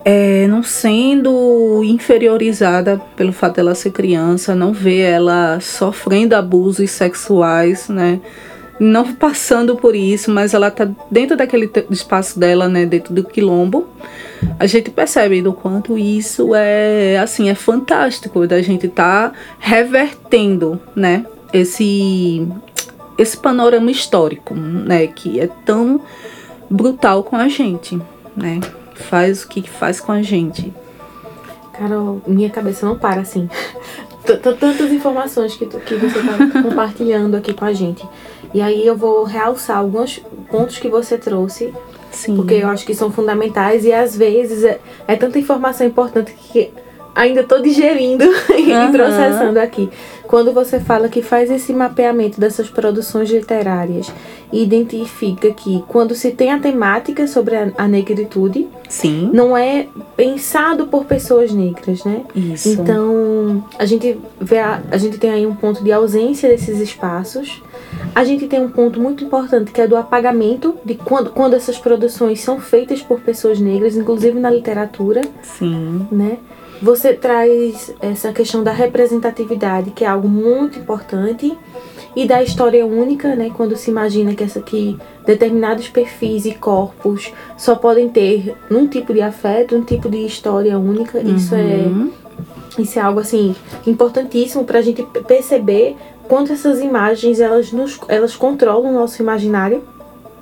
É, 0.04 0.46
não 0.48 0.62
sendo 0.62 1.82
inferiorizada 1.84 3.00
pelo 3.16 3.32
fato 3.32 3.56
dela 3.56 3.74
ser 3.74 3.92
criança, 3.92 4.54
não 4.54 4.72
ver 4.72 5.00
ela 5.00 5.60
sofrendo 5.60 6.34
abusos 6.34 6.90
sexuais, 6.90 7.88
né? 7.88 8.20
Não 8.80 9.14
passando 9.14 9.76
por 9.76 9.94
isso, 9.94 10.30
mas 10.30 10.54
ela 10.54 10.70
tá 10.70 10.88
dentro 11.08 11.36
daquele 11.36 11.70
espaço 11.88 12.38
dela, 12.38 12.68
né? 12.68 12.84
Dentro 12.84 13.14
do 13.14 13.22
quilombo. 13.22 13.86
A 14.58 14.66
gente 14.66 14.90
percebe 14.90 15.40
do 15.40 15.52
quanto 15.52 15.96
isso 15.96 16.52
é, 16.52 17.18
assim, 17.18 17.48
é 17.48 17.54
fantástico 17.54 18.44
da 18.46 18.60
gente 18.60 18.88
tá 18.88 19.32
revertendo, 19.60 20.80
né? 20.96 21.24
Esse 21.52 22.44
esse 23.18 23.36
panorama 23.36 23.90
histórico, 23.90 24.54
né, 24.54 25.06
que 25.06 25.38
é 25.38 25.46
tão 25.64 26.00
brutal 26.68 27.22
com 27.22 27.36
a 27.36 27.46
gente, 27.48 28.00
né? 28.36 28.58
Faz 28.94 29.44
o 29.44 29.48
que 29.48 29.68
faz 29.68 30.00
com 30.00 30.12
a 30.12 30.22
gente. 30.22 30.72
Carol, 31.72 32.20
minha 32.26 32.50
cabeça 32.50 32.86
não 32.86 32.98
para 32.98 33.20
assim. 33.20 33.48
Tantas 34.24 34.92
informações 34.92 35.56
que, 35.56 35.66
que 35.66 35.94
você 35.96 36.18
está 36.18 36.62
compartilhando 36.62 37.36
aqui 37.36 37.52
com 37.52 37.64
a 37.64 37.72
gente. 37.72 38.06
E 38.54 38.60
aí 38.60 38.86
eu 38.86 38.96
vou 38.96 39.24
realçar 39.24 39.78
alguns 39.78 40.18
pontos 40.50 40.78
que 40.78 40.88
você 40.88 41.18
trouxe. 41.18 41.72
Sim. 42.10 42.36
Porque 42.36 42.54
eu 42.54 42.68
acho 42.68 42.84
que 42.84 42.94
são 42.94 43.10
fundamentais 43.10 43.84
e 43.84 43.92
às 43.92 44.16
vezes 44.16 44.62
é, 44.64 44.78
é 45.08 45.16
tanta 45.16 45.38
informação 45.38 45.86
importante 45.86 46.32
que 46.34 46.70
ainda 47.14 47.40
estou 47.40 47.60
digerindo 47.60 48.24
uhum. 48.24 48.88
e 48.88 48.92
processando 48.92 49.58
aqui. 49.58 49.88
Quando 50.26 50.52
você 50.52 50.80
fala 50.80 51.08
que 51.08 51.20
faz 51.20 51.50
esse 51.50 51.72
mapeamento 51.74 52.40
dessas 52.40 52.70
produções 52.70 53.30
literárias 53.30 54.10
e 54.50 54.62
identifica 54.62 55.50
que 55.50 55.84
quando 55.88 56.14
se 56.14 56.30
tem 56.30 56.50
a 56.50 56.58
temática 56.58 57.26
sobre 57.26 57.54
a, 57.54 57.70
a 57.76 57.86
negritude, 57.86 58.66
Sim. 58.88 59.30
não 59.32 59.54
é 59.56 59.88
pensado 60.16 60.86
por 60.86 61.04
pessoas 61.04 61.52
negras, 61.52 62.02
né? 62.04 62.22
Isso. 62.34 62.70
Então, 62.70 63.62
a 63.78 63.84
gente 63.84 64.18
vê 64.40 64.58
a, 64.58 64.82
a 64.90 64.96
gente 64.96 65.18
tem 65.18 65.30
aí 65.30 65.46
um 65.46 65.54
ponto 65.54 65.84
de 65.84 65.92
ausência 65.92 66.48
desses 66.48 66.80
espaços. 66.80 67.62
A 68.14 68.24
gente 68.24 68.46
tem 68.46 68.60
um 68.60 68.70
ponto 68.70 69.00
muito 69.00 69.24
importante 69.24 69.70
que 69.70 69.80
é 69.80 69.86
do 69.86 69.96
apagamento 69.96 70.76
de 70.84 70.94
quando, 70.94 71.30
quando 71.30 71.54
essas 71.54 71.78
produções 71.78 72.40
são 72.40 72.58
feitas 72.58 73.02
por 73.02 73.20
pessoas 73.20 73.60
negras, 73.60 73.96
inclusive 73.96 74.38
na 74.38 74.50
literatura. 74.50 75.20
Sim. 75.42 76.06
Né? 76.10 76.38
Você 76.82 77.14
traz 77.14 77.94
essa 78.00 78.32
questão 78.32 78.64
da 78.64 78.72
representatividade, 78.72 79.92
que 79.92 80.04
é 80.04 80.08
algo 80.08 80.28
muito 80.28 80.80
importante, 80.80 81.56
e 82.14 82.26
da 82.26 82.42
história 82.42 82.84
única, 82.84 83.36
né? 83.36 83.50
Quando 83.56 83.76
se 83.76 83.90
imagina 83.90 84.34
que 84.34 84.42
essa 84.42 84.60
que 84.60 84.98
determinados 85.24 85.88
perfis 85.88 86.44
e 86.44 86.54
corpos 86.54 87.32
só 87.56 87.76
podem 87.76 88.08
ter 88.08 88.54
um 88.70 88.86
tipo 88.86 89.14
de 89.14 89.22
afeto, 89.22 89.76
um 89.76 89.82
tipo 89.82 90.10
de 90.10 90.26
história 90.26 90.78
única. 90.78 91.18
Uhum. 91.18 91.36
Isso 91.36 91.54
é 91.54 91.86
isso 92.78 92.98
é 92.98 93.02
algo 93.02 93.20
assim 93.20 93.54
importantíssimo 93.86 94.64
para 94.64 94.78
a 94.78 94.82
gente 94.82 95.02
perceber 95.26 95.94
quanto 96.26 96.52
essas 96.52 96.80
imagens 96.80 97.38
elas 97.38 97.70
nos 97.70 98.00
elas 98.08 98.34
controlam 98.34 98.90
o 98.90 98.94
nosso 98.94 99.22
imaginário. 99.22 99.82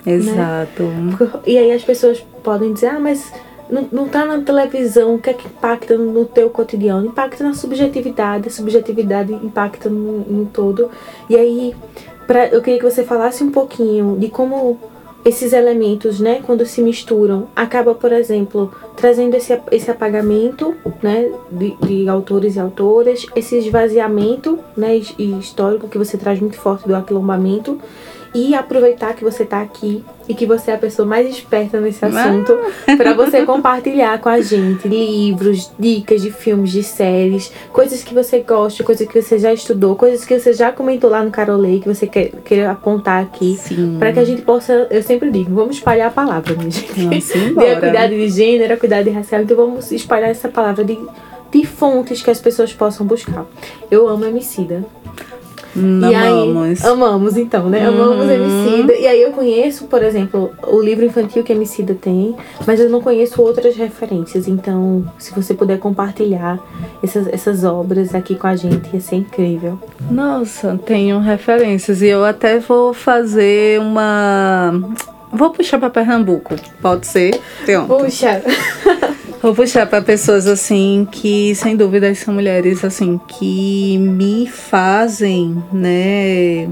Né? 0.07 0.15
Exato. 0.15 0.85
Né? 0.85 1.31
E 1.47 1.59
aí 1.59 1.73
as 1.73 1.83
pessoas 1.83 2.25
podem 2.43 2.73
dizer, 2.73 2.87
ah, 2.87 3.01
mas 3.01 3.33
não, 3.71 3.89
não 3.91 4.09
tá 4.09 4.25
na 4.25 4.41
televisão, 4.41 5.15
o 5.15 5.19
que 5.19 5.31
é 5.31 5.35
que 5.35 5.47
impacta 5.47 5.97
no 5.97 6.25
teu 6.25 6.51
cotidiano? 6.51 7.07
Impacta 7.07 7.45
na 7.45 7.55
subjetividade, 7.55 8.49
a 8.49 8.51
subjetividade 8.51 9.33
impacta 9.33 9.89
no, 9.89 10.21
no 10.21 10.47
todo. 10.47 10.91
E 11.29 11.37
aí, 11.37 11.75
pra, 12.27 12.49
eu 12.49 12.61
queria 12.61 12.79
que 12.79 12.85
você 12.85 13.05
falasse 13.05 13.43
um 13.43 13.51
pouquinho 13.51 14.17
de 14.19 14.29
como 14.29 14.79
esses 15.25 15.53
elementos, 15.53 16.19
né, 16.19 16.41
quando 16.45 16.65
se 16.65 16.81
misturam, 16.81 17.49
acaba, 17.55 17.95
por 17.95 18.13
exemplo, 18.13 18.73
trazendo 18.97 19.35
esse, 19.35 19.59
esse 19.71 19.91
apagamento, 19.91 20.75
né, 21.03 21.31
de, 21.51 21.77
de 21.77 22.09
autores 22.09 22.57
e 22.57 22.61
autoras, 22.61 23.27
esse 23.37 23.57
esvaziamento, 23.59 24.59
né, 24.77 24.97
histórico 24.97 25.89
que 25.89 25.99
você 25.99 26.17
traz 26.17 26.41
muito 26.41 26.57
forte 26.57 26.89
do 26.89 26.97
aquilombamento, 26.97 27.79
e 28.35 28.55
aproveitar 28.55 29.15
que 29.15 29.25
você 29.25 29.43
está 29.43 29.61
aqui 29.61 30.05
e 30.29 30.35
que 30.35 30.47
você 30.47 30.71
é 30.71 30.75
a 30.75 30.79
pessoa 30.79 31.07
mais 31.07 31.29
esperta 31.29 31.81
nesse 31.81 32.05
assunto 32.05 32.57
para 32.97 33.13
você 33.15 33.45
compartilhar 33.45 34.21
com 34.21 34.29
a 34.29 34.41
gente 34.41 34.87
livros, 34.87 35.71
dicas 35.79 36.23
de 36.23 36.31
filmes, 36.31 36.71
de 36.71 36.83
séries, 36.83 37.53
coisas 37.73 38.05
que 38.05 38.15
você 38.15 38.41
gosta, 38.41 38.85
coisas 38.85 39.07
que 39.09 39.21
você 39.21 39.39
já 39.39 39.53
estudou, 39.53 39.97
coisas 39.97 40.25
que 40.25 40.39
você 40.39 40.53
já 40.53 40.71
comentou 40.71 41.11
lá 41.11 41.25
no 41.25 41.31
Carolei 41.31 41.81
que 41.81 41.89
você 41.89 42.07
quer, 42.07 42.31
quer 42.45 42.67
apontar 42.67 43.23
aqui 43.23 43.59
para 43.99 44.13
que 44.13 44.21
a 44.21 44.25
gente 44.25 44.43
possa, 44.43 44.87
eu 44.91 45.03
sempre 45.03 45.31
digo, 45.31 45.53
vamos 45.55 45.77
espalhar 45.77 46.09
a 46.09 46.13
palavra, 46.13 46.55
minha 46.55 46.71
gente. 46.71 47.01
Nossa, 47.01 47.39
de 47.39 47.81
cuidado 47.81 48.11
de 48.11 48.29
gênero, 48.29 48.79
cuidado 48.79 49.05
de 49.05 49.11
racial, 49.11 49.43
então 49.43 49.57
vamos 49.57 49.91
espalhar 49.91 50.31
essa 50.31 50.49
palavra 50.49 50.85
de 50.85 50.97
de 51.51 51.67
fontes 51.67 52.23
que 52.23 52.31
as 52.31 52.41
pessoas 52.41 52.73
possam 52.73 53.05
buscar. 53.05 53.45
Eu 53.91 54.09
amo 54.09 54.25
Emicida. 54.25 54.85
Hum, 55.77 56.01
e 56.01 56.15
amamos. 56.15 56.85
Aí, 56.85 56.91
amamos, 56.91 57.37
então, 57.37 57.69
né? 57.69 57.89
Uhum. 57.89 58.03
Amamos 58.03 58.31
Emicida. 58.31 58.95
E 58.95 59.07
aí 59.07 59.23
eu 59.23 59.33
conheço, 59.33 59.87
por 59.87 60.03
exemplo, 60.03 60.51
o 60.67 60.81
livro 60.81 61.05
infantil 61.05 61.43
que 61.43 61.53
Emicida 61.53 61.95
tem, 61.95 62.35
mas 62.67 62.81
eu 62.81 62.89
não 62.89 63.01
conheço 63.01 63.41
outras 63.43 63.77
referências. 63.77 64.49
Então, 64.49 65.05
se 65.19 65.33
você 65.35 65.55
puder 65.55 65.79
compartilhar 65.79 66.59
essas, 67.03 67.27
essas 67.29 67.65
obras 67.65 68.15
aqui 68.15 68.35
com 68.35 68.47
a 68.47 68.57
gente, 68.57 68.93
ia 68.93 69.01
ser 69.01 69.17
incrível. 69.17 69.79
Nossa, 70.11 70.79
tenho 70.85 71.19
referências. 71.21 72.03
E 72.03 72.09
eu 72.09 72.25
até 72.25 72.59
vou 72.59 72.93
fazer 72.93 73.81
uma. 73.81 74.73
Vou 75.33 75.51
puxar 75.51 75.79
para 75.79 75.91
Pernambuco, 75.91 76.57
pode 76.83 77.07
ser? 77.07 77.41
Puxa! 77.87 78.43
Vou 79.43 79.55
puxar 79.55 79.87
para 79.87 80.03
pessoas 80.03 80.47
assim 80.47 81.09
que, 81.11 81.55
sem 81.55 81.75
dúvida, 81.75 82.15
são 82.15 82.35
mulheres 82.35 82.85
assim 82.85 83.19
que 83.27 83.97
me 83.97 84.47
fazem, 84.47 85.63
né, 85.73 86.69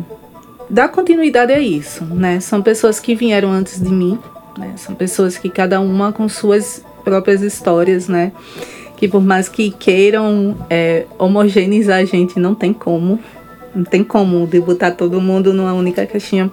dar 0.68 0.88
continuidade 0.88 1.50
a 1.50 1.58
isso, 1.58 2.04
né? 2.04 2.40
São 2.40 2.60
pessoas 2.60 3.00
que 3.00 3.14
vieram 3.14 3.50
antes 3.50 3.80
de 3.80 3.88
mim, 3.88 4.18
né? 4.58 4.74
São 4.76 4.94
pessoas 4.94 5.38
que 5.38 5.48
cada 5.48 5.80
uma 5.80 6.12
com 6.12 6.28
suas 6.28 6.84
próprias 7.02 7.40
histórias, 7.40 8.06
né? 8.06 8.32
Que 8.98 9.08
por 9.08 9.22
mais 9.22 9.48
que 9.48 9.70
queiram 9.70 10.54
é, 10.68 11.06
homogeneizar 11.18 12.00
a 12.00 12.04
gente, 12.04 12.38
não 12.38 12.54
tem 12.54 12.74
como, 12.74 13.18
Não 13.74 13.84
tem 13.84 14.04
como 14.04 14.46
debutar 14.46 14.94
todo 14.94 15.20
mundo 15.20 15.54
numa 15.54 15.72
única 15.72 16.04
caixinha 16.06 16.50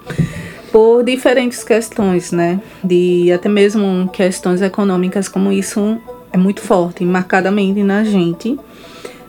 por 0.75 1.05
diferentes 1.05 1.63
questões, 1.63 2.33
né? 2.33 2.59
De 2.83 3.31
até 3.31 3.47
mesmo 3.47 4.09
questões 4.09 4.61
econômicas, 4.61 5.29
como 5.29 5.49
isso 5.49 5.97
é 6.33 6.37
muito 6.37 6.59
forte, 6.59 7.05
marcadamente 7.05 7.81
na 7.81 8.03
gente, 8.03 8.59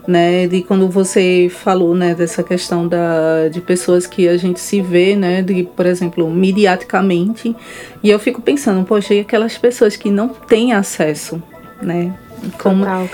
né? 0.09 0.49
De 0.49 0.63
quando 0.63 0.89
você 0.89 1.49
falou, 1.49 1.95
né, 1.95 2.17
dessa 2.17 2.43
questão 2.43 2.89
da, 2.89 3.49
de 3.49 3.61
pessoas 3.61 4.09
que 4.09 4.27
a 4.27 4.37
gente 4.37 4.59
se 4.59 4.83
vê, 4.83 5.15
né, 5.15 5.41
de, 5.41 5.63
por 5.63 5.87
exemplo, 5.87 6.29
mediaticamente, 6.29 7.55
e 8.03 8.11
eu 8.11 8.19
fico 8.19 8.43
pensando, 8.43 8.85
poxa, 8.85 9.15
e 9.15 9.21
aquelas 9.21 9.57
pessoas 9.57 9.95
que 9.95 10.11
não 10.11 10.31
têm 10.31 10.73
acesso, 10.73 11.41
né? 11.81 12.13
Como, 12.59 12.85
Total, 12.85 13.09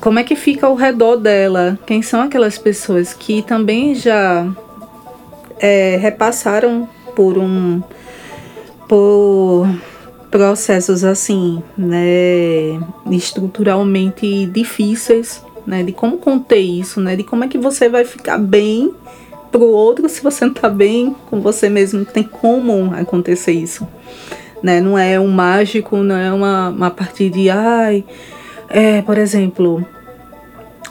como 0.00 0.20
é 0.20 0.22
que 0.22 0.36
fica 0.36 0.68
ao 0.68 0.76
redor 0.76 1.16
dela? 1.16 1.76
Quem 1.84 2.02
são 2.02 2.20
aquelas 2.20 2.56
pessoas 2.56 3.12
que 3.12 3.42
também 3.42 3.96
já 3.96 4.46
é, 5.58 5.96
repassaram 5.96 6.88
por 7.14 7.38
um 7.38 7.82
por 8.88 9.66
processos 10.30 11.04
assim, 11.04 11.62
né, 11.78 12.80
estruturalmente 13.10 14.46
difíceis, 14.46 15.40
né, 15.64 15.82
de 15.82 15.92
como 15.92 16.18
conter 16.18 16.58
isso, 16.58 17.00
né, 17.00 17.14
de 17.14 17.22
como 17.22 17.44
é 17.44 17.48
que 17.48 17.56
você 17.56 17.88
vai 17.88 18.04
ficar 18.04 18.36
bem 18.36 18.92
pro 19.52 19.64
outro 19.64 20.08
se 20.08 20.20
você 20.20 20.44
não 20.44 20.52
tá 20.52 20.68
bem 20.68 21.14
com 21.30 21.40
você 21.40 21.68
mesmo, 21.68 22.04
tem 22.04 22.24
como 22.24 22.92
acontecer 22.94 23.52
isso, 23.52 23.86
né, 24.60 24.80
não 24.80 24.98
é 24.98 25.20
um 25.20 25.28
mágico, 25.28 25.98
não 25.98 26.16
é 26.16 26.32
uma, 26.32 26.70
uma 26.70 26.90
partir 26.90 27.30
de, 27.30 27.48
ai, 27.48 28.04
é, 28.68 29.02
por 29.02 29.16
exemplo, 29.16 29.86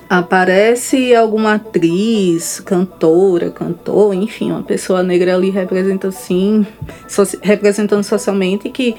aparece 0.10 1.16
alguma 1.16 1.56
atriz, 1.56 2.60
cantora, 2.60 3.50
cantor, 3.50 4.14
enfim, 4.14 4.52
uma 4.52 4.64
pessoa 4.64 5.02
negra 5.04 5.36
ali 5.36 5.50
representa 5.50 6.10
assim, 6.10 6.66
so, 7.08 7.24
representando 7.42 8.04
socialmente 8.04 8.70
que 8.70 8.96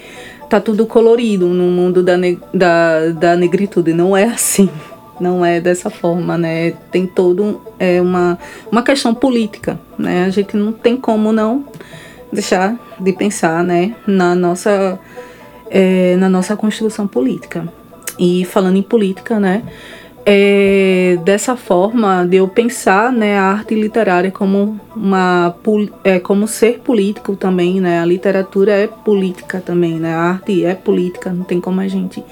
tá 0.49 0.61
tudo 0.61 0.87
colorido 0.87 1.49
no 1.49 1.65
mundo 1.65 2.03
da, 2.03 2.15
da, 2.53 3.09
da 3.11 3.37
negritude. 3.37 3.93
Não 3.93 4.17
é 4.17 4.25
assim. 4.25 4.69
Não 5.21 5.45
é 5.45 5.61
dessa 5.61 5.91
forma, 5.91 6.37
né? 6.37 6.73
Tem 6.91 7.07
todo 7.07 7.61
é 7.79 8.01
uma, 8.01 8.37
uma 8.71 8.83
questão 8.83 9.15
política, 9.15 9.79
né? 9.97 10.25
A 10.25 10.31
gente 10.31 10.57
não 10.57 10.73
tem 10.73 10.97
como 10.97 11.33
não 11.33 11.65
deixar 12.33 12.77
de 12.99 13.13
pensar, 13.13 13.63
né, 13.63 13.95
na 14.07 14.35
nossa 14.35 14.99
é, 15.71 16.17
na 16.17 16.29
nossa 16.29 16.57
construção 16.57 17.07
política. 17.07 17.67
E 18.19 18.45
falando 18.45 18.77
em 18.77 18.83
política, 18.83 19.41
né, 19.41 19.63
é, 20.27 21.19
dessa 21.23 21.55
forma 21.55 22.27
de 22.27 22.39
eu 22.39 22.49
pensar 22.49 23.13
né, 23.13 23.39
a 23.39 23.45
arte 23.45 23.75
literária 23.75 24.31
como 24.31 24.81
uma 24.97 25.55
é, 26.03 26.19
como 26.19 26.49
ser 26.49 26.79
político 26.79 27.37
também 27.37 27.81
né 27.81 28.01
a 28.01 28.05
literatura 28.07 28.73
é 28.73 28.87
política 28.87 29.61
também 29.61 29.99
né 30.01 30.15
a 30.15 30.21
arte 30.21 30.65
é 30.65 30.75
política 30.75 31.31
não 31.31 31.45
tem 31.45 31.61
como 31.61 31.81
a 31.81 31.89
gente. 31.89 32.25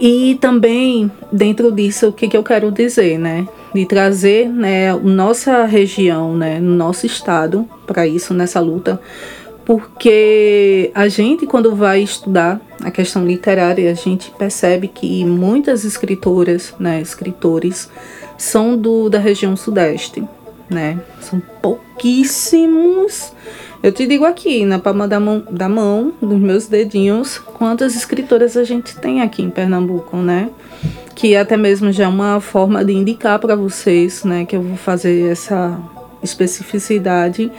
E 0.00 0.36
também 0.40 1.10
dentro 1.30 1.70
disso 1.70 2.08
o 2.08 2.12
que, 2.12 2.26
que 2.26 2.36
eu 2.36 2.42
quero 2.42 2.70
dizer 2.70 3.18
né 3.18 3.46
de 3.74 3.84
trazer 3.86 4.48
né 4.48 4.92
nossa 4.94 5.64
região 5.64 6.34
né 6.34 6.58
nosso 6.58 7.06
estado 7.06 7.68
para 7.86 8.06
isso 8.06 8.32
nessa 8.32 8.60
luta. 8.60 9.00
Porque 9.64 10.90
a 10.94 11.08
gente, 11.08 11.46
quando 11.46 11.74
vai 11.74 12.02
estudar 12.02 12.60
a 12.84 12.90
questão 12.90 13.26
literária, 13.26 13.90
a 13.90 13.94
gente 13.94 14.30
percebe 14.30 14.88
que 14.88 15.24
muitas 15.24 15.84
escritoras, 15.84 16.74
né, 16.78 17.00
escritores, 17.00 17.90
são 18.36 18.76
do, 18.76 19.08
da 19.08 19.18
região 19.18 19.56
sudeste, 19.56 20.22
né? 20.68 21.00
São 21.20 21.40
pouquíssimos. 21.62 23.32
Eu 23.82 23.92
te 23.92 24.06
digo 24.06 24.24
aqui, 24.24 24.64
na 24.64 24.78
palma 24.78 25.08
da 25.08 25.18
mão, 25.18 25.42
da 25.50 25.68
mão, 25.68 26.12
dos 26.20 26.38
meus 26.38 26.66
dedinhos, 26.66 27.38
quantas 27.38 27.96
escritoras 27.96 28.56
a 28.56 28.64
gente 28.64 28.96
tem 28.96 29.22
aqui 29.22 29.42
em 29.42 29.50
Pernambuco, 29.50 30.16
né? 30.16 30.50
Que 31.14 31.36
até 31.36 31.56
mesmo 31.56 31.90
já 31.92 32.04
é 32.04 32.08
uma 32.08 32.40
forma 32.40 32.84
de 32.84 32.92
indicar 32.92 33.38
para 33.38 33.56
vocês, 33.56 34.24
né, 34.24 34.44
que 34.44 34.56
eu 34.56 34.62
vou 34.62 34.76
fazer 34.76 35.30
essa 35.30 35.78
especificidade 36.22 37.50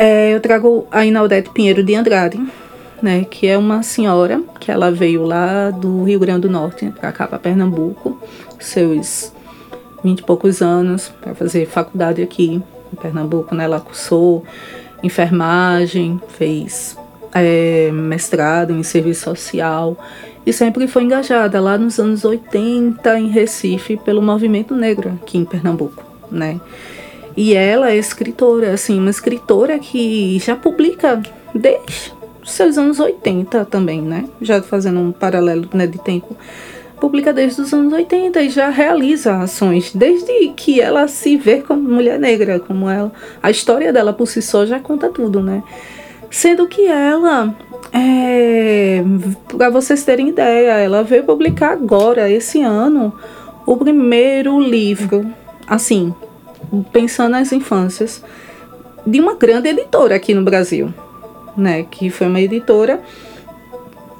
é, 0.00 0.34
eu 0.34 0.40
trago 0.40 0.86
a 0.90 1.04
Inaudete 1.04 1.50
Pinheiro 1.50 1.82
de 1.82 1.94
Andrade, 1.94 2.40
né, 3.02 3.24
que 3.24 3.46
é 3.46 3.56
uma 3.56 3.82
senhora 3.82 4.42
que 4.58 4.70
ela 4.70 4.90
veio 4.90 5.24
lá 5.24 5.70
do 5.70 6.04
Rio 6.04 6.18
Grande 6.18 6.42
do 6.42 6.50
Norte 6.50 6.92
para 6.98 7.12
cá, 7.12 7.26
para 7.26 7.38
Pernambuco, 7.38 8.20
seus 8.58 9.32
vinte 10.02 10.20
e 10.20 10.22
poucos 10.22 10.62
anos, 10.62 11.08
para 11.20 11.34
fazer 11.34 11.66
faculdade 11.66 12.22
aqui 12.22 12.62
em 12.92 12.96
Pernambuco. 12.96 13.54
Né, 13.54 13.64
ela 13.64 13.80
cursou 13.80 14.44
enfermagem, 15.02 16.20
fez 16.28 16.96
é, 17.34 17.90
mestrado 17.92 18.72
em 18.72 18.82
serviço 18.82 19.24
social 19.24 19.96
e 20.44 20.52
sempre 20.52 20.86
foi 20.88 21.04
engajada 21.04 21.60
lá 21.60 21.76
nos 21.76 21.98
anos 21.98 22.24
80 22.24 23.18
em 23.18 23.28
Recife 23.28 23.96
pelo 23.96 24.22
movimento 24.22 24.74
negro 24.74 25.18
aqui 25.22 25.38
em 25.38 25.44
Pernambuco, 25.44 26.02
né? 26.30 26.60
E 27.36 27.54
ela 27.54 27.90
é 27.90 27.96
escritora, 27.96 28.72
assim, 28.72 28.98
uma 28.98 29.10
escritora 29.10 29.78
que 29.78 30.38
já 30.38 30.56
publica 30.56 31.22
desde 31.54 32.12
seus 32.44 32.78
anos 32.78 32.98
80 32.98 33.64
também, 33.64 34.00
né? 34.00 34.24
Já 34.40 34.62
fazendo 34.62 35.00
um 35.00 35.12
paralelo 35.12 35.68
né, 35.72 35.86
de 35.86 35.98
tempo. 35.98 36.36
Publica 37.00 37.32
desde 37.32 37.62
os 37.62 37.72
anos 37.72 37.92
80 37.92 38.42
e 38.42 38.50
já 38.50 38.68
realiza 38.68 39.38
ações, 39.38 39.92
desde 39.94 40.48
que 40.50 40.80
ela 40.80 41.08
se 41.08 41.36
vê 41.36 41.62
como 41.62 41.80
mulher 41.80 42.18
negra, 42.18 42.60
como 42.60 42.88
ela. 42.90 43.10
A 43.42 43.50
história 43.50 43.92
dela 43.92 44.12
por 44.12 44.26
si 44.26 44.42
só 44.42 44.66
já 44.66 44.78
conta 44.78 45.08
tudo, 45.08 45.42
né? 45.42 45.62
Sendo 46.30 46.68
que 46.68 46.86
ela, 46.86 47.54
é, 47.92 49.02
para 49.48 49.70
vocês 49.70 50.04
terem 50.04 50.28
ideia, 50.28 50.72
ela 50.72 51.02
veio 51.02 51.24
publicar 51.24 51.72
agora, 51.72 52.30
esse 52.30 52.62
ano, 52.62 53.12
o 53.66 53.76
primeiro 53.76 54.60
livro, 54.60 55.26
assim, 55.66 56.14
pensando 56.92 57.32
nas 57.32 57.50
infâncias, 57.50 58.22
de 59.06 59.20
uma 59.20 59.34
grande 59.34 59.68
editora 59.70 60.14
aqui 60.14 60.34
no 60.34 60.42
Brasil, 60.42 60.92
né? 61.56 61.84
Que 61.90 62.10
foi 62.10 62.26
uma 62.26 62.40
editora 62.40 63.00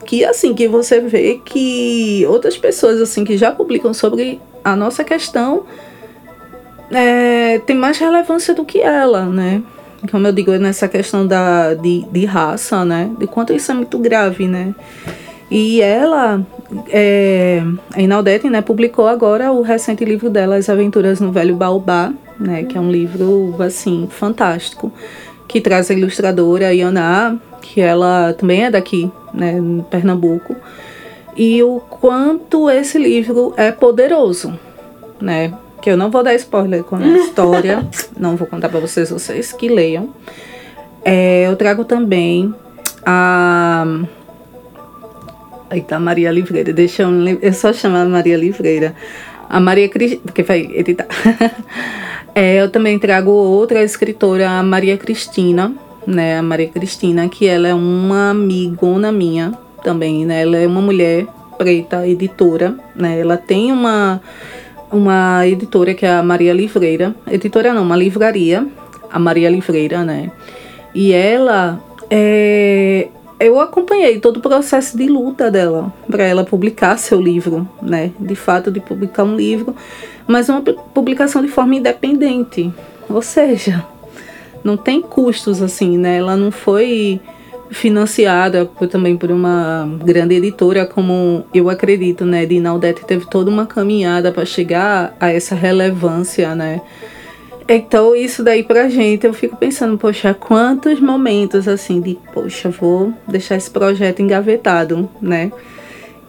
que 0.04 0.24
assim 0.24 0.54
que 0.54 0.66
você 0.66 1.00
vê 1.00 1.40
que 1.44 2.24
outras 2.28 2.56
pessoas 2.58 3.00
assim 3.00 3.24
que 3.24 3.36
já 3.36 3.52
publicam 3.52 3.94
sobre 3.94 4.40
a 4.64 4.74
nossa 4.74 5.04
questão 5.04 5.64
é, 6.90 7.60
tem 7.60 7.76
mais 7.76 7.98
relevância 7.98 8.52
do 8.52 8.64
que 8.64 8.80
ela, 8.80 9.26
né? 9.26 9.62
Como 10.10 10.26
eu 10.26 10.32
digo, 10.32 10.50
nessa 10.52 10.88
questão 10.88 11.26
da, 11.26 11.74
de, 11.74 12.04
de 12.10 12.24
raça, 12.24 12.84
né? 12.84 13.10
De 13.18 13.26
quanto 13.26 13.52
isso 13.52 13.70
é 13.70 13.74
muito 13.74 13.98
grave, 13.98 14.48
né? 14.48 14.74
E 15.50 15.80
ela, 15.82 16.44
é, 16.88 17.62
a 17.92 18.00
Inaldete, 18.00 18.48
né, 18.48 18.62
publicou 18.62 19.08
agora 19.08 19.50
o 19.50 19.62
recente 19.62 20.04
livro 20.04 20.30
dela, 20.30 20.56
As 20.56 20.68
Aventuras 20.68 21.20
no 21.20 21.32
Velho 21.32 21.56
Baobá, 21.56 22.12
né, 22.38 22.62
que 22.62 22.78
é 22.78 22.80
um 22.80 22.90
livro 22.90 23.56
assim 23.58 24.06
fantástico, 24.08 24.92
que 25.50 25.60
traz 25.60 25.90
a 25.90 25.94
ilustradora 25.94 26.72
Yana, 26.72 27.36
que 27.60 27.80
ela 27.80 28.32
também 28.34 28.66
é 28.66 28.70
daqui, 28.70 29.10
né, 29.34 29.58
em 29.58 29.84
Pernambuco, 29.90 30.54
e 31.36 31.60
o 31.60 31.80
quanto 31.80 32.70
esse 32.70 32.96
livro 32.96 33.52
é 33.56 33.72
poderoso, 33.72 34.56
né? 35.20 35.52
Que 35.82 35.90
eu 35.90 35.96
não 35.96 36.08
vou 36.08 36.22
dar 36.22 36.34
spoiler 36.36 36.84
com 36.84 36.94
a 36.94 37.02
história, 37.18 37.84
não 38.16 38.36
vou 38.36 38.46
contar 38.46 38.68
para 38.68 38.78
vocês, 38.78 39.10
vocês 39.10 39.52
que 39.52 39.68
leiam. 39.68 40.10
É, 41.04 41.48
eu 41.48 41.56
trago 41.56 41.84
também 41.84 42.54
a 43.04 43.84
Eita, 45.72 45.98
Maria 45.98 46.30
Livreira, 46.30 46.72
deixa 46.72 47.02
eu, 47.02 47.10
eu 47.42 47.52
só 47.52 47.72
chamar 47.72 48.06
Maria 48.06 48.36
Livreira. 48.36 48.94
A 49.48 49.58
Maria 49.58 49.88
Cristina, 49.88 50.22
porque 50.24 50.44
vai 50.44 50.60
editar. 50.60 51.08
É, 52.34 52.60
eu 52.60 52.70
também 52.70 52.98
trago 52.98 53.30
outra 53.30 53.82
escritora, 53.82 54.48
a 54.50 54.62
Maria 54.62 54.96
Cristina, 54.96 55.72
né? 56.06 56.38
A 56.38 56.42
Maria 56.42 56.68
Cristina, 56.68 57.28
que 57.28 57.46
ela 57.46 57.68
é 57.68 57.74
uma 57.74 58.30
amigona 58.30 59.10
minha 59.10 59.52
também, 59.82 60.24
né? 60.24 60.42
Ela 60.42 60.58
é 60.58 60.66
uma 60.66 60.80
mulher 60.80 61.26
preta, 61.58 62.06
editora, 62.06 62.74
né? 62.94 63.18
Ela 63.20 63.36
tem 63.36 63.72
uma, 63.72 64.20
uma 64.90 65.46
editora 65.46 65.94
que 65.94 66.06
é 66.06 66.10
a 66.10 66.22
Maria 66.22 66.52
Livreira. 66.52 67.14
Editora 67.30 67.74
não, 67.74 67.82
uma 67.82 67.96
livraria, 67.96 68.66
a 69.10 69.18
Maria 69.18 69.50
Livreira, 69.50 70.04
né? 70.04 70.30
E 70.94 71.12
ela 71.12 71.80
é, 72.10 73.08
eu 73.40 73.58
acompanhei 73.58 74.20
todo 74.20 74.36
o 74.36 74.40
processo 74.40 74.96
de 74.96 75.08
luta 75.08 75.50
dela 75.50 75.92
para 76.08 76.24
ela 76.24 76.44
publicar 76.44 76.96
seu 76.98 77.20
livro, 77.20 77.68
né? 77.82 78.12
De 78.20 78.34
fato, 78.34 78.70
de 78.70 78.80
publicar 78.80 79.24
um 79.24 79.34
livro 79.34 79.74
mas 80.30 80.48
uma 80.48 80.62
publicação 80.62 81.42
de 81.42 81.48
forma 81.48 81.74
independente. 81.74 82.72
Ou 83.08 83.20
seja, 83.20 83.84
não 84.62 84.76
tem 84.76 85.02
custos 85.02 85.60
assim, 85.60 85.98
né? 85.98 86.18
Ela 86.18 86.36
não 86.36 86.52
foi 86.52 87.20
financiada 87.68 88.64
por, 88.64 88.86
também 88.86 89.16
por 89.16 89.32
uma 89.32 89.88
grande 90.04 90.36
editora, 90.36 90.86
como 90.86 91.44
eu 91.52 91.68
acredito, 91.68 92.24
né? 92.24 92.46
De 92.46 92.54
Inaudete 92.54 93.04
teve 93.04 93.26
toda 93.28 93.50
uma 93.50 93.66
caminhada 93.66 94.30
para 94.30 94.44
chegar 94.44 95.16
a 95.18 95.32
essa 95.32 95.56
relevância, 95.56 96.54
né? 96.54 96.80
Então, 97.72 98.16
isso 98.16 98.42
daí 98.42 98.64
pra 98.64 98.88
gente, 98.88 99.24
eu 99.24 99.32
fico 99.32 99.56
pensando, 99.56 99.96
poxa, 99.96 100.34
quantos 100.34 100.98
momentos 100.98 101.68
assim 101.68 102.00
de, 102.00 102.18
poxa, 102.34 102.68
vou 102.68 103.14
deixar 103.28 103.54
esse 103.54 103.70
projeto 103.70 104.20
engavetado, 104.20 105.08
né? 105.22 105.52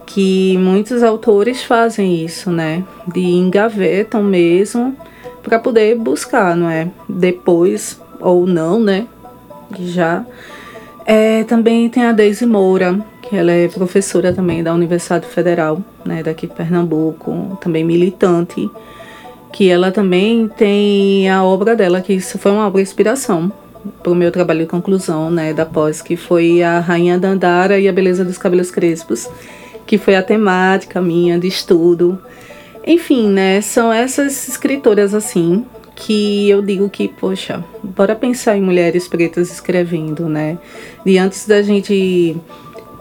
Que 0.06 0.56
muitos 0.58 1.02
autores 1.02 1.64
fazem 1.64 2.24
isso, 2.24 2.48
né? 2.48 2.84
De 3.12 3.20
engavetam 3.20 4.22
mesmo 4.22 4.96
para 5.42 5.58
poder 5.58 5.96
buscar, 5.96 6.54
não 6.56 6.70
é? 6.70 6.88
Depois 7.08 8.00
ou 8.20 8.46
não, 8.46 8.78
né? 8.78 9.08
Já. 9.80 10.24
É, 11.04 11.42
também 11.42 11.88
tem 11.88 12.04
a 12.04 12.12
Deise 12.12 12.46
Moura, 12.46 13.04
que 13.20 13.34
ela 13.34 13.50
é 13.50 13.66
professora 13.66 14.32
também 14.32 14.62
da 14.62 14.72
Universidade 14.72 15.26
Federal, 15.26 15.82
né, 16.04 16.22
daqui 16.22 16.46
de 16.46 16.54
Pernambuco, 16.54 17.58
também 17.60 17.82
militante, 17.82 18.70
que 19.52 19.68
ela 19.70 19.92
também 19.92 20.48
tem 20.48 21.28
a 21.28 21.44
obra 21.44 21.76
dela, 21.76 22.00
que 22.00 22.14
isso 22.14 22.38
foi 22.38 22.50
uma 22.50 22.66
obra 22.66 22.80
inspiração 22.80 23.52
para 24.02 24.12
o 24.12 24.14
meu 24.14 24.30
trabalho 24.30 24.60
de 24.60 24.66
conclusão, 24.66 25.30
né, 25.30 25.52
da 25.52 25.66
pós, 25.66 26.00
que 26.00 26.16
foi 26.16 26.62
a 26.62 26.80
Rainha 26.80 27.18
Dandara 27.18 27.78
e 27.78 27.88
a 27.88 27.92
Beleza 27.92 28.24
dos 28.24 28.38
Cabelos 28.38 28.70
Crespos, 28.70 29.28
que 29.86 29.98
foi 29.98 30.16
a 30.16 30.22
temática 30.22 31.00
minha 31.00 31.38
de 31.38 31.48
estudo. 31.48 32.18
Enfim, 32.86 33.28
né, 33.28 33.60
são 33.60 33.92
essas 33.92 34.48
escritoras 34.48 35.14
assim 35.14 35.64
que 35.94 36.48
eu 36.48 36.62
digo 36.62 36.88
que, 36.88 37.06
poxa, 37.06 37.62
bora 37.82 38.16
pensar 38.16 38.56
em 38.56 38.62
mulheres 38.62 39.06
pretas 39.06 39.52
escrevendo, 39.52 40.28
né? 40.28 40.58
E 41.04 41.18
antes 41.18 41.46
da 41.46 41.62
gente 41.62 42.36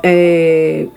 é, 0.03 0.87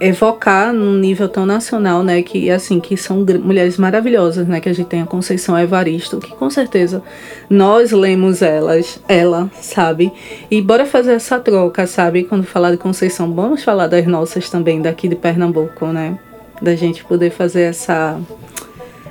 evocar 0.00 0.72
num 0.72 0.94
nível 0.94 1.28
tão 1.28 1.44
nacional, 1.44 2.02
né, 2.02 2.22
que 2.22 2.50
assim, 2.50 2.78
que 2.78 2.96
são 2.96 3.24
mulheres 3.42 3.76
maravilhosas, 3.76 4.46
né, 4.46 4.60
que 4.60 4.68
a 4.68 4.72
gente 4.72 4.86
tem 4.86 5.02
a 5.02 5.06
Conceição 5.06 5.58
Evaristo, 5.58 6.18
que 6.18 6.30
com 6.34 6.48
certeza 6.48 7.02
nós 7.50 7.90
lemos 7.90 8.40
elas, 8.42 9.00
ela, 9.08 9.50
sabe? 9.60 10.12
E 10.50 10.62
bora 10.62 10.86
fazer 10.86 11.12
essa 11.12 11.38
troca, 11.40 11.86
sabe? 11.86 12.24
Quando 12.24 12.44
falar 12.44 12.70
de 12.70 12.76
Conceição, 12.76 13.32
vamos 13.34 13.64
falar 13.64 13.86
das 13.86 14.06
nossas 14.06 14.48
também 14.48 14.80
daqui 14.80 15.08
de 15.08 15.16
Pernambuco, 15.16 15.86
né? 15.86 16.18
Da 16.62 16.74
gente 16.74 17.04
poder 17.04 17.30
fazer 17.30 17.62
essa 17.62 18.20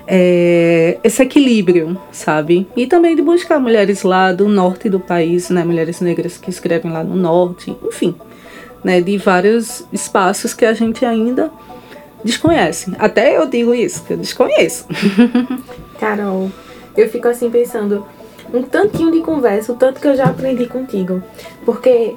é, 0.08 0.97
esse 1.04 1.21
equilíbrio, 1.21 1.97
sabe? 2.12 2.65
E 2.76 2.88
também 2.88 3.15
de 3.15 3.21
buscar 3.21 3.60
mulheres 3.60 4.04
lá 4.04 4.32
do 4.32 4.47
norte 4.47 4.89
do 4.89 5.00
país, 5.00 5.50
né? 5.50 5.65
Mulheres 5.65 6.00
negras 6.00 6.38
que 6.38 6.50
escrevem 6.50 6.91
lá 6.91 7.04
no 7.04 7.15
norte, 7.15 7.76
enfim, 7.86 8.15
né? 8.88 9.02
De 9.02 9.17
vários 9.17 9.84
espaços 9.91 10.54
que 10.54 10.63
a 10.63 10.73
gente 10.73 11.04
ainda 11.04 11.52
desconhece. 12.23 12.95
Até 12.97 13.38
eu 13.38 13.45
digo 13.45 13.73
isso, 13.73 14.02
que 14.06 14.13
eu 14.13 14.17
desconheço. 14.17 14.86
Carol, 16.00 16.50
eu 16.95 17.10
fico 17.10 17.28
assim 17.28 17.50
pensando, 17.50 18.06
um 18.54 18.63
tantinho 18.63 19.12
de 19.12 19.19
conversa, 19.19 19.73
o 19.73 19.76
tanto 19.76 20.00
que 20.00 20.08
eu 20.08 20.15
já 20.15 20.23
aprendi 20.23 20.67
contigo. 20.67 21.21
Porque 21.65 22.15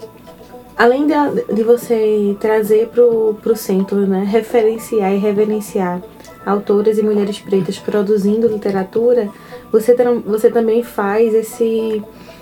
além 0.76 1.08
de, 1.08 1.14
de 1.52 1.64
você 1.64 2.36
trazer 2.38 2.86
pro, 2.86 3.36
pro 3.42 3.56
centro, 3.56 4.06
né? 4.06 4.24
Referenciar 4.24 5.12
e 5.12 5.18
reverenciar 5.18 6.00
autoras 6.46 6.98
e 6.98 7.02
mulheres 7.02 7.40
pretas 7.40 7.80
produzindo 7.80 8.46
literatura, 8.46 9.28
você, 9.72 9.96
você 10.24 10.50
também 10.50 10.84
faz 10.84 11.34
esse 11.34 12.00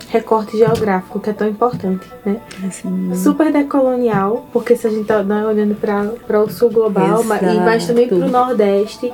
recorte 0.08 0.56
geográfico 0.56 1.20
que 1.20 1.30
é 1.30 1.32
tão 1.32 1.48
importante, 1.48 2.06
né? 2.24 2.40
Assim, 2.66 3.14
Super 3.14 3.52
decolonial, 3.52 4.46
porque 4.52 4.74
se 4.76 4.86
a 4.86 4.90
gente 4.90 5.06
tá 5.06 5.22
né, 5.22 5.46
olhando 5.46 5.74
para 5.74 6.42
o 6.42 6.50
sul 6.50 6.70
global, 6.70 7.22
mas, 7.24 7.42
mas 7.56 7.86
também 7.86 8.08
para 8.08 8.16
o 8.16 8.28
nordeste, 8.28 9.12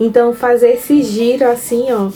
então 0.00 0.34
fazer 0.34 0.74
esse 0.74 1.02
giro 1.02 1.48
assim, 1.48 1.86
ó, 1.92 2.10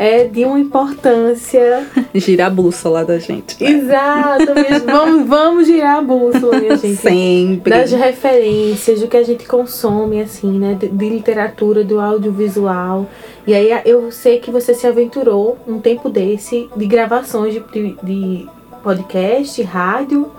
é 0.00 0.24
de 0.24 0.46
uma 0.46 0.58
importância. 0.58 1.86
Girar 2.14 2.46
a 2.46 2.50
bússola 2.50 3.04
da 3.04 3.18
gente. 3.18 3.62
Né? 3.62 3.70
Exato, 3.70 4.46
vamos, 4.86 5.28
vamos 5.28 5.66
girar 5.66 5.98
a 5.98 6.00
bússola, 6.00 6.58
minha 6.58 6.74
gente. 6.78 6.96
Sempre. 6.96 7.70
Das 7.70 7.92
referências, 7.92 9.00
do 9.00 9.08
que 9.08 9.16
a 9.18 9.22
gente 9.22 9.46
consome, 9.46 10.22
assim, 10.22 10.58
né? 10.58 10.72
De, 10.72 10.88
de 10.88 11.08
literatura, 11.10 11.84
do 11.84 12.00
audiovisual. 12.00 13.06
E 13.46 13.52
aí 13.52 13.68
eu 13.84 14.10
sei 14.10 14.40
que 14.40 14.50
você 14.50 14.72
se 14.72 14.86
aventurou 14.86 15.58
um 15.68 15.78
tempo 15.78 16.08
desse 16.08 16.70
de 16.74 16.86
gravações 16.86 17.52
de, 17.52 17.96
de 18.02 18.48
podcast, 18.82 19.62
rádio 19.62 20.30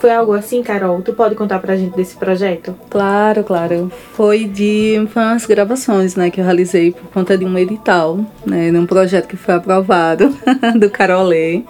foi 0.00 0.10
algo 0.10 0.32
assim, 0.32 0.62
Carol? 0.62 1.02
Tu 1.02 1.12
pode 1.12 1.34
contar 1.34 1.58
pra 1.58 1.76
gente 1.76 1.94
desse 1.94 2.16
projeto? 2.16 2.74
Claro, 2.88 3.44
claro. 3.44 3.92
Foi 4.14 4.44
de 4.44 4.96
umas 5.14 5.44
gravações, 5.44 6.16
né, 6.16 6.30
que 6.30 6.40
eu 6.40 6.44
realizei 6.44 6.90
por 6.90 7.04
conta 7.10 7.36
de 7.36 7.44
um 7.44 7.56
edital, 7.58 8.18
né, 8.46 8.70
num 8.70 8.86
projeto 8.86 9.28
que 9.28 9.36
foi 9.36 9.54
aprovado 9.54 10.34
do 10.80 10.88
Carolê 10.88 11.62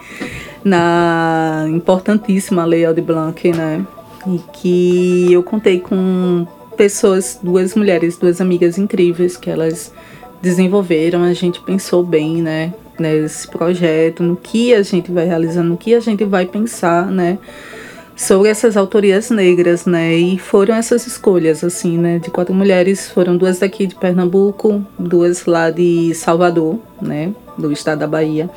na 0.65 1.67
importantíssima 1.69 2.65
Lei 2.65 2.85
Aldir 2.85 3.03
Blanc, 3.03 3.51
né? 3.51 3.85
E 4.27 4.39
que 4.53 5.33
eu 5.33 5.43
contei 5.43 5.81
com 5.81 6.47
pessoas, 6.77 7.41
duas 7.43 7.75
mulheres, 7.75 8.17
duas 8.17 8.41
amigas 8.41 8.79
incríveis 8.79 9.37
que 9.37 9.51
elas 9.51 9.93
desenvolveram, 10.41 11.25
a 11.25 11.33
gente 11.33 11.61
pensou 11.61 12.05
bem, 12.05 12.41
né, 12.41 12.73
nesse 12.99 13.49
projeto, 13.49 14.23
no 14.23 14.37
que 14.37 14.73
a 14.73 14.83
gente 14.83 15.11
vai 15.11 15.27
realizar, 15.27 15.63
no 15.63 15.77
que 15.77 15.95
a 15.95 16.01
gente 16.01 16.25
vai 16.25 16.47
pensar, 16.47 17.07
né? 17.07 17.39
Sobre 18.17 18.49
essas 18.49 18.77
autorias 18.77 19.31
negras, 19.31 19.87
né? 19.87 20.15
E 20.15 20.39
foram 20.39 20.75
essas 20.75 21.07
escolhas, 21.07 21.65
assim, 21.65 21.97
né? 21.97 22.19
De 22.19 22.31
quatro 22.31 22.55
mulheres, 22.55 23.11
foram 23.11 23.37
duas 23.37 23.59
daqui 23.59 23.87
de 23.87 23.95
Pernambuco, 23.95 24.85
duas 24.99 25.47
lá 25.47 25.71
de 25.71 26.15
Salvador, 26.15 26.79
né? 27.01 27.33
Do 27.57 27.73
estado 27.73 28.01
da 28.01 28.07
Bahia. 28.07 28.51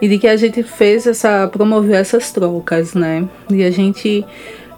E 0.00 0.08
de 0.08 0.18
que 0.18 0.26
a 0.26 0.36
gente 0.36 0.62
fez 0.62 1.06
essa, 1.06 1.48
promoveu 1.48 1.94
essas 1.94 2.30
trocas, 2.30 2.94
né? 2.94 3.28
E 3.50 3.64
a 3.64 3.70
gente 3.70 4.24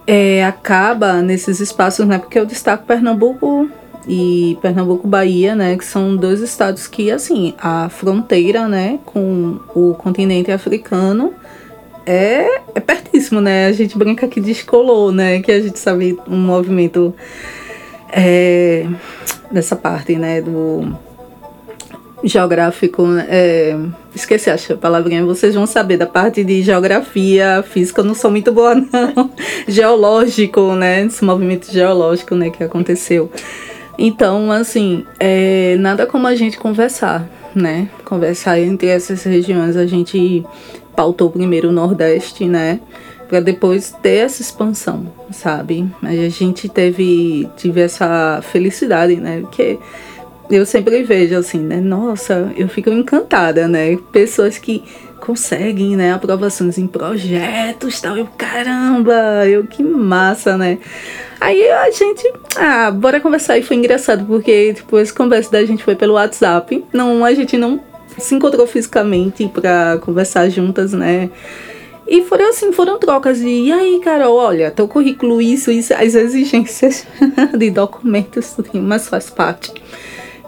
é, 0.07 0.45
acaba 0.45 1.21
nesses 1.21 1.61
espaços, 1.61 2.07
né? 2.07 2.19
Porque 2.19 2.39
eu 2.39 2.47
destaco 2.47 2.87
Pernambuco 2.87 3.69
e 4.09 4.57
Pernambuco, 4.63 5.07
Bahia, 5.07 5.55
né? 5.55 5.77
Que 5.77 5.85
são 5.85 6.17
dois 6.17 6.41
estados 6.41 6.87
que, 6.87 7.11
assim, 7.11 7.55
a 7.59 7.89
fronteira, 7.89 8.69
né? 8.69 8.99
Com 9.05 9.59
o 9.75 9.95
continente 9.95 10.51
africano 10.51 11.35
é, 12.07 12.61
é 12.75 12.81
pertíssimo, 12.81 13.41
né? 13.41 13.67
A 13.67 13.73
gente 13.73 13.99
brinca 13.99 14.29
que 14.29 14.41
descolou, 14.41 15.11
né? 15.11 15.41
Que 15.41 15.51
a 15.51 15.61
gente 15.61 15.79
sabe 15.79 16.17
um 16.29 16.39
movimento 16.39 17.13
é, 18.11 18.87
dessa 19.51 19.75
parte, 19.75 20.17
né? 20.17 20.41
Do 20.41 20.97
geográfico, 22.25 23.05
é, 23.29 23.77
esqueci 24.15 24.51
a 24.51 24.57
palavrinha, 24.77 25.25
vocês 25.25 25.55
vão 25.55 25.67
saber 25.67 25.97
da 25.97 26.07
parte 26.07 26.43
de 26.43 26.63
geografia 26.63 27.63
física, 27.63 28.01
eu 28.01 28.05
não 28.05 28.15
sou 28.15 28.31
muito 28.31 28.51
boa 28.53 28.75
não, 28.75 29.31
geológico, 29.69 30.75
né, 30.75 31.05
esse 31.05 31.25
movimento 31.25 31.71
geológico, 31.71 32.35
né, 32.35 32.51
que 32.51 32.65
aconteceu. 32.65 33.31
Então, 33.99 34.51
assim, 34.51 35.05
é, 35.21 35.77
nada 35.79 36.07
como 36.07 36.27
a 36.27 36.35
gente 36.35 36.59
conversar, 36.59 37.29
né, 37.55 37.89
conversar 38.05 38.59
entre 38.61 38.89
essas 38.89 39.23
regiões, 39.23 39.77
a 39.77 39.87
gente 39.87 40.45
pautou 40.97 41.31
primeiro 41.31 41.69
o 41.69 41.73
Nordeste, 41.73 42.47
né? 42.47 42.81
Para 43.29 43.41
depois 43.41 43.95
ter 44.03 44.25
essa 44.25 44.41
expansão, 44.41 45.13
sabe? 45.31 45.87
Mas 46.01 46.19
a 46.19 46.29
gente 46.29 46.69
teve, 46.69 47.49
tive 47.57 47.81
essa 47.83 48.41
felicidade, 48.43 49.17
né? 49.17 49.41
Porque 49.41 49.79
eu 50.51 50.65
sempre 50.65 51.03
vejo 51.03 51.37
assim, 51.37 51.59
né? 51.59 51.81
Nossa, 51.81 52.53
eu 52.57 52.69
fico 52.69 52.91
encantada, 52.91 53.67
né? 53.67 53.97
Pessoas 54.13 54.59
que 54.59 54.83
conseguem, 55.21 55.97
né? 55.97 56.13
Aprovações 56.13 56.79
em 56.79 56.87
projetos, 56.87 58.01
tal. 58.01 58.17
Eu, 58.17 58.29
caramba, 58.39 59.47
eu 59.47 59.67
que 59.67 59.83
massa, 59.83 60.57
né? 60.57 60.79
Aí 61.41 61.69
a 61.69 61.91
gente, 61.91 62.33
ah, 62.57 62.91
bora 62.91 63.21
conversar. 63.21 63.59
E 63.59 63.63
foi 63.63 63.77
engraçado, 63.77 64.25
porque 64.25 64.75
tipo, 64.75 64.97
conversa 65.15 65.51
da 65.51 65.65
gente 65.65 65.83
foi 65.83 65.97
pelo 65.97 66.15
WhatsApp. 66.15 66.85
Não, 66.93 67.25
a 67.25 67.35
gente 67.35 67.59
não 67.59 67.81
se 68.19 68.35
encontrou 68.35 68.67
fisicamente 68.67 69.49
para 69.49 69.99
conversar 69.99 70.49
juntas, 70.49 70.93
né? 70.93 71.31
E 72.09 72.23
foram 72.23 72.51
assim, 72.51 72.73
foram 72.73 72.99
trocas 72.99 73.39
de, 73.39 73.49
e 73.49 73.73
aí, 73.73 74.01
Carol, 74.03 74.37
olha, 74.37 74.71
teu 74.71 74.87
currículo, 74.87 75.43
isso, 75.43 75.73
isso, 75.73 75.93
as 75.93 76.15
exigências 76.15 77.05
de 77.59 77.71
documentos, 77.71 78.55
mas 78.75 79.09
faz 79.09 79.29
parte. 79.29 79.73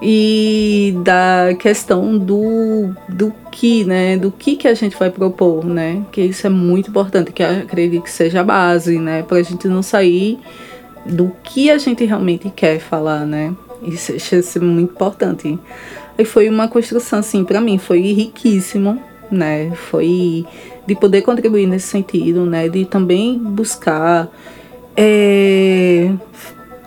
E 0.01 0.95
da 1.03 1.57
questão 1.59 2.17
do, 2.17 2.95
do 3.09 3.35
que, 3.51 3.85
né, 3.85 4.17
do 4.17 4.31
que 4.31 4.55
que 4.55 4.69
a 4.69 4.75
gente 4.75 4.97
vai 4.97 5.11
propor, 5.11 5.65
né, 5.65 6.05
que 6.13 6.21
isso 6.21 6.47
é 6.47 6.51
muito 6.51 6.91
importante, 6.91 7.33
que 7.33 7.43
acredito 7.43 8.05
que 8.05 8.11
seja 8.11 8.43
a 8.43 8.45
base, 8.45 8.97
né, 9.01 9.25
pra 9.25 9.43
gente 9.43 9.67
não 9.67 9.83
sair 9.83 10.39
do 11.05 11.33
que 11.43 11.69
a 11.69 11.79
gente 11.79 12.05
realmente 12.05 12.49
quer 12.51 12.79
falar, 12.79 13.27
né, 13.27 13.53
isso, 13.83 14.15
isso 14.15 14.59
é 14.59 14.61
muito 14.61 14.93
importante. 14.93 15.59
E 16.19 16.25
foi 16.25 16.49
uma 16.49 16.67
construção, 16.67 17.21
assim, 17.21 17.45
para 17.45 17.61
mim, 17.61 17.79
foi 17.79 18.01
riquíssimo, 18.01 19.01
né? 19.31 19.71
Foi 19.91 20.45
de 20.85 20.95
poder 20.97 21.23
contribuir 21.23 21.67
nesse 21.67 21.87
sentido, 21.87 22.45
né? 22.45 22.69
De 22.69 22.85
também 22.85 23.39
buscar. 23.39 24.29
É, 24.97 26.11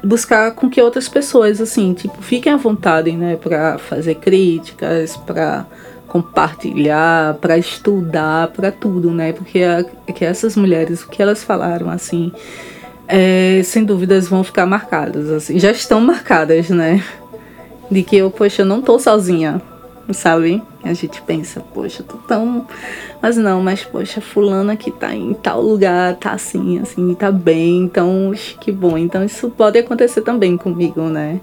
buscar 0.03 0.51
com 0.51 0.69
que 0.69 0.81
outras 0.81 1.07
pessoas, 1.07 1.61
assim, 1.61 1.93
tipo, 1.93 2.21
fiquem 2.21 2.51
à 2.51 2.57
vontade, 2.57 3.13
né? 3.13 3.37
Para 3.37 3.77
fazer 3.77 4.15
críticas, 4.15 5.15
para 5.15 5.65
compartilhar, 6.07 7.35
para 7.35 7.57
estudar, 7.57 8.49
para 8.49 8.69
tudo, 8.69 9.11
né? 9.11 9.31
Porque 9.31 9.63
a, 9.63 9.85
que 10.11 10.25
essas 10.25 10.57
mulheres, 10.57 11.03
o 11.03 11.07
que 11.07 11.21
elas 11.21 11.41
falaram, 11.41 11.89
assim, 11.89 12.33
é, 13.07 13.61
sem 13.63 13.85
dúvidas 13.85 14.27
vão 14.27 14.43
ficar 14.43 14.65
marcadas, 14.65 15.29
assim, 15.29 15.57
já 15.57 15.71
estão 15.71 16.01
marcadas, 16.01 16.69
né? 16.69 17.01
De 17.91 18.03
que 18.03 18.15
eu, 18.15 18.31
poxa, 18.31 18.61
eu 18.61 18.65
não 18.65 18.81
tô 18.81 18.97
sozinha, 18.97 19.61
sabe? 20.13 20.63
A 20.83 20.93
gente 20.93 21.21
pensa, 21.21 21.59
poxa, 21.73 22.03
tô 22.03 22.17
tão. 22.17 22.65
Mas 23.21 23.35
não, 23.35 23.61
mas 23.61 23.83
poxa, 23.83 24.21
fulana 24.21 24.77
que 24.77 24.89
tá 24.89 25.13
em 25.13 25.33
tal 25.33 25.61
lugar, 25.61 26.15
tá 26.15 26.31
assim, 26.31 26.79
assim, 26.79 27.13
tá 27.13 27.29
bem, 27.29 27.83
então, 27.83 28.31
que 28.61 28.71
bom. 28.71 28.97
Então 28.97 29.23
isso 29.23 29.49
pode 29.49 29.77
acontecer 29.77 30.21
também 30.21 30.57
comigo, 30.57 31.01
né? 31.01 31.39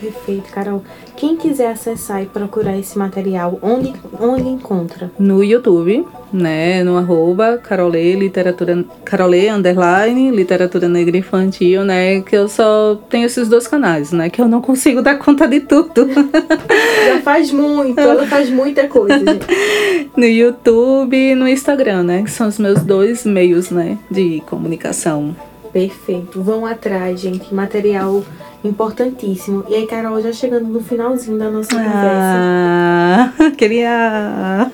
Perfeito, 0.00 0.50
Carol. 0.50 0.82
Quem 1.16 1.36
quiser 1.36 1.68
acessar 1.68 2.22
e 2.22 2.26
procurar 2.26 2.76
esse 2.78 2.98
material, 2.98 3.58
onde, 3.62 3.92
onde 4.18 4.48
encontra? 4.48 5.10
No 5.18 5.42
YouTube, 5.44 6.06
né? 6.32 6.82
No 6.82 6.96
arroba 6.96 7.58
Carolê, 7.58 8.14
literatura, 8.14 8.84
Carolê, 9.04 9.48
underline, 9.48 10.30
literatura 10.30 10.88
negra 10.88 11.16
infantil, 11.16 11.84
né? 11.84 12.20
Que 12.22 12.36
eu 12.36 12.48
só 12.48 12.98
tenho 13.08 13.26
esses 13.26 13.48
dois 13.48 13.66
canais, 13.66 14.10
né? 14.12 14.30
Que 14.30 14.40
eu 14.40 14.48
não 14.48 14.60
consigo 14.60 15.02
dar 15.02 15.18
conta 15.18 15.46
de 15.46 15.60
tudo. 15.60 16.08
Já 17.06 17.20
faz 17.22 17.52
muito, 17.52 18.00
ela 18.00 18.26
faz 18.26 18.50
muita 18.50 18.88
coisa, 18.88 19.18
gente. 19.18 19.46
No 20.14 20.26
YouTube 20.26 21.16
e 21.16 21.34
no 21.34 21.48
Instagram, 21.48 22.02
né? 22.02 22.22
Que 22.22 22.30
são 22.30 22.48
os 22.48 22.58
meus 22.58 22.82
dois 22.82 23.24
meios, 23.24 23.70
né? 23.70 23.98
De 24.10 24.42
comunicação. 24.46 25.34
Perfeito. 25.72 26.42
Vão 26.42 26.66
atrás, 26.66 27.18
gente. 27.18 27.54
Material 27.54 28.22
importantíssimo. 28.64 29.64
E 29.68 29.74
aí, 29.74 29.86
Carol, 29.86 30.20
já 30.20 30.32
chegando 30.32 30.68
no 30.68 30.80
finalzinho 30.80 31.38
da 31.38 31.50
nossa 31.50 31.70
ah, 31.74 33.32
conversa. 33.38 33.56
Queria. 33.56 34.70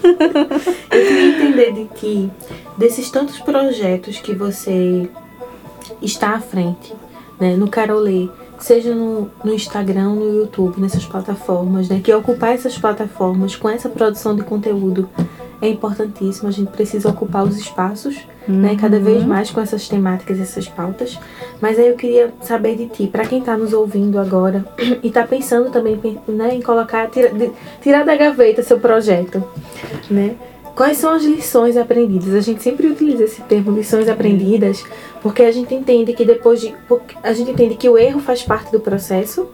Eu 0.91 1.07
queria 1.07 1.28
entender 1.28 1.72
de 1.72 1.84
ti, 1.99 2.30
desses 2.76 3.11
tantos 3.11 3.39
projetos 3.41 4.18
que 4.18 4.34
você 4.34 5.09
está 6.03 6.34
à 6.34 6.41
frente, 6.41 6.95
né, 7.41 7.57
no 7.57 7.68
Carolê, 7.68 8.28
seja 8.59 8.95
no, 8.95 9.30
no 9.43 9.53
Instagram, 9.55 10.14
no 10.14 10.34
YouTube, 10.34 10.80
nessas 10.80 11.05
plataformas, 11.05 11.89
né, 11.89 12.01
que 12.03 12.12
ocupar 12.12 12.55
essas 12.55 12.76
plataformas 12.76 13.57
com 13.57 13.68
essa 13.68 13.89
produção 13.89 14.34
de 14.34 14.43
conteúdo 14.43 15.09
é 15.61 15.68
importantíssimo. 15.68 16.48
A 16.48 16.52
gente 16.52 16.70
precisa 16.70 17.09
ocupar 17.09 17.44
os 17.44 17.56
espaços, 17.56 18.16
uhum. 18.48 18.56
né? 18.56 18.76
Cada 18.80 18.98
vez 18.98 19.22
uhum. 19.22 19.28
mais 19.28 19.50
com 19.50 19.61
essas 19.61 19.88
temáticas, 19.88 20.38
essas 20.40 20.68
pautas. 20.68 21.18
Mas 21.61 21.78
aí 21.78 21.88
eu 21.88 21.96
queria 21.96 22.32
saber 22.42 22.76
de 22.76 22.86
ti, 22.86 23.06
para 23.06 23.26
quem 23.26 23.40
está 23.40 23.56
nos 23.56 23.72
ouvindo 23.72 24.18
agora 24.18 24.64
e 25.02 25.09
está 25.09 25.24
pensando 25.24 25.70
também 25.70 26.00
né, 26.26 26.54
em 26.54 26.62
colocar, 26.62 27.09
tira, 27.09 27.30
de, 27.30 27.50
tirar 27.80 28.04
da 28.04 28.16
gaveta 28.16 28.62
seu 28.62 28.78
projeto, 28.78 29.42
né? 30.11 30.36
Quais 30.78 30.98
são 30.98 31.12
as 31.12 31.24
lições 31.24 31.76
aprendidas? 31.76 32.32
A 32.32 32.40
gente 32.40 32.62
sempre 32.62 32.86
utiliza 32.86 33.24
esse 33.24 33.42
termo 33.42 33.72
lições 33.72 34.09
aprendidas, 34.09 34.84
porque 35.20 35.42
a 35.42 35.50
gente 35.50 35.74
entende 35.74 36.12
que 36.12 36.24
depois 36.24 36.61
de. 36.61 36.72
A 37.20 37.32
gente 37.32 37.50
entende 37.50 37.74
que 37.74 37.88
o 37.88 37.98
erro 37.98 38.20
faz 38.20 38.44
parte 38.44 38.70
do 38.70 38.78
processo, 38.78 39.48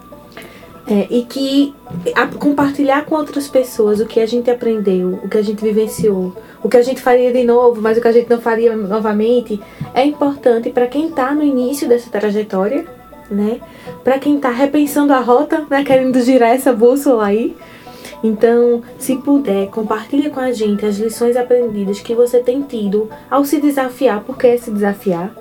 é, 0.87 1.07
e 1.11 1.23
que 1.25 1.75
a, 2.15 2.27
compartilhar 2.27 3.05
com 3.07 3.15
outras 3.15 3.49
pessoas 3.49 4.01
o 4.01 4.07
que 4.07 4.21
a 4.21 4.27
gente 4.27 4.51
aprendeu, 4.51 5.21
o 5.23 5.29
que 5.29 5.39
a 5.39 5.43
gente 5.43 5.63
vivenciou, 5.63 6.35
o 6.63 6.69
que 6.69 6.77
a 6.77 6.83
gente 6.83 7.01
faria 7.01 7.33
de 7.33 7.45
novo, 7.45 7.81
mas 7.81 7.97
o 7.97 8.01
que 8.01 8.09
a 8.09 8.13
gente 8.13 8.29
não 8.29 8.41
faria 8.41 8.77
novamente, 8.77 9.61
é 9.95 10.05
importante 10.05 10.71
para 10.71 10.87
quem 10.87 11.09
está 11.09 11.35
no 11.35 11.43
início 11.43 11.89
dessa 11.89 12.11
trajetória, 12.11 12.87
né? 13.31 13.61
Para 14.03 14.19
quem 14.19 14.37
está 14.37 14.51
repensando 14.51 15.13
a 15.13 15.21
rota, 15.21 15.65
né? 15.71 15.83
Querendo 15.85 16.21
girar 16.21 16.51
essa 16.51 16.73
bússola 16.73 17.27
aí. 17.27 17.57
Então, 18.23 18.83
se 18.99 19.17
puder, 19.17 19.69
compartilhe 19.69 20.31
com 20.31 20.41
a 20.41 20.53
gente 20.53 20.87
as 20.87 20.97
lições 20.97 21.37
aprendidas 21.37 22.01
que 22.01 22.15
você 22.15 22.39
tem 22.39 22.63
tido 22.63 23.11
ao 23.31 23.45
se 23.45 23.61
desafiar, 23.61 24.23
porque 24.25 24.47
é 24.47 24.57
se 24.57 24.71
desafiar, 24.71 25.35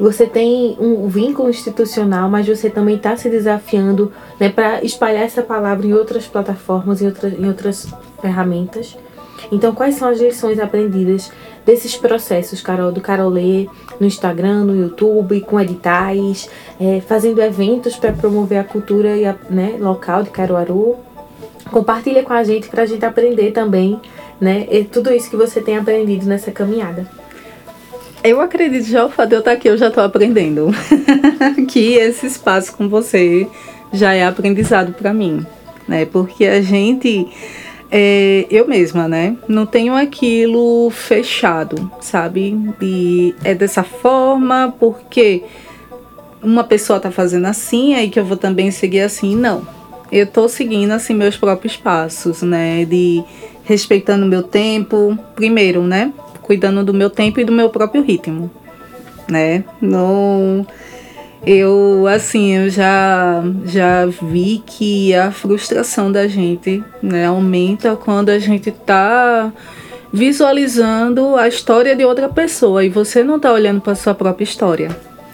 você 0.00 0.26
tem 0.26 0.76
um 0.80 1.06
vínculo 1.08 1.50
institucional, 1.50 2.28
mas 2.28 2.48
você 2.48 2.70
também 2.70 2.96
está 2.96 3.16
se 3.16 3.28
desafiando 3.28 4.10
né, 4.40 4.48
para 4.48 4.82
espalhar 4.82 5.22
essa 5.22 5.42
palavra 5.42 5.86
em 5.86 5.92
outras 5.92 6.26
plataformas, 6.26 7.02
em 7.02 7.06
outras, 7.06 7.38
em 7.38 7.46
outras 7.46 7.86
ferramentas. 8.20 8.96
Então, 9.52 9.74
quais 9.74 9.96
são 9.96 10.08
as 10.08 10.18
lições 10.18 10.58
aprendidas 10.58 11.30
desses 11.66 11.96
processos, 11.96 12.62
Carol, 12.62 12.90
do 12.90 13.00
Carolê, 13.00 13.68
no 13.98 14.06
Instagram, 14.06 14.64
no 14.64 14.74
YouTube, 14.74 15.40
com 15.42 15.60
editais, 15.60 16.48
é, 16.80 17.02
fazendo 17.02 17.40
eventos 17.40 17.96
para 17.96 18.12
promover 18.12 18.58
a 18.58 18.64
cultura 18.64 19.16
e 19.16 19.26
a, 19.26 19.36
né, 19.50 19.76
local 19.78 20.22
de 20.22 20.30
Caruaru? 20.30 20.96
Compartilha 21.70 22.22
com 22.22 22.32
a 22.32 22.42
gente 22.42 22.68
para 22.68 22.84
a 22.84 22.86
gente 22.86 23.04
aprender 23.04 23.52
também, 23.52 24.00
né, 24.40 24.66
tudo 24.90 25.12
isso 25.12 25.28
que 25.28 25.36
você 25.36 25.60
tem 25.60 25.76
aprendido 25.76 26.26
nessa 26.26 26.50
caminhada. 26.50 27.19
Eu 28.22 28.38
acredito, 28.40 28.84
já 28.84 29.06
o 29.06 29.08
fato 29.08 29.30
de 29.30 29.34
eu 29.36 29.38
estar 29.38 29.52
aqui, 29.52 29.68
eu 29.68 29.78
já 29.78 29.88
estou 29.88 30.04
aprendendo. 30.04 30.70
que 31.66 31.94
esse 31.94 32.26
espaço 32.26 32.76
com 32.76 32.86
você 32.86 33.48
já 33.92 34.12
é 34.12 34.24
aprendizado 34.24 34.92
para 34.92 35.14
mim, 35.14 35.44
né? 35.88 36.04
Porque 36.04 36.44
a 36.44 36.60
gente, 36.60 37.26
é, 37.90 38.46
eu 38.50 38.68
mesma, 38.68 39.08
né? 39.08 39.36
Não 39.48 39.64
tenho 39.64 39.94
aquilo 39.94 40.90
fechado, 40.90 41.90
sabe? 42.00 42.58
E 42.82 43.34
é 43.42 43.54
dessa 43.54 43.82
forma 43.82 44.74
porque 44.78 45.42
uma 46.42 46.62
pessoa 46.62 47.00
tá 47.00 47.10
fazendo 47.10 47.46
assim, 47.46 47.94
aí 47.94 48.10
que 48.10 48.20
eu 48.20 48.24
vou 48.24 48.36
também 48.36 48.70
seguir 48.70 49.00
assim. 49.00 49.34
Não. 49.34 49.66
Eu 50.12 50.26
tô 50.26 50.46
seguindo 50.46 50.90
assim 50.90 51.14
meus 51.14 51.38
próprios 51.38 51.76
passos, 51.76 52.42
né? 52.42 52.84
De 52.84 53.24
respeitando 53.64 54.26
meu 54.26 54.42
tempo, 54.42 55.18
primeiro, 55.34 55.82
né? 55.82 56.12
Cuidando 56.50 56.84
do 56.84 56.92
meu 56.92 57.08
tempo 57.08 57.38
e 57.38 57.44
do 57.44 57.52
meu 57.52 57.70
próprio 57.70 58.02
ritmo, 58.02 58.50
né? 59.28 59.62
Não 59.80 60.66
eu 61.46 62.08
assim, 62.08 62.56
eu 62.56 62.68
já 62.68 63.40
já 63.64 64.04
vi 64.06 64.60
que 64.66 65.14
a 65.14 65.30
frustração 65.30 66.10
da 66.10 66.26
gente, 66.26 66.82
né, 67.00 67.26
aumenta 67.26 67.94
quando 67.94 68.30
a 68.30 68.38
gente 68.40 68.72
tá 68.72 69.52
visualizando 70.12 71.36
a 71.36 71.46
história 71.46 71.94
de 71.94 72.04
outra 72.04 72.28
pessoa 72.28 72.84
e 72.84 72.88
você 72.88 73.22
não 73.22 73.38
tá 73.38 73.52
olhando 73.52 73.80
para 73.80 73.94
sua 73.94 74.12
própria 74.12 74.42
história. 74.42 74.88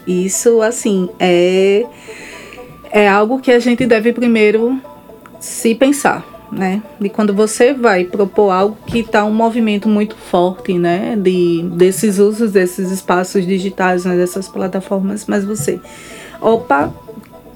Isso 0.07 0.61
assim 0.61 1.09
é 1.19 1.87
é 2.91 3.09
algo 3.09 3.41
que 3.41 3.51
a 3.51 3.59
gente 3.59 3.87
deve 3.87 4.13
primeiro 4.13 4.79
se 5.41 5.75
pensar, 5.75 6.36
né? 6.51 6.83
De 7.01 7.09
quando 7.09 7.35
você 7.35 7.73
vai 7.73 8.05
propor 8.05 8.51
algo 8.51 8.77
que 8.87 9.01
está 9.01 9.25
um 9.25 9.33
movimento 9.33 9.89
muito 9.89 10.17
forte, 10.17 10.79
né? 10.79 11.17
De 11.17 11.63
desses 11.73 12.19
usos 12.19 12.53
desses 12.53 12.91
espaços 12.91 13.47
digitais, 13.47 14.05
né? 14.05 14.17
Dessas 14.17 14.49
plataformas, 14.49 15.27
mas 15.27 15.45
você, 15.45 15.81
opa, 16.41 16.93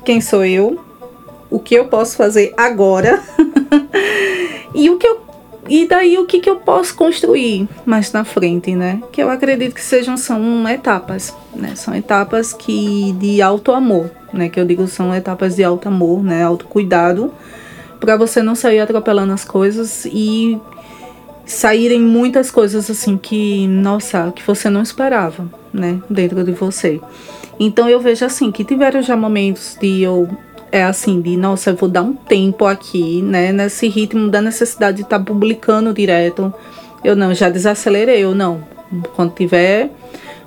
quem 0.05 0.20
sou 0.20 0.45
eu? 0.45 0.80
O 1.51 1.59
que 1.59 1.74
eu 1.74 1.86
posso 1.86 2.16
fazer 2.16 2.53
agora? 2.57 3.22
e 4.74 4.88
o 4.91 4.99
que 4.99 5.07
eu 5.07 5.20
e 5.68 5.86
daí 5.86 6.18
o 6.18 6.26
que, 6.26 6.41
que 6.41 6.51
eu 6.51 6.57
posso 6.57 6.97
construir 6.97 7.68
mais 7.86 8.12
na 8.12 8.24
frente, 8.24 8.74
né? 8.74 9.01
Que 9.12 9.22
eu 9.22 9.30
acredito 9.30 9.74
que 9.74 9.82
sejam 9.82 10.16
são 10.16 10.68
etapas, 10.68 11.34
né? 11.55 11.74
São 11.76 11.95
etapas 11.95 12.53
que 12.53 13.12
de 13.12 13.41
alto 13.41 13.70
amor, 13.70 14.11
né? 14.32 14.49
Que 14.49 14.59
eu 14.59 14.64
digo 14.64 14.88
são 14.88 15.14
etapas 15.14 15.57
de 15.57 15.62
alto 15.62 15.86
amor, 15.86 16.24
né? 16.24 16.43
Autocuidado 16.43 17.28
cuidado 17.28 17.60
para 18.01 18.17
você 18.17 18.43
não 18.43 18.55
sair 18.55 18.81
atropelando 18.81 19.33
as 19.33 19.45
coisas 19.45 20.07
e 20.07 20.59
saírem 21.45 22.01
muitas 22.01 22.51
coisas 22.51 22.91
assim 22.91 23.17
que, 23.17 23.67
nossa, 23.69 24.33
que 24.35 24.43
você 24.43 24.71
não 24.71 24.83
esperava, 24.83 25.47
né, 25.73 26.01
dentro 26.09 26.43
de 26.43 26.53
você. 26.53 27.01
Então 27.59 27.89
eu 27.89 28.01
vejo 28.01 28.25
assim 28.25 28.51
que 28.51 28.65
tiveram 28.65 29.03
já 29.03 29.17
momentos 29.17 29.77
de 29.81 30.03
eu 30.03 30.29
é 30.73 30.85
assim, 30.85 31.21
de 31.21 31.37
nossa, 31.37 31.71
eu 31.71 31.77
vou 31.77 31.89
dar 31.89 32.03
um 32.03 32.13
tempo 32.13 32.65
aqui, 32.65 33.21
né, 33.23 33.53
nesse 33.53 33.89
ritmo 33.89 34.29
da 34.29 34.41
necessidade 34.41 34.99
de 34.99 35.03
estar 35.03 35.19
tá 35.19 35.25
publicando 35.25 35.93
direto. 35.93 36.55
Eu 37.03 37.17
não, 37.17 37.35
já 37.35 37.49
desacelerei, 37.49 38.23
eu 38.23 38.35
não. 38.35 38.63
Quando 39.17 39.33
tiver 39.33 39.91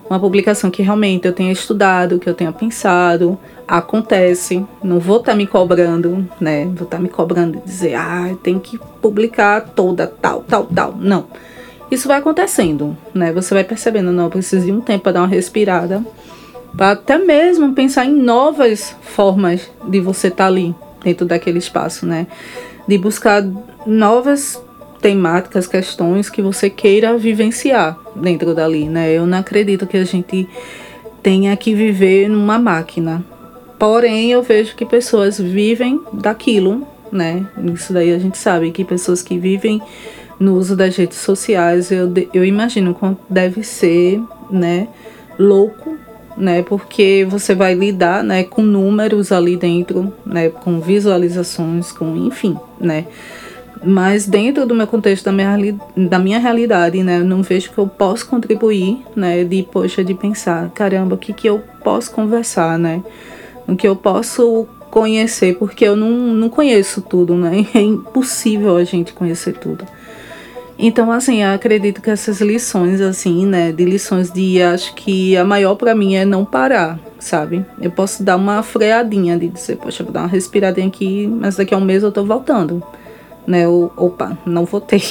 uma 0.10 0.20
publicação 0.20 0.70
que 0.70 0.82
realmente 0.82 1.28
eu 1.28 1.34
tenha 1.34 1.51
estudado, 1.51 2.20
que 2.20 2.30
eu 2.30 2.34
tenha 2.34 2.51
pensado, 2.51 3.38
acontece, 3.68 4.66
não 4.84 4.99
vou 4.99 5.18
estar 5.18 5.32
tá 5.32 5.38
me 5.38 5.47
cobrando, 5.47 6.28
né? 6.39 6.66
Vou 6.66 6.84
estar 6.84 6.97
tá 6.97 6.99
me 6.99 7.10
cobrando 7.10 7.58
e 7.58 7.62
dizer, 7.62 7.95
ah, 7.95 8.36
tem 8.43 8.60
que 8.60 8.78
publicar 9.01 9.62
toda, 9.62 10.06
tal, 10.08 10.41
tal, 10.41 10.66
tal. 10.66 10.95
Não. 10.99 11.26
Isso 11.89 12.08
vai 12.08 12.18
acontecendo, 12.18 12.97
né? 13.14 13.32
Você 13.34 13.54
vai 13.54 13.64
percebendo, 13.64 14.12
não, 14.12 14.26
eu 14.26 14.30
preciso 14.30 14.66
de 14.66 14.72
um 14.72 14.82
tempo 14.82 15.04
para 15.04 15.14
dar 15.14 15.22
uma 15.22 15.28
respirada, 15.28 16.04
para 16.76 16.91
até 16.91 17.18
mesmo 17.18 17.74
pensar 17.74 18.06
em 18.06 18.14
novas 18.14 18.95
formas 19.01 19.70
de 19.88 19.99
você 19.99 20.28
estar 20.28 20.45
tá 20.45 20.47
ali 20.47 20.76
dentro 21.04 21.26
daquele 21.26 21.60
espaço, 21.60 22.06
né? 22.06 22.28
De 22.88 22.97
buscar 22.97 23.43
novas 23.86 24.62
temáticas, 25.04 25.68
questões 25.68 26.32
que 26.32 26.41
você 26.41 26.68
queira 26.68 27.16
vivenciar 27.16 27.95
dentro 28.16 28.56
dali, 28.56 28.89
né? 28.89 29.12
Eu 29.12 29.28
não 29.28 29.38
acredito 29.38 29.86
que 29.86 29.97
a 29.97 30.04
gente 30.04 30.49
tenha 31.22 31.56
que 31.56 31.76
viver 31.76 32.28
numa 32.28 32.58
máquina, 32.58 33.24
Porém, 33.84 34.32
eu 34.32 34.41
vejo 34.41 34.78
que 34.78 34.86
pessoas 34.86 35.38
vivem 35.38 35.99
daquilo, 36.14 36.88
né? 37.12 37.45
Isso 37.74 37.91
daí 37.91 38.14
a 38.14 38.18
gente 38.18 38.38
sabe 38.38 38.72
que 38.72 38.86
pessoas 38.86 39.22
que 39.22 39.38
vivem 39.38 39.82
no 40.39 40.56
uso 40.56 40.74
das 40.74 40.95
redes 40.95 41.18
sociais, 41.18 41.91
eu, 41.91 42.10
eu 42.34 42.45
imagino 42.45 42.93
quanto 42.93 43.20
deve 43.30 43.62
ser, 43.62 44.22
né, 44.49 44.88
louco, 45.38 45.97
né, 46.38 46.64
porque 46.64 47.28
você 47.30 47.54
vai 47.54 47.74
lidar, 47.74 48.24
né, 48.24 48.45
com 48.45 48.62
números 48.62 49.34
ali 49.34 49.58
dentro, 49.58 50.14
né, 50.26 50.47
com 50.47 50.80
visualizações, 50.80 51.91
com, 51.91 52.16
enfim, 52.16 52.58
né, 52.80 53.06
mas 53.84 54.25
dentro 54.25 54.65
do 54.65 54.73
meu 54.73 54.88
contexto, 54.88 55.25
da 55.25 55.31
minha, 55.31 55.77
da 55.95 56.19
minha 56.19 56.39
realidade, 56.39 57.03
né, 57.03 57.19
eu 57.19 57.25
não 57.25 57.41
vejo 57.41 57.71
que 57.71 57.77
eu 57.77 57.88
posso 57.88 58.27
contribuir, 58.27 58.99
né, 59.15 59.43
de, 59.43 59.63
poxa, 59.63 60.03
de 60.03 60.13
pensar, 60.13 60.69
caramba, 60.71 61.15
o 61.15 61.17
que 61.17 61.34
que 61.34 61.47
eu 61.47 61.61
posso 61.84 62.11
conversar, 62.11 62.77
né, 62.79 63.03
o 63.67 63.75
que 63.75 63.88
eu 63.88 63.95
posso 63.95 64.67
conhecer, 64.89 65.57
porque 65.57 65.86
eu 65.86 65.95
não, 65.95 66.09
não 66.09 66.49
conheço 66.49 67.01
tudo, 67.01 67.36
né, 67.36 67.65
é 67.73 67.81
impossível 67.81 68.77
a 68.77 68.84
gente 68.84 69.13
conhecer 69.13 69.53
tudo. 69.53 69.86
Então, 70.77 71.11
assim, 71.11 71.43
acredito 71.43 72.01
que 72.01 72.09
essas 72.09 72.41
lições, 72.41 72.99
assim, 72.99 73.45
né, 73.45 73.71
de 73.71 73.86
lições 73.86 74.31
de, 74.31 74.61
acho 74.61 74.95
que 74.95 75.38
a 75.38 75.45
maior 75.45 75.75
para 75.75 75.93
mim 75.93 76.15
é 76.15 76.25
não 76.25 76.43
parar, 76.43 76.99
sabe? 77.19 77.63
Eu 77.79 77.91
posso 77.91 78.23
dar 78.23 78.36
uma 78.36 78.61
freadinha 78.63 79.38
de 79.38 79.49
dizer, 79.49 79.77
poxa, 79.77 80.03
vou 80.03 80.11
dar 80.11 80.21
uma 80.21 80.27
respiradinha 80.27 80.88
aqui, 80.88 81.27
mas 81.27 81.55
daqui 81.55 81.73
a 81.75 81.77
um 81.77 81.86
mês 81.86 82.01
eu 82.01 82.11
tô 82.11 82.25
voltando, 82.25 82.84
né? 83.45 83.65
Eu, 83.65 83.91
opa, 83.95 84.37
não 84.45 84.65
voltei. 84.65 85.03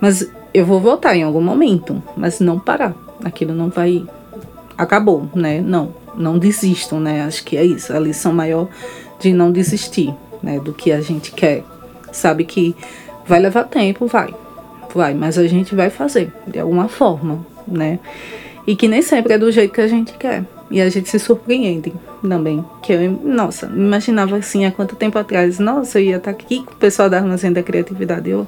Mas 0.00 0.30
eu 0.52 0.64
vou 0.64 0.80
voltar 0.80 1.16
em 1.16 1.22
algum 1.22 1.40
momento, 1.40 2.02
mas 2.16 2.40
não 2.40 2.58
parar. 2.58 2.94
Aquilo 3.24 3.54
não 3.54 3.68
vai. 3.68 4.04
Acabou, 4.76 5.28
né? 5.34 5.60
Não, 5.60 5.94
não 6.14 6.38
desistam, 6.38 6.98
né? 6.98 7.22
Acho 7.22 7.44
que 7.44 7.56
é 7.56 7.64
isso, 7.64 7.92
a 7.92 7.98
lição 7.98 8.32
maior 8.32 8.68
de 9.18 9.32
não 9.32 9.52
desistir, 9.52 10.14
né? 10.42 10.58
Do 10.58 10.72
que 10.72 10.90
a 10.90 11.00
gente 11.00 11.32
quer. 11.32 11.64
Sabe 12.12 12.44
que 12.44 12.74
vai 13.26 13.38
levar 13.38 13.64
tempo, 13.64 14.06
vai 14.06 14.34
vai, 14.94 15.14
mas 15.14 15.38
a 15.38 15.46
gente 15.46 15.74
vai 15.74 15.90
fazer 15.90 16.32
de 16.46 16.58
alguma 16.58 16.88
forma, 16.88 17.44
né? 17.66 17.98
E 18.66 18.76
que 18.76 18.88
nem 18.88 19.02
sempre 19.02 19.34
é 19.34 19.38
do 19.38 19.50
jeito 19.50 19.72
que 19.72 19.80
a 19.80 19.86
gente 19.86 20.12
quer. 20.14 20.44
E 20.70 20.80
a 20.80 20.88
gente 20.88 21.08
se 21.08 21.18
surpreende 21.18 21.92
também. 22.22 22.64
Que 22.82 22.92
eu, 22.92 23.20
nossa, 23.24 23.66
imaginava 23.66 24.36
assim 24.36 24.64
há 24.64 24.70
quanto 24.70 24.94
tempo 24.94 25.18
atrás, 25.18 25.58
nossa, 25.58 25.98
eu 25.98 26.04
ia 26.04 26.16
estar 26.16 26.30
aqui 26.30 26.62
com 26.64 26.72
o 26.72 26.76
pessoal 26.76 27.10
da 27.10 27.18
Armazém 27.18 27.52
da 27.52 27.62
Criatividade. 27.62 28.30
Eu, 28.30 28.46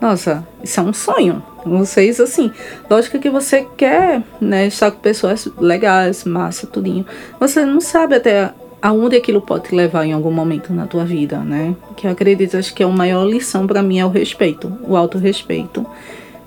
nossa, 0.00 0.46
isso 0.62 0.80
é 0.80 0.82
um 0.82 0.92
sonho. 0.92 1.42
Vocês, 1.64 2.20
assim, 2.20 2.50
lógico 2.90 3.18
que 3.18 3.30
você 3.30 3.66
quer, 3.76 4.22
né, 4.40 4.66
estar 4.66 4.90
com 4.90 4.98
pessoas 4.98 5.48
legais, 5.58 6.24
massa, 6.24 6.66
tudinho. 6.66 7.06
Você 7.38 7.64
não 7.64 7.80
sabe 7.80 8.16
até 8.16 8.52
aonde 8.82 9.16
aquilo 9.16 9.40
pode 9.40 9.68
te 9.68 9.74
levar 9.74 10.04
em 10.04 10.12
algum 10.12 10.30
momento 10.30 10.72
na 10.72 10.86
tua 10.86 11.04
vida, 11.04 11.38
né? 11.38 11.74
Que 11.96 12.06
eu 12.06 12.10
acredito, 12.10 12.56
acho 12.56 12.74
que 12.74 12.82
é 12.82 12.86
a 12.86 12.88
maior 12.88 13.24
lição 13.24 13.66
para 13.66 13.82
mim 13.82 13.98
é 13.98 14.04
o 14.04 14.10
respeito, 14.10 14.72
o 14.82 14.96
autorrespeito, 14.96 15.86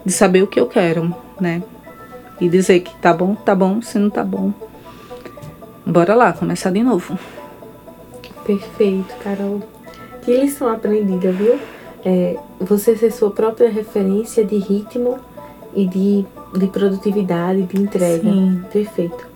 de 0.05 0.11
saber 0.11 0.43
o 0.43 0.47
que 0.47 0.59
eu 0.59 0.67
quero, 0.67 1.13
né? 1.39 1.61
E 2.39 2.47
dizer 2.47 2.81
que 2.81 2.95
tá 3.01 3.13
bom, 3.13 3.35
tá 3.35 3.53
bom, 3.53 3.81
se 3.81 3.97
não 3.99 4.09
tá 4.09 4.23
bom, 4.23 4.53
bora 5.89 6.15
lá, 6.15 6.33
começar 6.33 6.71
de 6.71 6.83
novo. 6.83 7.17
Perfeito, 8.45 9.15
Carol. 9.23 9.61
Que 10.21 10.37
lição 10.37 10.69
aprendida, 10.69 11.31
viu? 11.31 11.59
É, 12.05 12.37
você 12.59 12.95
ser 12.95 13.11
sua 13.11 13.31
própria 13.31 13.69
referência 13.69 14.43
de 14.45 14.57
ritmo 14.57 15.17
e 15.75 15.85
de, 15.85 16.25
de 16.57 16.67
produtividade, 16.67 17.63
de 17.63 17.81
entrega. 17.81 18.31
Sim. 18.31 18.63
Perfeito. 18.71 19.27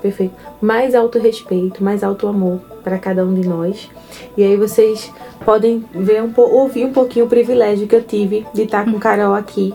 Perfeito. 0.00 0.34
Mais 0.60 0.94
autorrespeito, 0.94 1.82
mais 1.82 2.04
auto 2.04 2.28
amor 2.28 2.60
para 2.82 2.98
cada 2.98 3.24
um 3.24 3.34
de 3.34 3.46
nós. 3.46 3.90
E 4.36 4.44
aí 4.44 4.56
vocês 4.56 5.12
podem 5.44 5.84
ver 5.92 6.22
um 6.22 6.32
ouvir 6.36 6.84
um 6.84 6.92
pouquinho 6.92 7.26
o 7.26 7.28
privilégio 7.28 7.86
que 7.86 7.96
eu 7.96 8.02
tive 8.02 8.46
de 8.54 8.62
estar 8.62 8.84
com 8.84 8.98
Carol 8.98 9.34
aqui. 9.34 9.74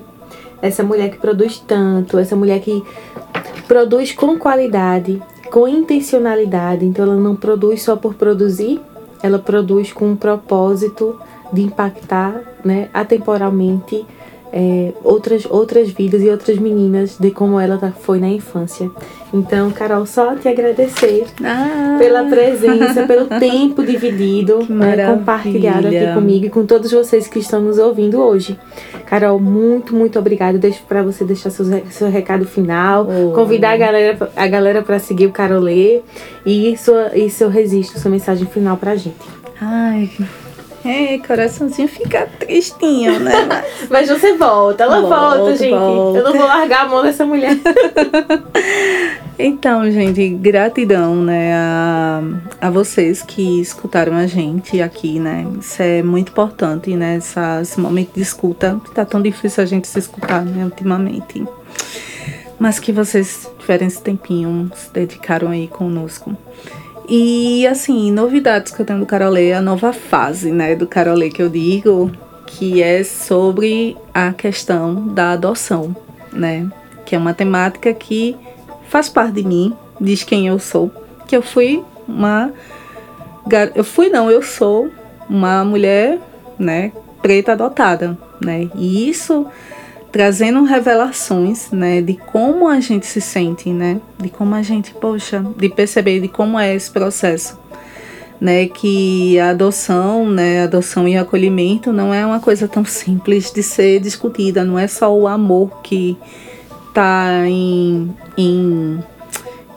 Essa 0.61 0.81
mulher 0.81 1.09
que 1.11 1.17
produz 1.17 1.59
tanto, 1.59 2.17
essa 2.17 2.35
mulher 2.35 2.61
que 2.61 2.81
produz 3.67 4.13
com 4.13 4.39
qualidade, 4.39 5.21
com 5.53 5.67
intencionalidade. 5.67 6.83
Então 6.83 7.05
ela 7.05 7.15
não 7.15 7.35
produz 7.35 7.83
só 7.83 7.95
por 7.95 8.15
produzir, 8.15 8.81
ela 9.21 9.37
produz 9.37 9.93
com 9.93 10.09
um 10.09 10.15
propósito 10.15 11.15
de 11.53 11.61
impactar, 11.61 12.41
né, 12.65 12.89
atemporalmente 12.91 14.03
é, 14.55 14.93
outras, 15.03 15.47
outras 15.49 15.89
vidas 15.89 16.21
e 16.21 16.29
outras 16.29 16.59
meninas 16.59 17.17
de 17.17 17.31
como 17.31 17.59
ela 17.59 17.79
tá, 17.79 17.91
foi 17.91 18.19
na 18.19 18.29
infância. 18.29 18.87
Então, 19.33 19.71
Carol, 19.71 20.05
só 20.05 20.35
te 20.35 20.47
agradecer 20.47 21.25
ah. 21.43 21.95
pela 21.97 22.25
presença, 22.25 23.07
pelo 23.07 23.25
tempo 23.25 23.83
dividido, 23.83 24.63
né, 24.69 25.07
compartilhado 25.07 25.87
aqui 25.87 26.13
comigo 26.13 26.45
e 26.45 26.49
com 26.51 26.67
todos 26.67 26.91
vocês 26.91 27.27
que 27.27 27.39
estão 27.39 27.61
nos 27.61 27.79
ouvindo 27.79 28.21
hoje. 28.21 28.55
Carol, 29.07 29.39
muito, 29.39 29.95
muito 29.95 30.19
obrigada. 30.19 30.59
Deixo 30.59 30.83
para 30.87 31.01
você 31.01 31.25
deixar 31.25 31.49
seu, 31.49 31.65
seu 31.89 32.11
recado 32.11 32.45
final, 32.45 33.07
oh. 33.09 33.31
convidar 33.31 33.71
a 33.71 33.77
galera, 33.77 34.31
a 34.35 34.47
galera 34.47 34.83
para 34.83 34.99
seguir 34.99 35.25
o 35.25 35.31
Carolê 35.31 36.01
e, 36.45 36.77
sua, 36.77 37.17
e 37.17 37.27
seu 37.27 37.49
registro, 37.49 37.99
sua 37.99 38.11
mensagem 38.11 38.45
final 38.45 38.77
para 38.77 38.91
a 38.91 38.95
gente. 38.95 39.17
Ai, 39.59 40.11
é, 40.85 41.17
coraçãozinho 41.17 41.87
fica 41.87 42.27
tristinho, 42.39 43.19
né? 43.19 43.45
Mas, 43.47 43.89
Mas 43.89 44.09
você 44.09 44.33
volta, 44.35 44.83
ela 44.83 45.01
volta, 45.01 45.37
volta 45.37 45.55
gente. 45.55 45.71
Volta. 45.71 46.19
Eu 46.19 46.23
não 46.23 46.33
vou 46.33 46.45
largar 46.45 46.85
a 46.85 46.89
mão 46.89 47.03
dessa 47.03 47.25
mulher. 47.25 47.57
então, 49.39 49.89
gente, 49.89 50.29
gratidão, 50.29 51.15
né, 51.15 51.53
a, 51.53 52.21
a 52.61 52.69
vocês 52.69 53.21
que 53.21 53.61
escutaram 53.61 54.15
a 54.15 54.27
gente 54.27 54.81
aqui, 54.81 55.19
né? 55.19 55.47
Isso 55.59 55.81
é 55.81 56.03
muito 56.03 56.31
importante, 56.31 56.95
né? 56.95 57.15
Essa, 57.15 57.61
esse 57.61 57.79
momento 57.79 58.13
de 58.13 58.21
escuta, 58.21 58.79
tá 58.93 59.05
tão 59.05 59.21
difícil 59.21 59.63
a 59.63 59.65
gente 59.65 59.87
se 59.87 59.99
escutar, 59.99 60.43
né, 60.43 60.65
ultimamente. 60.65 61.45
Mas 62.59 62.79
que 62.79 62.91
vocês 62.91 63.49
tiverem 63.59 63.87
esse 63.87 64.01
tempinho, 64.01 64.69
se 64.75 64.91
dedicaram 64.91 65.49
aí 65.49 65.67
conosco. 65.67 66.35
E 67.07 67.67
assim, 67.67 68.11
novidades 68.11 68.71
que 68.71 68.81
eu 68.81 68.85
tenho 68.85 68.99
do 68.99 69.05
Carolê, 69.05 69.53
a 69.53 69.61
nova 69.61 69.91
fase, 69.91 70.51
né, 70.51 70.75
do 70.75 70.87
Carolê 70.87 71.29
que 71.29 71.41
eu 71.41 71.49
digo, 71.49 72.11
que 72.45 72.81
é 72.81 73.03
sobre 73.03 73.97
a 74.13 74.31
questão 74.31 75.07
da 75.07 75.31
adoção, 75.31 75.95
né? 76.31 76.69
Que 77.05 77.15
é 77.15 77.17
uma 77.17 77.33
temática 77.33 77.93
que 77.93 78.35
faz 78.87 79.09
parte 79.09 79.33
de 79.33 79.43
mim, 79.43 79.73
diz 79.99 80.23
quem 80.23 80.47
eu 80.47 80.59
sou, 80.59 80.91
que 81.27 81.35
eu 81.35 81.41
fui 81.41 81.83
uma 82.07 82.53
eu 83.75 83.83
fui 83.83 84.07
não, 84.07 84.31
eu 84.31 84.41
sou 84.41 84.89
uma 85.29 85.65
mulher, 85.65 86.17
né, 86.57 86.93
preta 87.21 87.51
adotada, 87.51 88.17
né? 88.39 88.69
E 88.75 89.09
isso 89.09 89.45
trazendo 90.13 90.63
revelações, 90.63 91.71
né, 91.71 91.99
de 91.99 92.13
como 92.13 92.67
a 92.67 92.79
gente 92.79 93.07
se 93.07 93.19
sente, 93.19 93.71
né, 93.71 93.99
de 94.19 94.29
como 94.29 94.53
a 94.53 94.61
gente, 94.61 94.93
poxa, 94.93 95.43
de 95.57 95.67
perceber 95.69 96.19
de 96.19 96.27
como 96.27 96.59
é 96.59 96.75
esse 96.75 96.91
processo, 96.91 97.59
né, 98.39 98.67
que 98.67 99.39
a 99.39 99.49
adoção, 99.49 100.29
né, 100.29 100.61
adoção 100.61 101.07
e 101.07 101.17
acolhimento 101.17 101.91
não 101.91 102.13
é 102.13 102.23
uma 102.23 102.39
coisa 102.39 102.67
tão 102.67 102.85
simples 102.85 103.51
de 103.51 103.63
ser 103.63 103.99
discutida, 103.99 104.63
não 104.63 104.77
é 104.77 104.87
só 104.87 105.11
o 105.11 105.27
amor 105.27 105.81
que 105.81 106.15
está 106.89 107.47
em, 107.47 108.13
em 108.37 108.99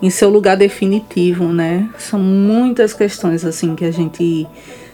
em 0.03 0.11
seu 0.11 0.28
lugar 0.28 0.59
definitivo, 0.59 1.45
né? 1.47 1.89
São 1.97 2.20
muitas 2.20 2.93
questões 2.93 3.47
assim 3.47 3.74
que 3.74 3.82
a 3.82 3.91
gente 3.91 4.47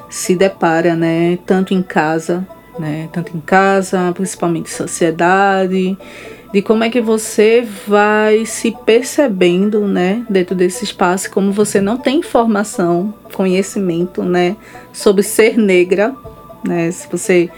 se 0.08 0.36
depara, 0.36 0.94
né, 0.94 1.40
tanto 1.44 1.74
em 1.74 1.82
casa 1.82 2.46
né? 2.78 3.08
Tanto 3.12 3.36
em 3.36 3.40
casa, 3.40 4.12
principalmente 4.14 4.70
sociedade, 4.70 5.96
de 6.52 6.60
como 6.60 6.84
é 6.84 6.90
que 6.90 7.00
você 7.00 7.66
vai 7.86 8.44
se 8.44 8.76
percebendo, 8.84 9.86
né, 9.86 10.24
dentro 10.28 10.54
desse 10.54 10.84
espaço, 10.84 11.30
como 11.30 11.50
você 11.50 11.80
não 11.80 11.96
tem 11.96 12.18
informação, 12.18 13.14
conhecimento, 13.32 14.22
né, 14.22 14.54
sobre 14.92 15.22
ser 15.22 15.56
negra, 15.56 16.14
né? 16.62 16.90
Se 16.90 17.08
você 17.10 17.50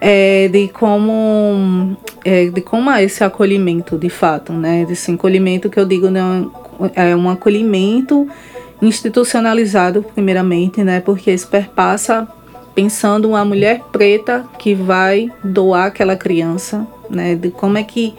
é, 0.00 0.48
de 0.48 0.68
como 0.68 1.96
é, 2.24 2.46
de 2.46 2.60
como 2.60 2.90
é 2.90 3.04
esse 3.04 3.22
acolhimento 3.22 3.96
de 3.96 4.08
fato, 4.08 4.52
né? 4.52 4.86
Esse 4.90 5.12
acolhimento 5.12 5.70
que 5.70 5.78
eu 5.78 5.84
digo 5.84 6.10
né, 6.10 6.20
é 6.94 7.14
um 7.14 7.30
acolhimento 7.30 8.26
institucionalizado 8.80 10.02
primeiramente, 10.02 10.82
né? 10.82 11.00
Porque 11.00 11.30
isso 11.30 11.46
perpassa 11.46 12.26
pensando 12.74 13.28
uma 13.28 13.44
mulher 13.44 13.82
preta 13.92 14.44
que 14.58 14.74
vai 14.74 15.30
doar 15.42 15.86
aquela 15.86 16.16
criança, 16.16 16.86
né? 17.08 17.34
De 17.34 17.50
como 17.50 17.78
é 17.78 17.82
que 17.82 18.14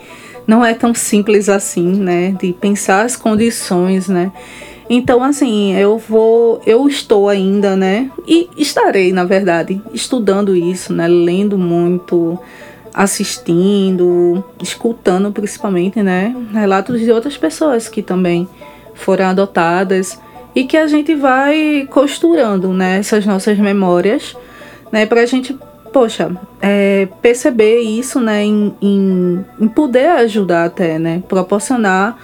não 0.46 0.64
é 0.64 0.74
tão 0.74 0.94
simples 0.94 1.50
assim, 1.50 1.94
né? 1.96 2.36
De 2.40 2.54
pensar 2.54 3.06
as 3.06 3.16
condições, 3.16 4.08
né? 4.08 4.32
Então, 4.90 5.24
assim, 5.24 5.74
eu 5.76 5.98
vou, 5.98 6.62
eu 6.66 6.88
estou 6.88 7.30
ainda, 7.30 7.76
né? 7.76 8.12
E 8.28 8.50
estarei, 8.58 9.12
na 9.12 9.24
verdade, 9.24 9.82
estudando 9.94 10.56
isso, 10.56 10.94
né? 10.94 11.08
Lendo 11.08 11.58
muito, 11.58 12.38
assistindo, 12.94 14.44
escutando 14.62 15.32
principalmente, 15.32 16.04
né? 16.04 16.36
Relatos 16.52 17.00
de 17.00 17.12
outras 17.12 17.38
pessoas 17.38 17.88
que 17.88 18.02
também 18.02 18.48
foram 18.94 19.26
adotadas 19.26 20.20
e 20.56 20.64
que 20.66 20.78
a 20.78 20.88
gente 20.88 21.16
vai 21.16 21.88
costurando, 21.90 22.74
né? 22.74 22.98
Essas 23.00 23.26
nossas 23.26 23.58
memórias 23.58 24.36
né, 24.94 25.08
para 25.08 25.22
a 25.22 25.26
gente, 25.26 25.58
poxa, 25.92 26.32
é, 26.62 27.08
perceber 27.20 27.80
isso, 27.80 28.20
né, 28.20 28.44
em, 28.44 28.76
em, 28.80 29.44
em, 29.60 29.68
poder 29.68 30.08
ajudar 30.10 30.66
até, 30.66 31.00
né, 31.00 31.24
proporcionar 31.28 32.16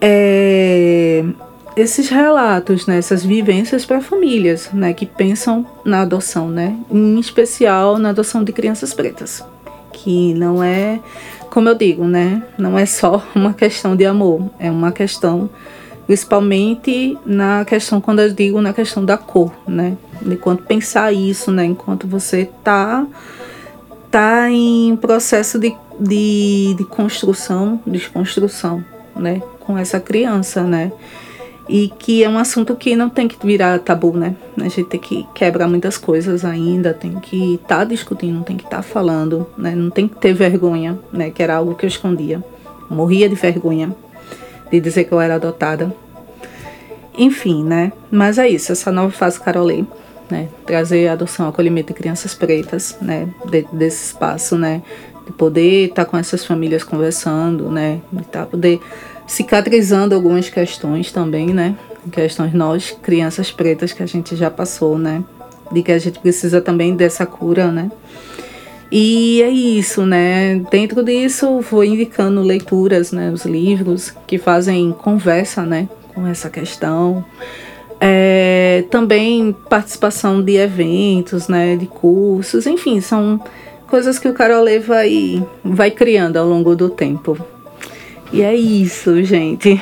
é, 0.00 1.24
esses 1.76 2.08
relatos, 2.08 2.86
né, 2.86 2.98
essas 2.98 3.24
vivências 3.24 3.84
para 3.84 4.00
famílias, 4.00 4.70
né, 4.72 4.92
que 4.92 5.04
pensam 5.04 5.66
na 5.84 6.02
adoção, 6.02 6.48
né, 6.48 6.76
em 6.88 7.18
especial 7.18 7.98
na 7.98 8.10
adoção 8.10 8.44
de 8.44 8.52
crianças 8.52 8.94
pretas, 8.94 9.44
que 9.92 10.32
não 10.34 10.62
é, 10.62 11.00
como 11.50 11.68
eu 11.68 11.74
digo, 11.74 12.04
né, 12.04 12.44
não 12.56 12.78
é 12.78 12.86
só 12.86 13.24
uma 13.34 13.52
questão 13.52 13.96
de 13.96 14.06
amor, 14.06 14.48
é 14.60 14.70
uma 14.70 14.92
questão 14.92 15.50
principalmente 16.08 17.18
na 17.26 17.66
questão 17.66 18.00
quando 18.00 18.20
eu 18.20 18.32
digo 18.32 18.62
na 18.62 18.72
questão 18.72 19.04
da 19.04 19.18
cor, 19.18 19.52
né, 19.66 19.94
enquanto 20.24 20.62
pensar 20.62 21.12
isso, 21.12 21.52
né, 21.52 21.66
enquanto 21.66 22.06
você 22.08 22.48
tá 22.64 23.06
tá 24.10 24.50
em 24.50 24.96
processo 24.96 25.58
de, 25.58 25.76
de, 26.00 26.74
de 26.78 26.84
construção, 26.84 27.78
desconstrução, 27.86 28.82
né, 29.14 29.42
com 29.60 29.76
essa 29.76 30.00
criança, 30.00 30.62
né, 30.62 30.90
e 31.68 31.92
que 31.98 32.24
é 32.24 32.28
um 32.28 32.38
assunto 32.38 32.74
que 32.74 32.96
não 32.96 33.10
tem 33.10 33.28
que 33.28 33.36
virar 33.46 33.78
tabu, 33.80 34.16
né? 34.16 34.34
A 34.56 34.62
gente 34.62 34.84
tem 34.84 34.98
que 34.98 35.26
quebrar 35.34 35.68
muitas 35.68 35.98
coisas 35.98 36.42
ainda, 36.42 36.94
tem 36.94 37.20
que 37.20 37.56
estar 37.56 37.80
tá 37.80 37.84
discutindo, 37.84 38.42
tem 38.42 38.56
que 38.56 38.64
estar 38.64 38.78
tá 38.78 38.82
falando, 38.82 39.46
né? 39.58 39.74
Não 39.74 39.90
tem 39.90 40.08
que 40.08 40.16
ter 40.16 40.32
vergonha, 40.32 40.98
né? 41.12 41.28
Que 41.28 41.42
era 41.42 41.56
algo 41.56 41.74
que 41.74 41.84
eu 41.84 41.88
escondia. 41.88 42.42
Morria 42.88 43.28
de 43.28 43.34
vergonha 43.34 43.94
de 44.70 44.80
dizer 44.80 45.04
que 45.04 45.12
eu 45.12 45.20
era 45.20 45.34
adotada. 45.36 45.94
Enfim, 47.16 47.64
né? 47.64 47.92
Mas 48.10 48.38
é 48.38 48.48
isso, 48.48 48.70
essa 48.70 48.92
nova 48.92 49.10
fase 49.10 49.40
Carolê, 49.40 49.84
né? 50.30 50.48
Trazer 50.64 51.08
a 51.08 51.12
adoção, 51.12 51.48
acolhimento 51.48 51.88
de 51.88 51.94
crianças 51.94 52.34
pretas, 52.34 52.96
né? 53.00 53.28
De, 53.50 53.66
desse 53.72 54.06
espaço, 54.06 54.56
né? 54.56 54.82
De 55.26 55.32
poder 55.32 55.88
estar 55.88 56.04
tá 56.04 56.10
com 56.10 56.16
essas 56.16 56.44
famílias 56.44 56.84
conversando, 56.84 57.70
né? 57.70 58.00
De 58.12 58.24
tá, 58.24 58.46
poder 58.46 58.80
cicatrizando 59.26 60.14
algumas 60.14 60.48
questões 60.48 61.10
também, 61.10 61.48
né? 61.48 61.76
Questões 62.12 62.54
nós, 62.54 62.96
crianças 63.02 63.50
pretas, 63.50 63.92
que 63.92 64.02
a 64.02 64.06
gente 64.06 64.36
já 64.36 64.50
passou, 64.50 64.96
né? 64.96 65.24
De 65.72 65.82
que 65.82 65.92
a 65.92 65.98
gente 65.98 66.18
precisa 66.20 66.60
também 66.60 66.94
dessa 66.94 67.26
cura, 67.26 67.70
né? 67.70 67.90
E 68.90 69.42
é 69.42 69.48
isso, 69.50 70.06
né? 70.06 70.62
Dentro 70.70 71.04
disso, 71.04 71.60
vou 71.60 71.84
indicando 71.84 72.40
leituras, 72.40 73.12
né? 73.12 73.30
Os 73.30 73.44
livros 73.44 74.14
que 74.26 74.38
fazem 74.38 74.92
conversa, 74.92 75.62
né? 75.62 75.88
Com 76.14 76.26
essa 76.26 76.48
questão. 76.48 77.24
É, 78.00 78.84
também 78.90 79.54
participação 79.68 80.42
de 80.42 80.56
eventos, 80.56 81.48
né? 81.48 81.76
De 81.76 81.86
cursos, 81.86 82.66
enfim, 82.66 83.00
são 83.00 83.40
coisas 83.86 84.18
que 84.18 84.28
o 84.28 84.34
Carole 84.34 84.78
vai, 84.78 85.46
vai 85.62 85.90
criando 85.90 86.38
ao 86.38 86.46
longo 86.46 86.74
do 86.74 86.88
tempo. 86.88 87.36
E 88.32 88.42
é 88.42 88.54
isso, 88.54 89.22
gente. 89.22 89.80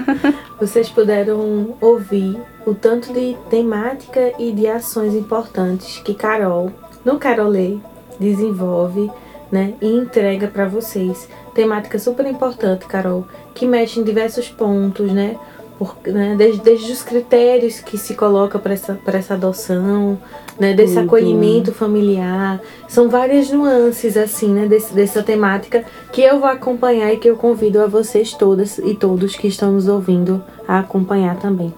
Vocês 0.60 0.88
puderam 0.88 1.74
ouvir 1.80 2.38
o 2.66 2.74
tanto 2.74 3.12
de 3.12 3.36
temática 3.50 4.32
e 4.38 4.52
de 4.52 4.66
ações 4.66 5.14
importantes 5.14 5.98
que 6.04 6.14
Carol, 6.14 6.70
no 7.04 7.18
Carolê, 7.18 7.78
desenvolve 8.18 9.10
né, 9.50 9.74
e 9.80 9.86
entrega 9.86 10.48
para 10.48 10.66
vocês. 10.66 11.28
Temática 11.54 11.98
super 11.98 12.26
importante, 12.26 12.86
Carol, 12.86 13.26
que 13.54 13.66
mexe 13.66 14.00
em 14.00 14.04
diversos 14.04 14.48
pontos, 14.48 15.12
né? 15.12 15.36
por, 15.78 15.96
né, 16.06 16.34
desde, 16.36 16.60
desde 16.62 16.92
os 16.92 17.02
critérios 17.02 17.80
que 17.80 17.98
se 17.98 18.14
coloca 18.14 18.58
para 18.58 18.72
essa, 18.72 18.98
essa 19.06 19.34
adoção, 19.34 20.18
né, 20.58 20.72
desse 20.72 20.96
uhum. 20.96 21.04
acolhimento 21.04 21.72
familiar. 21.72 22.60
São 22.88 23.08
várias 23.08 23.50
nuances 23.50 24.16
assim, 24.16 24.48
né, 24.52 24.66
desse, 24.66 24.92
dessa 24.94 25.22
temática 25.22 25.84
que 26.12 26.22
eu 26.22 26.40
vou 26.40 26.48
acompanhar 26.48 27.12
e 27.12 27.18
que 27.18 27.28
eu 27.28 27.36
convido 27.36 27.80
a 27.80 27.86
vocês 27.86 28.32
todas 28.32 28.78
e 28.78 28.94
todos 28.94 29.36
que 29.36 29.48
estão 29.48 29.72
nos 29.72 29.88
ouvindo 29.88 30.42
a 30.66 30.78
acompanhar 30.78 31.36
também. 31.36 31.72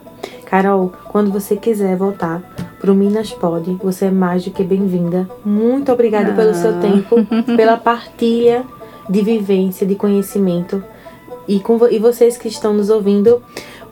Carol, 0.49 0.91
quando 1.11 1.31
você 1.31 1.57
quiser 1.57 1.95
voltar 1.95 2.41
para 2.81 2.91
o 2.91 2.95
Minas 2.95 3.31
Pod, 3.33 3.79
você 3.83 4.07
é 4.07 4.11
mais 4.11 4.45
do 4.45 4.51
que 4.51 4.65
bem-vinda. 4.65 5.29
Muito 5.45 5.93
obrigada 5.93 6.33
ah. 6.33 6.35
pelo 6.35 6.55
seu 6.55 6.71
ah. 6.71 6.81
tempo, 6.81 7.17
pela 7.55 7.77
partilha 7.77 8.65
de 9.11 9.21
vivência, 9.21 9.87
de 9.87 9.95
conhecimento. 9.95 10.83
E, 11.47 11.61
com, 11.61 11.87
e 11.89 11.99
vocês 11.99 12.39
que 12.39 12.49
estão 12.49 12.73
nos 12.73 12.89
ouvindo, 12.89 13.43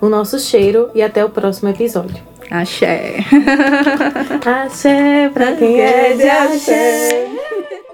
o 0.01 0.09
nosso 0.09 0.39
cheiro 0.39 0.89
e 0.95 1.03
até 1.03 1.23
o 1.23 1.29
próximo 1.29 1.69
episódio. 1.69 2.17
Axé. 2.51 3.17
axé 4.65 5.29
pra 5.35 5.53
quem 5.57 5.79
é 5.79 6.15
de 6.15 6.23
axé. 6.23 7.29